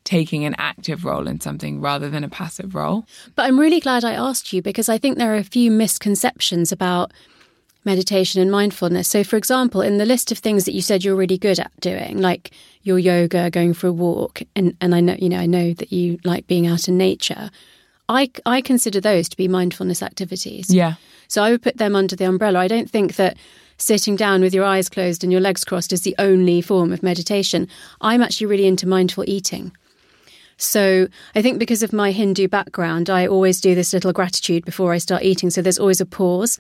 taking 0.04 0.46
an 0.46 0.54
active 0.60 1.04
role 1.04 1.28
in 1.28 1.42
something 1.42 1.82
rather 1.82 2.08
than 2.08 2.24
a 2.24 2.30
passive 2.30 2.76
role 2.76 3.06
But 3.34 3.46
I'm 3.46 3.60
really 3.60 3.80
glad 3.80 4.06
I 4.06 4.14
asked 4.14 4.54
you 4.54 4.62
because 4.62 4.88
I 4.88 5.00
think 5.00 5.18
there 5.18 5.34
are 5.34 5.38
a 5.38 5.44
few 5.44 5.72
misconceptions 5.72 6.72
about 6.72 7.12
meditation 7.86 8.42
and 8.42 8.52
mindfulness. 8.52 9.08
So, 9.08 9.24
for 9.24 9.38
example, 9.38 9.82
in 9.82 9.98
the 9.98 10.06
list 10.06 10.32
of 10.32 10.40
things 10.40 10.66
that 10.66 10.74
you 10.74 10.82
said 10.82 11.04
you're 11.04 11.16
really 11.16 11.38
good 11.38 11.60
at 11.60 11.72
doing, 11.80 12.20
like 12.20 12.52
your 12.84 13.00
yoga, 13.00 13.50
going 13.50 13.74
for 13.74 13.88
a 13.88 13.94
walk, 13.94 14.42
and, 14.56 14.76
and 14.82 14.94
I 14.96 15.00
know 15.00 15.16
you 15.18 15.30
know 15.30 15.40
I 15.40 15.46
know 15.46 15.74
that 15.74 15.92
you 15.92 16.20
like 16.24 16.48
being 16.48 16.68
out 16.68 16.88
in 16.88 16.98
nature. 16.98 17.50
I 18.10 18.30
I 18.46 18.62
consider 18.62 19.02
those 19.02 19.30
to 19.30 19.38
be 19.38 19.48
mindfulness 19.48 20.04
activities. 20.04 20.70
yeah 20.70 20.96
So 21.28 21.44
I 21.44 21.52
would 21.52 21.62
put 21.62 21.78
them 21.78 21.96
under 21.96 22.16
the 22.16 22.26
umbrella. 22.26 22.60
I 22.60 22.68
don't 22.68 22.90
think 22.90 23.16
that 23.16 23.38
sitting 23.78 24.16
down 24.16 24.42
with 24.42 24.54
your 24.54 24.64
eyes 24.64 24.90
closed 24.90 25.24
and 25.24 25.32
your 25.32 25.42
legs 25.42 25.64
crossed 25.64 25.92
is 25.92 26.02
the 26.02 26.16
only 26.18 26.62
form 26.62 26.94
of 26.94 27.04
meditation. 27.04 27.68
I'm 28.02 28.22
actually 28.22 28.48
really 28.48 28.68
into 28.68 28.88
mindful 28.88 29.26
eating. 29.28 29.72
So 30.58 31.08
I 31.36 31.42
think 31.42 31.60
because 31.60 31.84
of 31.84 31.92
my 31.92 32.12
Hindu 32.12 32.48
background, 32.48 33.10
I 33.10 33.28
always 33.28 33.60
do 33.60 33.76
this 33.76 33.92
little 33.92 34.14
gratitude 34.14 34.64
before 34.64 34.94
I 34.94 35.00
start 35.00 35.24
eating. 35.24 35.50
So 35.50 35.62
there's 35.62 35.80
always 35.80 36.00
a 36.00 36.06
pause. 36.06 36.60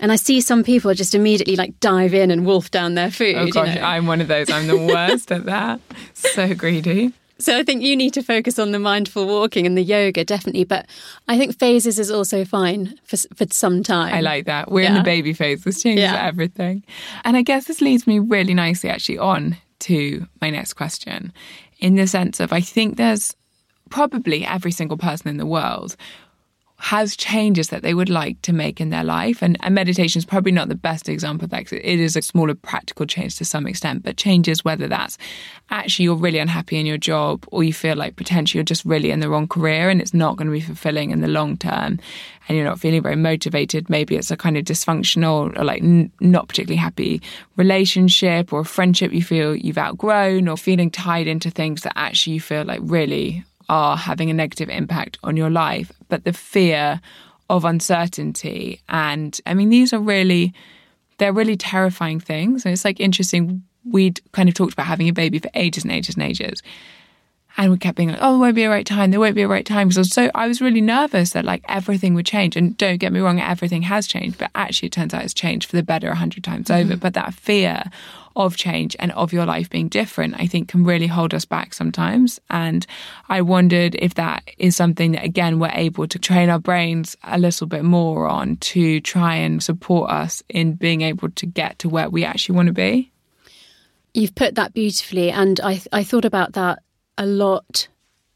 And 0.00 0.12
I 0.12 0.16
see 0.16 0.40
some 0.40 0.62
people 0.64 0.94
just 0.94 1.14
immediately 1.14 1.56
like 1.56 1.78
dive 1.80 2.14
in 2.14 2.30
and 2.30 2.46
wolf 2.46 2.70
down 2.70 2.94
their 2.94 3.10
food. 3.10 3.34
oh 3.36 3.44
you 3.46 3.52
gosh 3.52 3.74
know. 3.74 3.82
i'm 3.82 4.06
one 4.06 4.20
of 4.20 4.28
those 4.28 4.48
i'm 4.50 4.66
the 4.68 4.76
worst 4.94 5.32
at 5.32 5.44
that 5.46 5.80
so 6.14 6.54
greedy 6.54 7.12
So 7.40 7.56
I 7.56 7.62
think 7.62 7.82
you 7.82 7.94
need 7.96 8.14
to 8.14 8.22
focus 8.22 8.58
on 8.58 8.72
the 8.72 8.80
mindful 8.80 9.24
walking 9.28 9.64
and 9.64 9.76
the 9.78 9.82
yoga, 9.82 10.24
definitely. 10.24 10.64
But 10.64 10.86
I 11.28 11.38
think 11.38 11.56
phases 11.56 11.96
is 12.00 12.10
also 12.10 12.44
fine 12.44 12.98
for, 13.04 13.16
for 13.36 13.46
some 13.52 13.84
time. 13.84 14.12
I 14.12 14.20
like 14.22 14.46
that. 14.46 14.72
We're 14.72 14.88
in 14.88 14.94
the 14.94 15.04
baby 15.04 15.32
phase. 15.32 15.62
This 15.62 15.80
changes 15.80 16.02
Yeah. 16.02 16.26
everything. 16.26 16.82
And 17.24 17.36
I 17.36 17.42
guess 17.42 17.66
this 17.66 17.80
leads 17.80 18.08
me 18.08 18.18
really 18.18 18.54
nicely 18.54 18.90
actually 18.90 19.18
on 19.18 19.56
to 19.86 20.26
my 20.40 20.50
next 20.50 20.72
question 20.74 21.32
in 21.78 21.94
the 21.94 22.08
sense 22.08 22.40
of 22.40 22.52
I 22.52 22.60
think 22.60 22.96
there's 22.96 23.36
probably 23.88 24.44
every 24.44 24.72
single 24.72 24.98
person 24.98 25.28
in 25.28 25.36
the 25.36 25.46
world 25.46 25.94
has 26.80 27.16
changes 27.16 27.70
that 27.70 27.82
they 27.82 27.92
would 27.92 28.08
like 28.08 28.40
to 28.42 28.52
make 28.52 28.80
in 28.80 28.90
their 28.90 29.02
life. 29.02 29.42
And, 29.42 29.56
and 29.62 29.74
meditation 29.74 30.20
is 30.20 30.24
probably 30.24 30.52
not 30.52 30.68
the 30.68 30.76
best 30.76 31.08
example 31.08 31.44
of 31.44 31.50
that 31.50 31.64
'cause 31.66 31.80
it 31.82 31.98
is 32.00 32.14
a 32.14 32.22
smaller 32.22 32.54
practical 32.54 33.04
change 33.04 33.36
to 33.36 33.44
some 33.44 33.66
extent, 33.66 34.04
but 34.04 34.16
changes 34.16 34.64
whether 34.64 34.86
that's 34.86 35.18
actually 35.70 36.04
you're 36.04 36.14
really 36.14 36.38
unhappy 36.38 36.78
in 36.78 36.86
your 36.86 36.96
job 36.96 37.44
or 37.48 37.64
you 37.64 37.72
feel 37.72 37.96
like 37.96 38.14
potentially 38.14 38.58
you're 38.58 38.64
just 38.64 38.84
really 38.84 39.10
in 39.10 39.18
the 39.18 39.28
wrong 39.28 39.48
career 39.48 39.90
and 39.90 40.00
it's 40.00 40.14
not 40.14 40.36
going 40.36 40.46
to 40.46 40.52
be 40.52 40.60
fulfilling 40.60 41.10
in 41.10 41.20
the 41.20 41.26
long 41.26 41.56
term 41.56 41.98
and 42.48 42.56
you're 42.56 42.64
not 42.64 42.78
feeling 42.78 43.02
very 43.02 43.16
motivated. 43.16 43.90
Maybe 43.90 44.14
it's 44.14 44.30
a 44.30 44.36
kind 44.36 44.56
of 44.56 44.64
dysfunctional 44.64 45.58
or 45.58 45.64
like 45.64 45.82
n- 45.82 46.12
not 46.20 46.46
particularly 46.46 46.76
happy 46.78 47.20
relationship 47.56 48.52
or 48.52 48.60
a 48.60 48.64
friendship 48.64 49.12
you 49.12 49.22
feel 49.22 49.56
you've 49.56 49.78
outgrown 49.78 50.46
or 50.46 50.56
feeling 50.56 50.92
tied 50.92 51.26
into 51.26 51.50
things 51.50 51.82
that 51.82 51.92
actually 51.96 52.34
you 52.34 52.40
feel 52.40 52.64
like 52.64 52.80
really 52.82 53.42
are 53.68 53.96
having 53.96 54.30
a 54.30 54.34
negative 54.34 54.68
impact 54.68 55.18
on 55.22 55.36
your 55.36 55.50
life. 55.50 55.92
But 56.08 56.24
the 56.24 56.32
fear 56.32 57.00
of 57.50 57.64
uncertainty 57.64 58.80
and 58.88 59.40
I 59.46 59.54
mean 59.54 59.70
these 59.70 59.94
are 59.94 59.98
really 59.98 60.52
they're 61.18 61.32
really 61.32 61.56
terrifying 61.56 62.20
things. 62.20 62.64
And 62.64 62.72
it's 62.72 62.84
like 62.84 63.00
interesting. 63.00 63.62
We'd 63.84 64.20
kind 64.32 64.48
of 64.48 64.54
talked 64.54 64.72
about 64.72 64.86
having 64.86 65.08
a 65.08 65.12
baby 65.12 65.38
for 65.38 65.50
ages 65.54 65.84
and 65.84 65.92
ages 65.92 66.14
and 66.14 66.24
ages. 66.24 66.62
And 67.58 67.72
we 67.72 67.76
kept 67.76 67.96
being 67.96 68.10
like, 68.10 68.20
oh, 68.22 68.30
there 68.30 68.38
won't 68.38 68.54
be 68.54 68.62
a 68.62 68.70
right 68.70 68.86
time. 68.86 69.10
There 69.10 69.18
won't 69.18 69.34
be 69.34 69.42
a 69.42 69.48
right 69.48 69.66
time. 69.66 69.90
So, 69.90 70.04
so 70.04 70.30
I 70.32 70.46
was 70.46 70.60
really 70.60 70.80
nervous 70.80 71.30
that 71.30 71.44
like 71.44 71.64
everything 71.68 72.14
would 72.14 72.24
change. 72.24 72.54
And 72.56 72.76
don't 72.76 72.98
get 72.98 73.12
me 73.12 73.18
wrong, 73.18 73.40
everything 73.40 73.82
has 73.82 74.06
changed. 74.06 74.38
But 74.38 74.52
actually, 74.54 74.86
it 74.86 74.92
turns 74.92 75.12
out 75.12 75.24
it's 75.24 75.34
changed 75.34 75.68
for 75.68 75.74
the 75.74 75.82
better 75.82 76.08
a 76.08 76.14
hundred 76.14 76.44
times 76.44 76.70
over. 76.70 76.92
Mm-hmm. 76.92 77.00
But 77.00 77.14
that 77.14 77.34
fear 77.34 77.82
of 78.36 78.56
change 78.56 78.94
and 79.00 79.10
of 79.12 79.32
your 79.32 79.44
life 79.44 79.68
being 79.68 79.88
different, 79.88 80.36
I 80.38 80.46
think 80.46 80.68
can 80.68 80.84
really 80.84 81.08
hold 81.08 81.34
us 81.34 81.44
back 81.44 81.74
sometimes. 81.74 82.38
And 82.48 82.86
I 83.28 83.42
wondered 83.42 83.96
if 83.96 84.14
that 84.14 84.48
is 84.56 84.76
something 84.76 85.10
that, 85.12 85.24
again, 85.24 85.58
we're 85.58 85.72
able 85.74 86.06
to 86.06 86.18
train 86.20 86.48
our 86.50 86.60
brains 86.60 87.16
a 87.24 87.38
little 87.38 87.66
bit 87.66 87.82
more 87.82 88.28
on 88.28 88.56
to 88.58 89.00
try 89.00 89.34
and 89.34 89.60
support 89.60 90.12
us 90.12 90.44
in 90.48 90.74
being 90.74 91.00
able 91.00 91.30
to 91.30 91.46
get 91.46 91.80
to 91.80 91.88
where 91.88 92.08
we 92.08 92.24
actually 92.24 92.54
want 92.54 92.68
to 92.68 92.72
be. 92.72 93.10
You've 94.14 94.36
put 94.36 94.54
that 94.54 94.74
beautifully, 94.74 95.30
and 95.32 95.60
I 95.60 95.82
I 95.92 96.04
thought 96.04 96.24
about 96.24 96.52
that 96.52 96.78
a 97.18 97.26
lot 97.26 97.88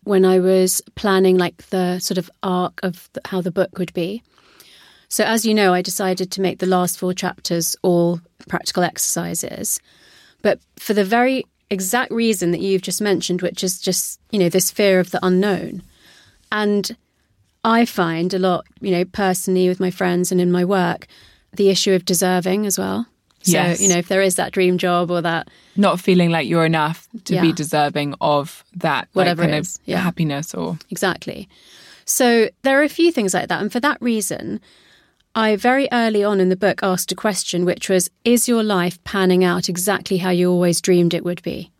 when 0.05 0.25
I 0.25 0.41
was 0.41 0.83
planning 0.95 1.39
like 1.39 1.69
the 1.69 1.99
sort 2.01 2.19
of 2.19 2.31
arc 2.43 2.81
of 2.83 3.09
the, 3.13 3.21
how 3.25 3.41
the 3.41 3.53
book 3.53 3.79
would 3.79 3.95
be. 3.95 4.23
So 5.09 5.25
as 5.25 5.47
you 5.47 5.55
know, 5.55 5.73
I 5.73 5.83
decided 5.83 6.31
to 6.33 6.41
make 6.41 6.59
the 6.59 6.67
last 6.67 6.99
four 6.99 7.15
chapters 7.15 7.77
all 7.83 8.21
practical 8.49 8.83
exercises, 8.83 9.81
but 10.43 10.59
for 10.77 10.95
the 10.95 11.05
very 11.05 11.45
exact 11.71 12.13
reason 12.13 12.51
that 12.51 12.61
you've 12.61 12.83
just 12.83 13.01
mentioned, 13.01 13.43
which 13.43 13.63
is 13.63 13.81
just 13.81 14.21
you 14.31 14.39
know 14.39 14.49
this 14.49 14.71
fear 14.71 15.01
of 15.01 15.11
the 15.11 15.25
unknown, 15.25 15.83
and 16.51 16.97
I 17.65 17.85
find 17.85 18.35
a 18.35 18.39
lot, 18.39 18.67
you 18.81 18.91
know, 18.91 19.05
personally 19.05 19.69
with 19.69 19.81
my 19.81 19.91
friends 19.91 20.33
and 20.33 20.41
in 20.41 20.51
my 20.51 20.65
work, 20.65 21.07
the 21.53 21.69
issue 21.69 21.93
of 21.93 22.05
deserving 22.05 22.67
as 22.67 22.79
well. 22.79 23.07
So, 23.43 23.53
Yes. 23.53 23.81
you 23.81 23.89
know, 23.89 23.97
if 23.99 24.09
there 24.09 24.23
is 24.23 24.37
that 24.37 24.53
dream 24.53 24.79
job 24.79 25.11
or 25.11 25.21
that 25.23 25.49
Not 25.77 26.01
feeling 26.01 26.31
like 26.31 26.47
you're 26.49 26.65
enough 26.65 27.09
to 27.25 27.41
be 27.41 27.53
deserving 27.53 28.15
of 28.21 28.65
that 28.77 29.09
like, 29.15 29.15
Whatever 29.15 29.43
kind 29.43 29.55
it 29.55 29.59
of 29.59 29.69
yeah. 29.85 29.99
happiness 29.99 30.55
or 30.55 30.79
Exactly. 30.91 31.49
So 32.05 32.49
there 32.63 32.79
are 32.81 32.85
a 32.85 32.89
few 32.89 33.11
things 33.13 33.35
like 33.35 33.49
that. 33.49 33.61
And 33.61 33.73
for 33.73 33.81
that 33.81 33.99
reason, 34.01 34.61
I 35.35 35.57
very 35.57 35.89
early 35.93 36.23
on 36.23 36.41
in 36.41 36.51
the 36.51 36.57
book 36.57 36.81
asked 36.83 37.11
a 37.11 37.15
question, 37.17 37.65
which 37.65 37.89
was 37.89 38.11
Is 38.25 38.49
your 38.49 38.63
life 38.63 39.03
panning 39.05 39.43
out 39.45 39.69
exactly 39.69 40.19
how 40.19 40.31
you 40.31 40.51
always 40.51 40.81
dreamed 40.81 41.15
it 41.15 41.25
would 41.25 41.43
be? 41.43 41.71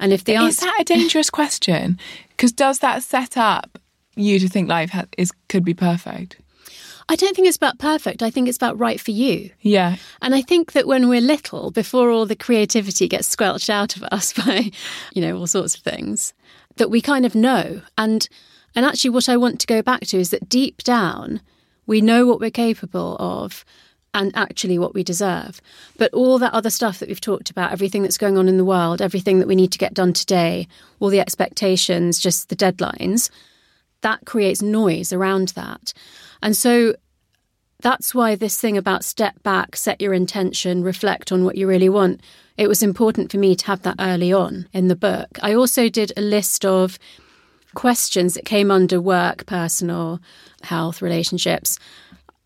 And 0.00 0.12
if 0.12 0.24
the 0.24 0.34
answer 0.34 0.48
Is 0.48 0.56
that 0.60 0.80
a 0.80 0.84
dangerous 0.84 1.30
question? 1.30 1.98
Because 2.30 2.50
does 2.52 2.80
that 2.80 3.02
set 3.02 3.36
up 3.36 3.78
you 4.16 4.38
to 4.40 4.48
think 4.48 4.68
life 4.68 4.90
ha- 4.90 5.04
is 5.16 5.30
could 5.48 5.64
be 5.64 5.74
perfect? 5.74 6.38
I 7.08 7.16
don't 7.16 7.34
think 7.34 7.48
it's 7.48 7.56
about 7.56 7.78
perfect. 7.78 8.22
I 8.22 8.30
think 8.30 8.48
it's 8.48 8.56
about 8.56 8.78
right 8.78 9.00
for 9.00 9.10
you. 9.10 9.50
Yeah. 9.60 9.96
And 10.20 10.34
I 10.34 10.42
think 10.42 10.72
that 10.72 10.86
when 10.86 11.08
we're 11.08 11.20
little, 11.20 11.70
before 11.70 12.10
all 12.10 12.26
the 12.26 12.36
creativity 12.36 13.08
gets 13.08 13.28
squelched 13.28 13.70
out 13.70 13.96
of 13.96 14.02
us 14.12 14.32
by, 14.32 14.70
you 15.12 15.22
know, 15.22 15.36
all 15.36 15.46
sorts 15.46 15.74
of 15.74 15.82
things, 15.82 16.32
that 16.76 16.90
we 16.90 17.00
kind 17.00 17.26
of 17.26 17.34
know. 17.34 17.82
And 17.98 18.28
and 18.74 18.86
actually 18.86 19.10
what 19.10 19.28
I 19.28 19.36
want 19.36 19.60
to 19.60 19.66
go 19.66 19.82
back 19.82 20.00
to 20.02 20.18
is 20.18 20.30
that 20.30 20.48
deep 20.48 20.82
down, 20.82 21.40
we 21.86 22.00
know 22.00 22.26
what 22.26 22.40
we're 22.40 22.50
capable 22.50 23.16
of 23.18 23.64
and 24.14 24.30
actually 24.34 24.78
what 24.78 24.94
we 24.94 25.02
deserve. 25.02 25.60
But 25.98 26.12
all 26.12 26.38
that 26.38 26.52
other 26.52 26.70
stuff 26.70 26.98
that 26.98 27.08
we've 27.08 27.20
talked 27.20 27.50
about, 27.50 27.72
everything 27.72 28.02
that's 28.02 28.18
going 28.18 28.36
on 28.36 28.48
in 28.48 28.56
the 28.56 28.64
world, 28.64 29.00
everything 29.00 29.38
that 29.38 29.48
we 29.48 29.56
need 29.56 29.72
to 29.72 29.78
get 29.78 29.94
done 29.94 30.12
today, 30.12 30.68
all 31.00 31.08
the 31.08 31.20
expectations, 31.20 32.18
just 32.18 32.48
the 32.48 32.56
deadlines, 32.56 33.30
that 34.02 34.24
creates 34.26 34.60
noise 34.60 35.12
around 35.12 35.48
that. 35.48 35.92
And 36.42 36.56
so 36.56 36.94
that's 37.82 38.14
why 38.14 38.34
this 38.34 38.60
thing 38.60 38.78
about 38.78 39.04
step 39.04 39.42
back, 39.42 39.76
set 39.76 40.00
your 40.00 40.14
intention, 40.14 40.82
reflect 40.82 41.32
on 41.32 41.44
what 41.44 41.56
you 41.56 41.66
really 41.66 41.88
want. 41.88 42.20
It 42.56 42.68
was 42.68 42.82
important 42.82 43.30
for 43.30 43.38
me 43.38 43.56
to 43.56 43.66
have 43.66 43.82
that 43.82 43.96
early 43.98 44.32
on 44.32 44.68
in 44.72 44.88
the 44.88 44.96
book. 44.96 45.38
I 45.42 45.54
also 45.54 45.88
did 45.88 46.12
a 46.16 46.20
list 46.20 46.64
of 46.64 46.98
questions 47.74 48.34
that 48.34 48.44
came 48.44 48.70
under 48.70 49.00
work, 49.00 49.46
personal, 49.46 50.20
health, 50.62 51.02
relationships, 51.02 51.78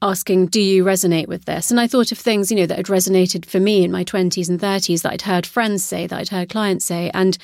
asking, 0.00 0.46
Do 0.46 0.60
you 0.60 0.84
resonate 0.84 1.28
with 1.28 1.44
this? 1.44 1.70
And 1.70 1.80
I 1.80 1.86
thought 1.86 2.12
of 2.12 2.18
things, 2.18 2.50
you 2.50 2.56
know, 2.56 2.66
that 2.66 2.76
had 2.76 2.86
resonated 2.86 3.44
for 3.44 3.60
me 3.60 3.84
in 3.84 3.92
my 3.92 4.04
20s 4.04 4.48
and 4.48 4.60
30s 4.60 5.02
that 5.02 5.12
I'd 5.12 5.22
heard 5.22 5.46
friends 5.46 5.84
say, 5.84 6.06
that 6.06 6.18
I'd 6.18 6.28
heard 6.28 6.48
clients 6.48 6.84
say. 6.84 7.10
And 7.12 7.36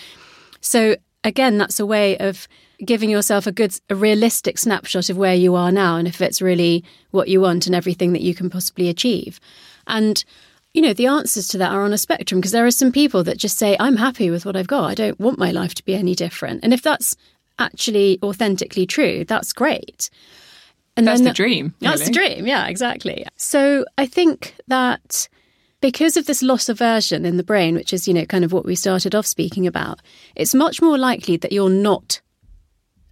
so, 0.61 0.97
again, 1.25 1.59
that's 1.59 1.81
a 1.81 1.87
way 1.87 2.17
of 2.19 2.47
giving 2.85 3.11
yourself 3.11 3.47
a 3.47 3.53
good, 3.53 3.79
a 3.91 3.95
realistic 3.95 4.59
snapshot 4.59 5.09
of 5.09 5.17
where 5.17 5.35
you 5.35 5.55
are 5.55 5.73
now 5.73 5.97
and 5.97 6.09
if 6.09 6.21
it's 6.21 6.43
really 6.43 6.85
what 7.11 7.29
you 7.29 7.41
want 7.41 7.67
and 7.67 7.75
everything 7.75 8.13
that 8.13 8.23
you 8.23 8.35
can 8.35 8.51
possibly 8.51 8.89
achieve. 8.89 9.39
And 9.87 10.25
you 10.75 10.81
know, 10.81 10.95
the 10.95 11.07
answers 11.07 11.49
to 11.49 11.59
that 11.59 11.73
are 11.73 11.83
on 11.83 11.93
a 11.93 11.99
spectrum 11.99 12.41
because 12.41 12.53
there 12.53 12.67
are 12.67 12.71
some 12.71 12.93
people 12.93 13.23
that 13.25 13.37
just 13.37 13.59
say, 13.59 13.77
I'm 13.79 13.97
happy 13.97 14.31
with 14.31 14.47
what 14.47 14.57
I've 14.57 14.67
got. 14.67 14.91
I 14.91 14.95
don't 14.95 15.21
want 15.21 15.39
my 15.39 15.51
life 15.51 15.75
to 15.75 15.85
be 15.85 15.95
any 15.95 16.15
different. 16.15 16.61
And 16.63 16.73
if 16.73 16.83
that's 16.83 17.15
actually 17.59 18.19
authentically 18.23 18.87
true, 18.87 19.25
that's 19.25 19.53
great. 19.53 20.09
And 20.97 21.07
that's 21.07 21.21
the 21.21 21.33
dream. 21.33 21.75
Really. 21.81 21.91
That's 21.91 22.07
the 22.07 22.13
dream. 22.13 22.47
Yeah, 22.47 22.67
exactly. 22.69 23.27
So 23.37 23.85
I 23.99 24.07
think 24.07 24.55
that 24.69 25.29
because 25.81 26.17
of 26.17 26.27
this 26.27 26.43
loss 26.43 26.69
aversion 26.69 27.27
in 27.27 27.37
the 27.37 27.45
brain, 27.45 27.75
which 27.75 27.93
is, 27.93 28.07
you 28.07 28.15
know, 28.15 28.25
kind 28.25 28.45
of 28.45 28.53
what 28.53 28.65
we 28.65 28.75
started 28.75 29.15
off 29.15 29.27
speaking 29.27 29.67
about, 29.67 30.01
it's 30.37 30.55
much 30.55 30.81
more 30.81 30.99
likely 30.99 31.37
that 31.39 31.53
you're 31.53 31.71
not 31.71 32.21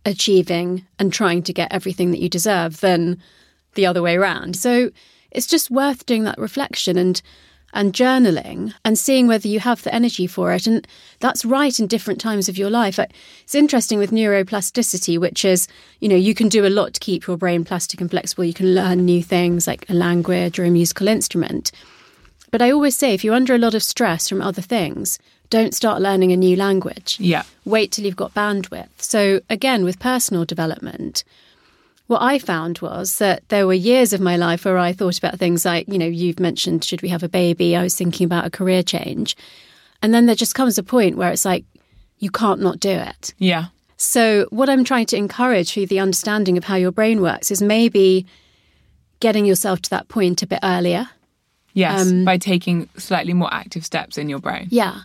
achieving 0.04 0.86
and 0.98 1.12
trying 1.12 1.42
to 1.42 1.52
get 1.52 1.72
everything 1.72 2.10
that 2.10 2.20
you 2.20 2.28
deserve 2.28 2.80
than 2.80 3.20
the 3.74 3.86
other 3.86 4.02
way 4.02 4.16
around. 4.16 4.56
So 4.56 4.90
it's 5.30 5.46
just 5.46 5.70
worth 5.70 6.06
doing 6.06 6.24
that 6.24 6.38
reflection 6.38 6.96
and 6.96 7.20
and 7.72 7.92
journaling 7.92 8.74
and 8.84 8.98
seeing 8.98 9.26
whether 9.26 9.48
you 9.48 9.60
have 9.60 9.82
the 9.82 9.94
energy 9.94 10.26
for 10.26 10.52
it. 10.52 10.66
And 10.66 10.86
that's 11.20 11.44
right 11.44 11.78
in 11.78 11.86
different 11.86 12.20
times 12.20 12.48
of 12.48 12.58
your 12.58 12.70
life. 12.70 12.98
It's 12.98 13.54
interesting 13.54 13.98
with 13.98 14.10
neuroplasticity, 14.10 15.18
which 15.18 15.44
is, 15.44 15.68
you 16.00 16.08
know, 16.08 16.16
you 16.16 16.34
can 16.34 16.48
do 16.48 16.66
a 16.66 16.68
lot 16.68 16.94
to 16.94 17.00
keep 17.00 17.26
your 17.26 17.36
brain 17.36 17.64
plastic 17.64 18.00
and 18.00 18.10
flexible. 18.10 18.44
You 18.44 18.54
can 18.54 18.74
learn 18.74 19.04
new 19.04 19.22
things 19.22 19.66
like 19.66 19.88
a 19.88 19.94
language 19.94 20.58
or 20.58 20.64
a 20.64 20.70
musical 20.70 21.08
instrument. 21.08 21.70
But 22.50 22.62
I 22.62 22.72
always 22.72 22.96
say 22.96 23.14
if 23.14 23.22
you're 23.22 23.34
under 23.34 23.54
a 23.54 23.58
lot 23.58 23.74
of 23.74 23.82
stress 23.82 24.28
from 24.28 24.42
other 24.42 24.62
things, 24.62 25.18
don't 25.50 25.74
start 25.74 26.00
learning 26.00 26.32
a 26.32 26.36
new 26.36 26.56
language. 26.56 27.16
Yeah. 27.20 27.42
Wait 27.64 27.92
till 27.92 28.04
you've 28.04 28.16
got 28.16 28.34
bandwidth. 28.34 28.88
So 28.98 29.40
again, 29.50 29.84
with 29.84 29.98
personal 29.98 30.44
development, 30.44 31.24
what 32.06 32.22
I 32.22 32.38
found 32.38 32.78
was 32.78 33.18
that 33.18 33.48
there 33.50 33.66
were 33.66 33.74
years 33.74 34.12
of 34.12 34.20
my 34.20 34.36
life 34.36 34.64
where 34.64 34.78
I 34.78 34.92
thought 34.92 35.18
about 35.18 35.38
things 35.38 35.64
like, 35.64 35.88
you 35.88 35.98
know, 35.98 36.06
you've 36.06 36.40
mentioned, 36.40 36.84
should 36.84 37.02
we 37.02 37.08
have 37.08 37.22
a 37.22 37.28
baby? 37.28 37.76
I 37.76 37.82
was 37.82 37.94
thinking 37.94 38.24
about 38.24 38.46
a 38.46 38.50
career 38.50 38.82
change. 38.82 39.36
And 40.02 40.14
then 40.14 40.26
there 40.26 40.34
just 40.34 40.54
comes 40.54 40.78
a 40.78 40.82
point 40.82 41.16
where 41.16 41.30
it's 41.30 41.44
like, 41.44 41.64
you 42.18 42.30
can't 42.30 42.60
not 42.60 42.80
do 42.80 42.90
it. 42.90 43.34
Yeah. 43.38 43.66
So, 43.96 44.46
what 44.50 44.70
I'm 44.70 44.82
trying 44.82 45.06
to 45.06 45.16
encourage 45.16 45.72
through 45.72 45.86
the 45.86 46.00
understanding 46.00 46.56
of 46.56 46.64
how 46.64 46.76
your 46.76 46.90
brain 46.90 47.20
works 47.20 47.50
is 47.50 47.60
maybe 47.60 48.26
getting 49.20 49.44
yourself 49.44 49.82
to 49.82 49.90
that 49.90 50.08
point 50.08 50.42
a 50.42 50.46
bit 50.46 50.60
earlier. 50.62 51.08
Yes, 51.74 52.10
um, 52.10 52.24
by 52.24 52.38
taking 52.38 52.88
slightly 52.96 53.34
more 53.34 53.52
active 53.52 53.84
steps 53.84 54.18
in 54.18 54.28
your 54.28 54.38
brain. 54.38 54.68
Yeah. 54.70 55.02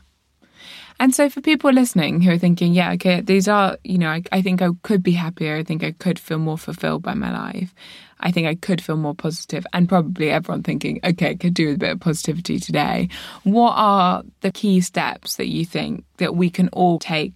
And 1.00 1.14
so, 1.14 1.30
for 1.30 1.41
people 1.41 1.72
listening 1.72 2.22
who 2.22 2.32
are 2.32 2.38
thinking, 2.38 2.74
yeah, 2.74 2.93
okay, 2.93 3.22
these 3.22 3.48
are, 3.48 3.78
you 3.84 3.98
know, 3.98 4.10
I, 4.10 4.24
I, 4.32 4.41
think 4.41 4.62
I 4.62 4.70
could 4.82 5.04
be 5.04 5.12
happier. 5.12 5.58
I 5.58 5.64
think 5.64 5.84
I 5.84 5.91
could 5.91 6.18
feel 6.18 6.38
more 6.38 6.58
fulfilled 6.58 7.04
by 7.04 7.14
my 7.14 7.32
life. 7.32 7.74
I 8.22 8.32
think 8.32 8.48
I 8.48 8.56
could 8.56 8.82
feel 8.82 8.96
more 8.96 9.14
positive. 9.14 9.68
and 9.74 9.89
probably 9.89 10.30
everyone 10.30 10.64
thinking, 10.64 11.00
okay, 11.04 11.32
I 11.32 11.36
could 11.36 11.54
do 11.54 11.68
with 11.68 11.76
a 11.76 11.80
bit 11.80 11.91
of 11.91 12.00
positivity 12.00 12.60
today. 12.60 13.10
What 13.43 13.74
are 13.76 14.24
the 14.41 14.52
key 14.52 14.80
steps 14.82 15.36
that 15.36 15.48
you 15.48 15.66
think 15.66 16.06
that 16.18 16.36
we 16.36 16.50
can 16.50 16.70
all 16.70 16.98
take 16.98 17.34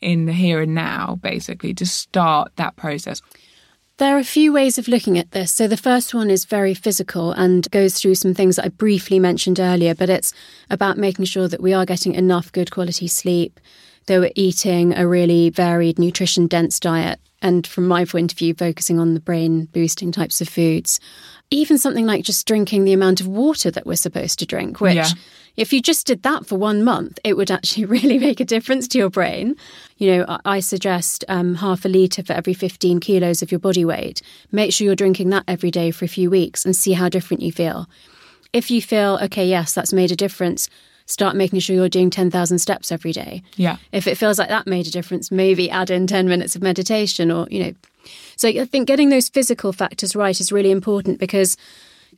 in 0.00 0.26
the 0.26 0.32
here 0.32 0.62
and 0.62 0.74
now, 0.74 1.18
basically, 1.22 1.74
to 1.74 1.86
start 1.86 2.52
that 2.56 2.74
process? 2.76 3.22
There 4.00 4.16
are 4.16 4.18
a 4.18 4.24
few 4.24 4.50
ways 4.50 4.78
of 4.78 4.88
looking 4.88 5.18
at 5.18 5.32
this. 5.32 5.52
So, 5.52 5.68
the 5.68 5.76
first 5.76 6.14
one 6.14 6.30
is 6.30 6.46
very 6.46 6.72
physical 6.72 7.32
and 7.32 7.70
goes 7.70 8.00
through 8.00 8.14
some 8.14 8.32
things 8.32 8.56
that 8.56 8.64
I 8.64 8.68
briefly 8.68 9.18
mentioned 9.18 9.60
earlier, 9.60 9.94
but 9.94 10.08
it's 10.08 10.32
about 10.70 10.96
making 10.96 11.26
sure 11.26 11.48
that 11.48 11.60
we 11.60 11.74
are 11.74 11.84
getting 11.84 12.14
enough 12.14 12.50
good 12.50 12.70
quality 12.70 13.08
sleep, 13.08 13.60
that 14.06 14.18
we're 14.18 14.32
eating 14.34 14.96
a 14.96 15.06
really 15.06 15.50
varied, 15.50 15.98
nutrition 15.98 16.46
dense 16.46 16.80
diet, 16.80 17.20
and 17.42 17.66
from 17.66 17.86
my 17.86 18.06
point 18.06 18.32
of 18.32 18.38
view, 18.38 18.54
focusing 18.54 18.98
on 18.98 19.12
the 19.12 19.20
brain 19.20 19.66
boosting 19.66 20.12
types 20.12 20.40
of 20.40 20.48
foods. 20.48 20.98
Even 21.50 21.76
something 21.76 22.06
like 22.06 22.24
just 22.24 22.46
drinking 22.46 22.84
the 22.84 22.94
amount 22.94 23.20
of 23.20 23.26
water 23.26 23.70
that 23.70 23.84
we're 23.84 23.96
supposed 23.96 24.38
to 24.38 24.46
drink, 24.46 24.80
which, 24.80 24.94
yeah. 24.94 25.08
If 25.56 25.72
you 25.72 25.80
just 25.80 26.06
did 26.06 26.22
that 26.22 26.46
for 26.46 26.56
one 26.56 26.84
month, 26.84 27.18
it 27.24 27.36
would 27.36 27.50
actually 27.50 27.84
really 27.96 28.18
make 28.18 28.40
a 28.40 28.44
difference 28.44 28.88
to 28.88 28.98
your 28.98 29.10
brain. 29.10 29.56
You 29.98 30.16
know, 30.16 30.38
I 30.44 30.60
suggest 30.60 31.24
um, 31.28 31.56
half 31.56 31.84
a 31.84 31.88
litre 31.88 32.22
for 32.22 32.32
every 32.32 32.54
15 32.54 33.00
kilos 33.00 33.42
of 33.42 33.50
your 33.50 33.58
body 33.58 33.84
weight. 33.84 34.22
Make 34.50 34.72
sure 34.72 34.84
you're 34.84 34.96
drinking 34.96 35.30
that 35.30 35.44
every 35.46 35.70
day 35.70 35.90
for 35.90 36.04
a 36.04 36.08
few 36.08 36.30
weeks 36.30 36.64
and 36.64 36.74
see 36.74 36.92
how 36.92 37.08
different 37.08 37.42
you 37.42 37.52
feel. 37.52 37.88
If 38.52 38.70
you 38.70 38.82
feel, 38.82 39.18
okay, 39.22 39.46
yes, 39.46 39.74
that's 39.74 39.92
made 39.92 40.10
a 40.10 40.16
difference, 40.16 40.68
start 41.06 41.36
making 41.36 41.60
sure 41.60 41.76
you're 41.76 41.88
doing 41.88 42.10
10,000 42.10 42.58
steps 42.58 42.90
every 42.90 43.12
day. 43.12 43.42
Yeah. 43.56 43.76
If 43.92 44.06
it 44.06 44.16
feels 44.16 44.38
like 44.38 44.48
that 44.48 44.66
made 44.66 44.86
a 44.86 44.90
difference, 44.90 45.30
maybe 45.30 45.70
add 45.70 45.90
in 45.90 46.06
10 46.06 46.28
minutes 46.28 46.56
of 46.56 46.62
meditation 46.62 47.30
or, 47.30 47.46
you 47.50 47.62
know. 47.62 47.74
So 48.36 48.48
I 48.48 48.64
think 48.64 48.88
getting 48.88 49.10
those 49.10 49.28
physical 49.28 49.72
factors 49.72 50.16
right 50.16 50.40
is 50.40 50.50
really 50.50 50.70
important 50.70 51.18
because 51.18 51.56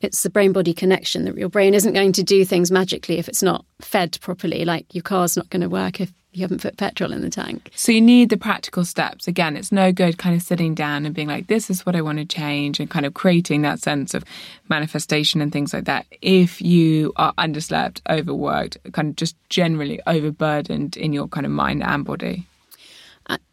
it's 0.03 0.23
the 0.23 0.31
brain 0.31 0.53
body 0.53 0.75
connection 0.75 1.25
that 1.25 1.37
your 1.37 1.49
brain 1.49 1.75
isn't 1.75 1.93
going 1.93 2.13
to 2.13 2.23
do 2.23 2.45
things 2.45 2.71
magically 2.71 3.19
if 3.19 3.29
it's 3.29 3.43
not 3.43 3.65
fed 3.81 4.19
properly. 4.21 4.65
Like 4.65 4.95
your 4.95 5.03
car's 5.03 5.37
not 5.37 5.49
going 5.51 5.63
to 5.63 5.69
work 5.69 6.01
if 6.01 6.13
you 6.33 6.43
haven't 6.43 6.63
put 6.63 6.79
petrol 6.79 7.13
in 7.13 7.21
the 7.21 7.29
tank. 7.29 7.71
So 7.75 7.93
you 7.93 8.01
need 8.01 8.31
the 8.31 8.39
practical 8.39 8.85
steps. 8.85 9.29
Again, 9.29 9.55
it's 9.55 9.71
no 9.71 9.93
good 9.93 10.17
kind 10.17 10.35
of 10.35 10.41
sitting 10.41 10.75
down 10.75 11.05
and 11.05 11.15
being 11.15 11.29
like, 11.29 11.47
this 11.47 11.69
is 11.69 11.85
what 11.85 11.95
I 11.95 12.01
want 12.01 12.19
to 12.19 12.25
change 12.25 12.81
and 12.81 12.89
kind 12.89 13.05
of 13.05 13.13
creating 13.13 13.63
that 13.63 13.81
sense 13.81 14.15
of 14.15 14.25
manifestation 14.69 15.43
and 15.43 15.53
things 15.53 15.75
like 15.75 15.85
that. 15.85 16.07
If 16.23 16.63
you 16.63 17.13
are 17.17 17.35
underslept, 17.35 18.01
overworked, 18.09 18.79
kind 18.93 19.11
of 19.11 19.17
just 19.17 19.37
generally 19.51 20.01
overburdened 20.07 20.97
in 20.97 21.13
your 21.13 21.29
kind 21.29 21.45
of 21.45 21.53
mind 21.53 21.83
and 21.83 22.05
body. 22.05 22.47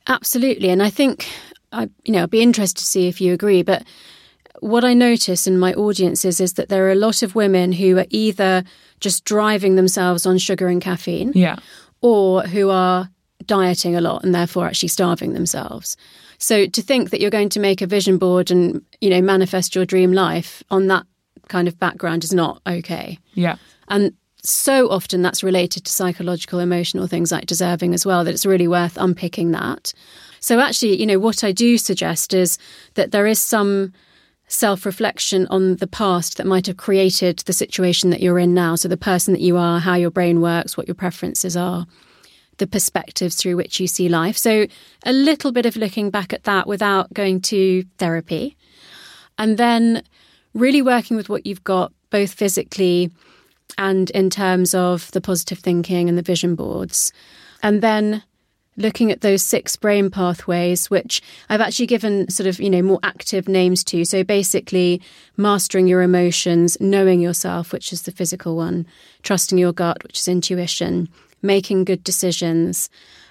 Absolutely. 0.08 0.70
And 0.70 0.82
I 0.82 0.90
think, 0.90 1.28
I, 1.72 1.90
you 2.04 2.14
know, 2.14 2.24
I'd 2.24 2.32
be 2.32 2.42
interested 2.42 2.80
to 2.80 2.86
see 2.86 3.08
if 3.08 3.20
you 3.22 3.34
agree, 3.34 3.62
but 3.62 3.84
what 4.62 4.84
I 4.84 4.94
notice 4.94 5.48
in 5.48 5.58
my 5.58 5.74
audiences 5.74 6.40
is 6.40 6.54
that 6.54 6.70
there 6.70 6.86
are 6.86 6.92
a 6.92 6.96
lot 6.96 7.24
of 7.24 7.36
women 7.36 7.72
who 7.72 7.98
are 7.98 8.06
either 8.10 8.64
just 9.00 9.24
driving 9.24 9.76
themselves 9.76 10.26
on 10.26 10.38
sugar 10.38 10.68
and 10.68 10.82
caffeine. 10.82 11.32
Yeah 11.34 11.60
or 12.02 12.44
who 12.44 12.70
are 12.70 13.10
dieting 13.46 13.96
a 13.96 14.02
lot 14.02 14.24
and 14.24 14.34
therefore 14.34 14.68
actually 14.68 14.90
starving 14.90 15.34
themselves. 15.34 15.98
So 16.38 16.68
to 16.68 16.82
think 16.82 17.10
that 17.10 17.20
you're 17.20 17.30
going 17.30 17.50
to 17.50 17.60
make 17.60 17.82
a 17.82 17.88
vision 17.88 18.18
board 18.18 18.52
and, 18.52 18.82
you 19.02 19.10
know, 19.10 19.22
manifest 19.22 19.76
your 19.76 19.86
dream 19.86 20.14
life 20.14 20.64
on 20.70 20.88
that 20.88 21.06
kind 21.48 21.68
of 21.68 21.80
background 21.80 22.24
is 22.24 22.34
not 22.34 22.62
okay. 22.68 23.20
Yeah. 23.34 23.58
And 23.88 24.14
so 24.42 24.90
often 24.90 25.22
that's 25.22 25.44
related 25.44 25.84
to 25.86 25.92
psychological, 25.92 26.60
emotional 26.60 27.08
things 27.08 27.32
like 27.32 27.46
deserving 27.46 27.94
as 27.94 28.06
well, 28.06 28.24
that 28.24 28.34
it's 28.34 28.46
really 28.46 28.68
worth 28.68 28.98
unpicking 28.98 29.52
that. 29.52 29.94
So 30.40 30.60
actually, 30.60 30.98
you 31.00 31.06
know, 31.06 31.20
what 31.20 31.44
I 31.44 31.52
do 31.52 31.78
suggest 31.78 32.34
is 32.34 32.58
that 32.94 33.12
there 33.12 33.28
is 33.28 33.40
some 33.40 33.92
self 34.50 34.86
reflection 34.86 35.48
on 35.50 35.78
the 35.78 35.88
past 35.88 36.38
that 36.38 36.46
might 36.46 36.68
have 36.68 36.76
created 36.76 37.40
the 37.40 37.54
situation 37.54 38.10
that 38.10 38.22
you're 38.22 38.40
in 38.40 38.54
now. 38.54 38.76
So, 38.76 38.90
the 38.90 38.98
person 38.98 39.34
that 39.34 39.42
you 39.42 39.56
are, 39.56 39.80
how 39.80 39.96
your 39.96 40.12
brain 40.12 40.42
works, 40.42 40.76
what 40.76 40.88
your 40.88 40.96
preferences 40.96 41.56
are, 41.56 41.86
the 42.58 42.68
perspectives 42.68 43.36
through 43.36 43.56
which 43.56 43.80
you 43.80 43.88
see 43.88 44.10
life. 44.10 44.38
So, 44.38 44.68
a 45.06 45.14
little 45.14 45.54
bit 45.54 45.66
of 45.66 45.78
looking 45.78 46.10
back 46.10 46.34
at 46.34 46.44
that 46.44 46.68
without 46.68 47.14
going 47.14 47.42
to 47.42 47.84
therapy. 47.98 48.58
And 49.38 49.58
then 49.58 50.04
really 50.54 50.82
working 50.82 51.16
with 51.16 51.30
what 51.30 51.46
you've 51.46 51.64
got, 51.64 51.94
both 52.10 52.34
physically 52.34 53.12
and 53.78 54.10
in 54.12 54.30
terms 54.30 54.74
of 54.74 55.12
the 55.12 55.22
positive 55.22 55.60
thinking 55.60 56.10
and 56.10 56.18
the 56.18 56.24
vision 56.24 56.56
boards. 56.56 57.14
And 57.62 57.82
then 57.82 58.24
looking 58.80 59.12
at 59.12 59.22
those 59.22 59.44
six 59.44 59.76
brain 59.76 60.10
pathways, 60.10 60.90
which 60.90 61.22
I've 61.50 61.62
actually 61.62 61.88
given 61.88 62.30
sort 62.30 62.48
of, 62.48 62.60
you 62.60 62.70
know, 62.70 62.82
more 62.82 63.00
active 63.04 63.48
names 63.48 63.84
to. 63.86 64.06
So 64.06 64.24
basically, 64.24 65.02
mastering 65.38 65.88
your 65.88 66.02
emotions, 66.02 66.78
knowing 66.80 67.20
yourself, 67.20 67.72
which 67.72 67.94
is 67.94 68.04
the 68.04 68.12
physical 68.12 68.56
one, 68.56 68.88
trusting 69.22 69.58
your 69.58 69.74
gut, 69.74 70.02
which 70.04 70.20
is 70.20 70.28
intuition, 70.28 71.10
making 71.42 71.84
good 71.84 72.04
decisions, 72.04 72.90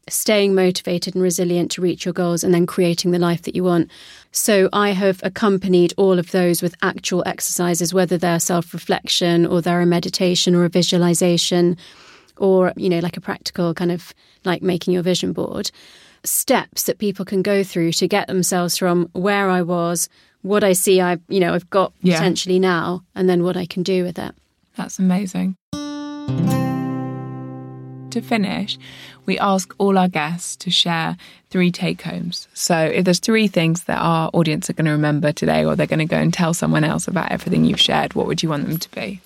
staying 0.09 0.55
motivated 0.55 1.15
and 1.15 1.23
resilient 1.23 1.71
to 1.73 1.83
reach 1.83 2.05
your 2.05 2.15
goals, 2.15 2.45
and 2.45 2.55
then 2.55 2.67
creating 2.67 3.11
the 3.11 3.19
life 3.19 3.43
that 3.43 3.55
you 3.55 3.65
want. 3.65 3.91
So 4.33 4.69
I 4.73 4.91
have 4.91 5.21
accompanied 5.23 5.95
all 5.97 6.19
of 6.19 6.31
those 6.31 6.63
with 6.63 6.75
actual 6.83 7.23
exercises, 7.27 7.95
whether 7.95 8.19
they're 8.19 8.41
self 8.41 8.73
reflection 8.73 9.47
or 9.47 9.63
they're 9.63 9.81
a 9.81 9.87
meditation 9.87 10.55
or 10.55 10.65
a 10.65 10.69
visualization 10.69 11.77
or, 12.39 12.73
you 12.77 12.89
know, 12.89 12.99
like 13.01 13.17
a 13.17 13.21
practical 13.21 13.75
kind 13.75 13.93
of 13.93 14.15
like 14.45 14.63
making 14.63 14.95
your 14.95 15.03
vision 15.03 15.33
board, 15.33 15.71
steps 16.25 16.85
that 16.85 16.99
people 16.99 17.25
can 17.25 17.43
go 17.43 17.63
through 17.63 17.93
to 17.93 18.09
get 18.09 18.27
themselves 18.27 18.77
from 18.77 19.09
where 19.13 19.49
I 19.49 19.63
was, 19.63 20.09
what 20.43 20.65
I 20.65 20.73
see 20.73 21.01
I, 21.01 21.19
you 21.29 21.41
know, 21.41 21.55
I've 21.55 21.69
got 21.71 21.93
yeah. 22.03 22.17
potentially 22.17 22.59
now, 22.59 23.03
and 23.15 23.29
then 23.29 23.43
what 23.43 23.57
I 23.57 23.67
can 23.67 23.83
do 23.83 24.05
with 24.05 24.19
it. 24.19 24.35
That's 24.77 24.99
amazing. 24.99 25.57
To 28.11 28.23
finish, 28.23 28.79
we 29.27 29.39
ask 29.39 29.75
all 29.77 29.99
our 29.99 30.09
guests 30.09 30.57
to 30.57 30.71
share 30.71 31.17
three 31.51 31.71
take 31.71 32.01
homes. 32.01 32.49
So, 32.55 32.77
if 32.79 33.05
there's 33.05 33.19
three 33.19 33.49
things 33.49 33.85
that 33.85 33.99
our 33.99 34.31
audience 34.33 34.71
are 34.71 34.73
going 34.73 34.87
to 34.87 34.93
remember 34.93 35.31
today, 35.31 35.65
or 35.65 35.77
they're 35.77 35.87
going 35.87 35.99
to 35.99 36.07
go 36.07 36.17
and 36.17 36.33
tell 36.33 36.55
someone 36.55 36.85
else 36.85 37.07
about 37.07 37.31
everything 37.31 37.65
you've 37.65 37.81
shared, 37.81 38.15
what 38.15 38.27
would 38.27 38.43
you 38.43 38.49
want 38.49 38.67
them 38.67 38.79
to 38.79 38.91
be? 38.93 39.21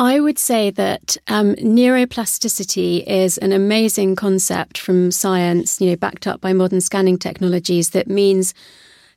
I 0.00 0.18
would 0.18 0.38
say 0.38 0.70
that 0.70 1.18
um, 1.28 1.54
neuroplasticity 1.56 3.06
is 3.06 3.36
an 3.36 3.52
amazing 3.52 4.16
concept 4.16 4.78
from 4.78 5.10
science, 5.10 5.78
you 5.78 5.90
know, 5.90 5.96
backed 5.96 6.26
up 6.26 6.40
by 6.40 6.54
modern 6.54 6.80
scanning 6.80 7.18
technologies 7.18 7.90
that 7.90 8.08
means 8.08 8.54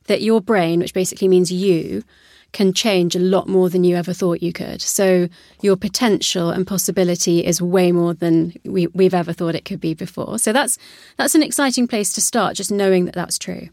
that 0.08 0.20
your 0.20 0.42
brain, 0.42 0.80
which 0.80 0.92
basically 0.92 1.26
means 1.26 1.50
you, 1.50 2.04
can 2.52 2.74
change 2.74 3.16
a 3.16 3.18
lot 3.18 3.48
more 3.48 3.70
than 3.70 3.82
you 3.82 3.96
ever 3.96 4.12
thought 4.12 4.42
you 4.42 4.52
could. 4.52 4.82
So 4.82 5.30
your 5.62 5.74
potential 5.74 6.50
and 6.50 6.66
possibility 6.66 7.42
is 7.44 7.62
way 7.62 7.90
more 7.90 8.12
than 8.12 8.52
we, 8.64 8.86
we've 8.88 9.14
ever 9.14 9.32
thought 9.32 9.54
it 9.54 9.64
could 9.64 9.80
be 9.80 9.94
before. 9.94 10.38
So 10.38 10.52
that's 10.52 10.78
that's 11.16 11.34
an 11.34 11.42
exciting 11.42 11.88
place 11.88 12.12
to 12.12 12.20
start, 12.20 12.56
just 12.56 12.70
knowing 12.70 13.06
that 13.06 13.14
that's 13.14 13.38
true. 13.38 13.70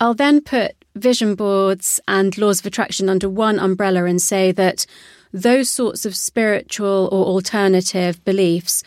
I'll 0.00 0.14
then 0.14 0.40
put 0.40 0.74
vision 0.96 1.34
boards 1.34 2.00
and 2.08 2.36
laws 2.38 2.60
of 2.60 2.66
attraction 2.66 3.08
under 3.08 3.28
one 3.28 3.58
umbrella 3.58 4.06
and 4.06 4.20
say 4.20 4.52
that 4.52 4.86
those 5.34 5.68
sorts 5.68 6.06
of 6.06 6.14
spiritual 6.14 7.08
or 7.10 7.26
alternative 7.26 8.24
beliefs 8.24 8.84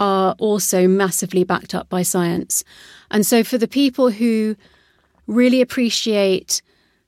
are 0.00 0.34
also 0.38 0.88
massively 0.88 1.44
backed 1.44 1.72
up 1.72 1.88
by 1.88 2.02
science. 2.02 2.64
And 3.12 3.24
so, 3.24 3.44
for 3.44 3.58
the 3.58 3.68
people 3.68 4.10
who 4.10 4.56
really 5.28 5.60
appreciate 5.60 6.60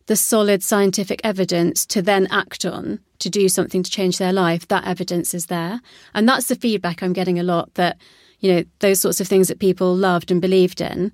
the 0.06 0.14
solid 0.14 0.62
scientific 0.62 1.20
evidence 1.24 1.84
to 1.86 2.00
then 2.00 2.28
act 2.30 2.64
on 2.64 3.00
to 3.18 3.28
do 3.28 3.48
something 3.48 3.82
to 3.82 3.90
change 3.90 4.18
their 4.18 4.32
life, 4.32 4.68
that 4.68 4.86
evidence 4.86 5.34
is 5.34 5.46
there. 5.46 5.80
And 6.14 6.28
that's 6.28 6.46
the 6.46 6.54
feedback 6.54 7.02
I'm 7.02 7.12
getting 7.12 7.40
a 7.40 7.42
lot 7.42 7.74
that, 7.74 7.98
you 8.38 8.52
know, 8.52 8.64
those 8.78 9.00
sorts 9.00 9.20
of 9.20 9.26
things 9.26 9.48
that 9.48 9.58
people 9.58 9.96
loved 9.96 10.30
and 10.30 10.40
believed 10.40 10.80
in, 10.80 11.10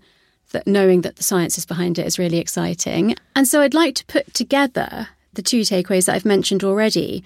that 0.51 0.67
knowing 0.67 1.01
that 1.01 1.17
the 1.17 1.23
science 1.23 1.57
is 1.57 1.65
behind 1.65 1.99
it 1.99 2.07
is 2.07 2.19
really 2.19 2.37
exciting. 2.37 3.17
And 3.35 3.49
so 3.49 3.63
I'd 3.63 3.73
like 3.73 3.95
to 3.95 4.05
put 4.05 4.35
together 4.35 5.09
the 5.33 5.43
two 5.43 5.63
takeaways 5.63 6.07
that 6.07 6.15
I've 6.15 6.27
mentioned 6.27 6.63
already 6.63 7.25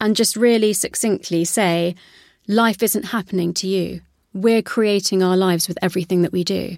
and 0.00 0.16
just 0.16 0.36
really 0.36 0.72
succinctly 0.72 1.44
say, 1.44 1.94
life 2.46 2.82
isn't 2.82 3.06
happening 3.06 3.54
to 3.54 3.66
you. 3.66 4.00
We're 4.32 4.62
creating 4.62 5.22
our 5.22 5.36
lives 5.36 5.68
with 5.68 5.78
everything 5.80 6.22
that 6.22 6.32
we 6.32 6.44
do. 6.44 6.76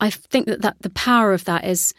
I 0.00 0.10
think 0.10 0.46
that, 0.46 0.62
that 0.62 0.76
the 0.80 0.90
power 0.90 1.32
of 1.32 1.44
that 1.44 1.64
is 1.64 1.94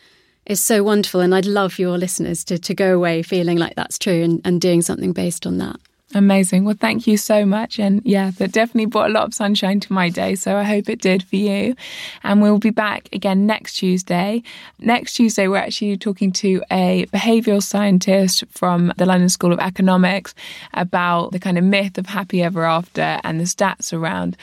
is 0.46 0.62
so 0.62 0.82
wonderful 0.82 1.20
and 1.20 1.36
I'd 1.36 1.46
love 1.46 1.78
your 1.78 1.98
listeners 1.98 2.46
to, 2.46 2.58
to 2.58 2.74
go 2.74 2.96
away 2.96 3.22
feeling 3.22 3.58
like 3.58 3.76
that's 3.76 4.00
true 4.00 4.24
and, 4.24 4.42
and 4.46 4.62
doing 4.62 4.82
something 4.82 5.12
based 5.12 5.46
on 5.46 5.58
that. 5.58 5.76
Amazing. 6.16 6.64
Well, 6.64 6.78
thank 6.80 7.06
you 7.06 7.18
so 7.18 7.46
much. 7.46 7.80
And 7.80 8.02
yeah, 8.06 8.32
that 8.38 8.54
definitely 8.54 8.86
brought 8.86 9.10
a 9.10 9.14
lot 9.14 9.26
of 9.26 9.34
sunshine 9.34 9.82
to 9.82 9.92
my 9.92 10.08
day. 10.08 10.36
So 10.36 10.56
I 10.56 10.64
hope 10.64 10.88
it 10.88 11.02
did 11.02 11.22
for 11.22 11.36
you. 11.36 11.76
And 12.24 12.42
we'll 12.42 12.60
be 12.60 12.70
back 12.70 13.10
again 13.12 13.46
next 13.46 13.74
Tuesday. 13.74 14.42
Next 14.80 15.16
Tuesday, 15.16 15.50
we're 15.50 15.58
actually 15.58 15.98
talking 15.98 16.32
to 16.34 16.64
a 16.72 17.06
behavioral 17.08 17.62
scientist 17.62 18.46
from 18.50 18.94
the 18.96 19.06
London 19.06 19.28
School 19.28 19.52
of 19.52 19.60
Economics 19.60 20.34
about 20.74 21.34
the 21.34 21.40
kind 21.40 21.58
of 21.58 21.66
myth 21.66 21.98
of 21.98 22.06
happy 22.06 22.42
ever 22.42 22.64
after 22.64 23.20
and 23.26 23.42
the 23.42 23.46
stats 23.46 23.92
around 23.92 24.38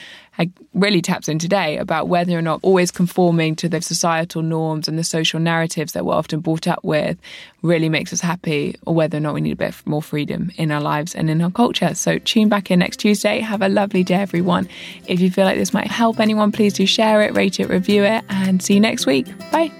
really 0.73 1.01
taps 1.01 1.27
in 1.27 1.39
today 1.39 1.77
about 1.77 2.07
whether 2.07 2.37
or 2.37 2.41
not 2.41 2.59
always 2.61 2.91
conforming 2.91 3.55
to 3.57 3.69
the 3.69 3.81
societal 3.81 4.41
norms 4.41 4.87
and 4.87 4.99
the 4.99 5.03
social 5.03 5.39
narratives 5.39 5.93
that 5.93 6.05
we're 6.05 6.13
often 6.13 6.39
brought 6.39 6.67
up 6.67 6.83
with 6.83 7.17
really 7.61 7.89
makes 7.89 8.13
us 8.13 8.21
happy, 8.21 8.75
or 8.85 8.93
whether 8.93 9.17
or 9.17 9.21
not 9.21 9.33
we 9.33 9.41
need 9.41 9.53
a 9.53 9.55
bit 9.55 9.75
more 9.85 10.01
freedom 10.01 10.51
in 10.57 10.71
our 10.71 10.81
lives 10.81 11.15
and 11.15 11.29
in 11.29 11.41
our 11.41 11.51
culture. 11.51 11.95
So 11.95 12.19
tune 12.19 12.49
back 12.49 12.69
in 12.69 12.79
next 12.79 12.97
Tuesday. 12.97 13.39
Have 13.39 13.61
a 13.61 13.69
lovely 13.69 14.03
day, 14.03 14.15
everyone. 14.15 14.67
If 15.07 15.19
you 15.19 15.31
feel 15.31 15.45
like 15.45 15.57
this 15.57 15.73
might 15.73 15.87
help 15.87 16.19
anyone, 16.19 16.51
please 16.51 16.73
do 16.73 16.85
share 16.85 17.21
it, 17.21 17.33
rate 17.35 17.59
it, 17.59 17.69
review 17.69 18.03
it, 18.03 18.23
and 18.29 18.61
see 18.61 18.75
you 18.75 18.79
next 18.79 19.05
week. 19.05 19.27
Bye. 19.51 19.71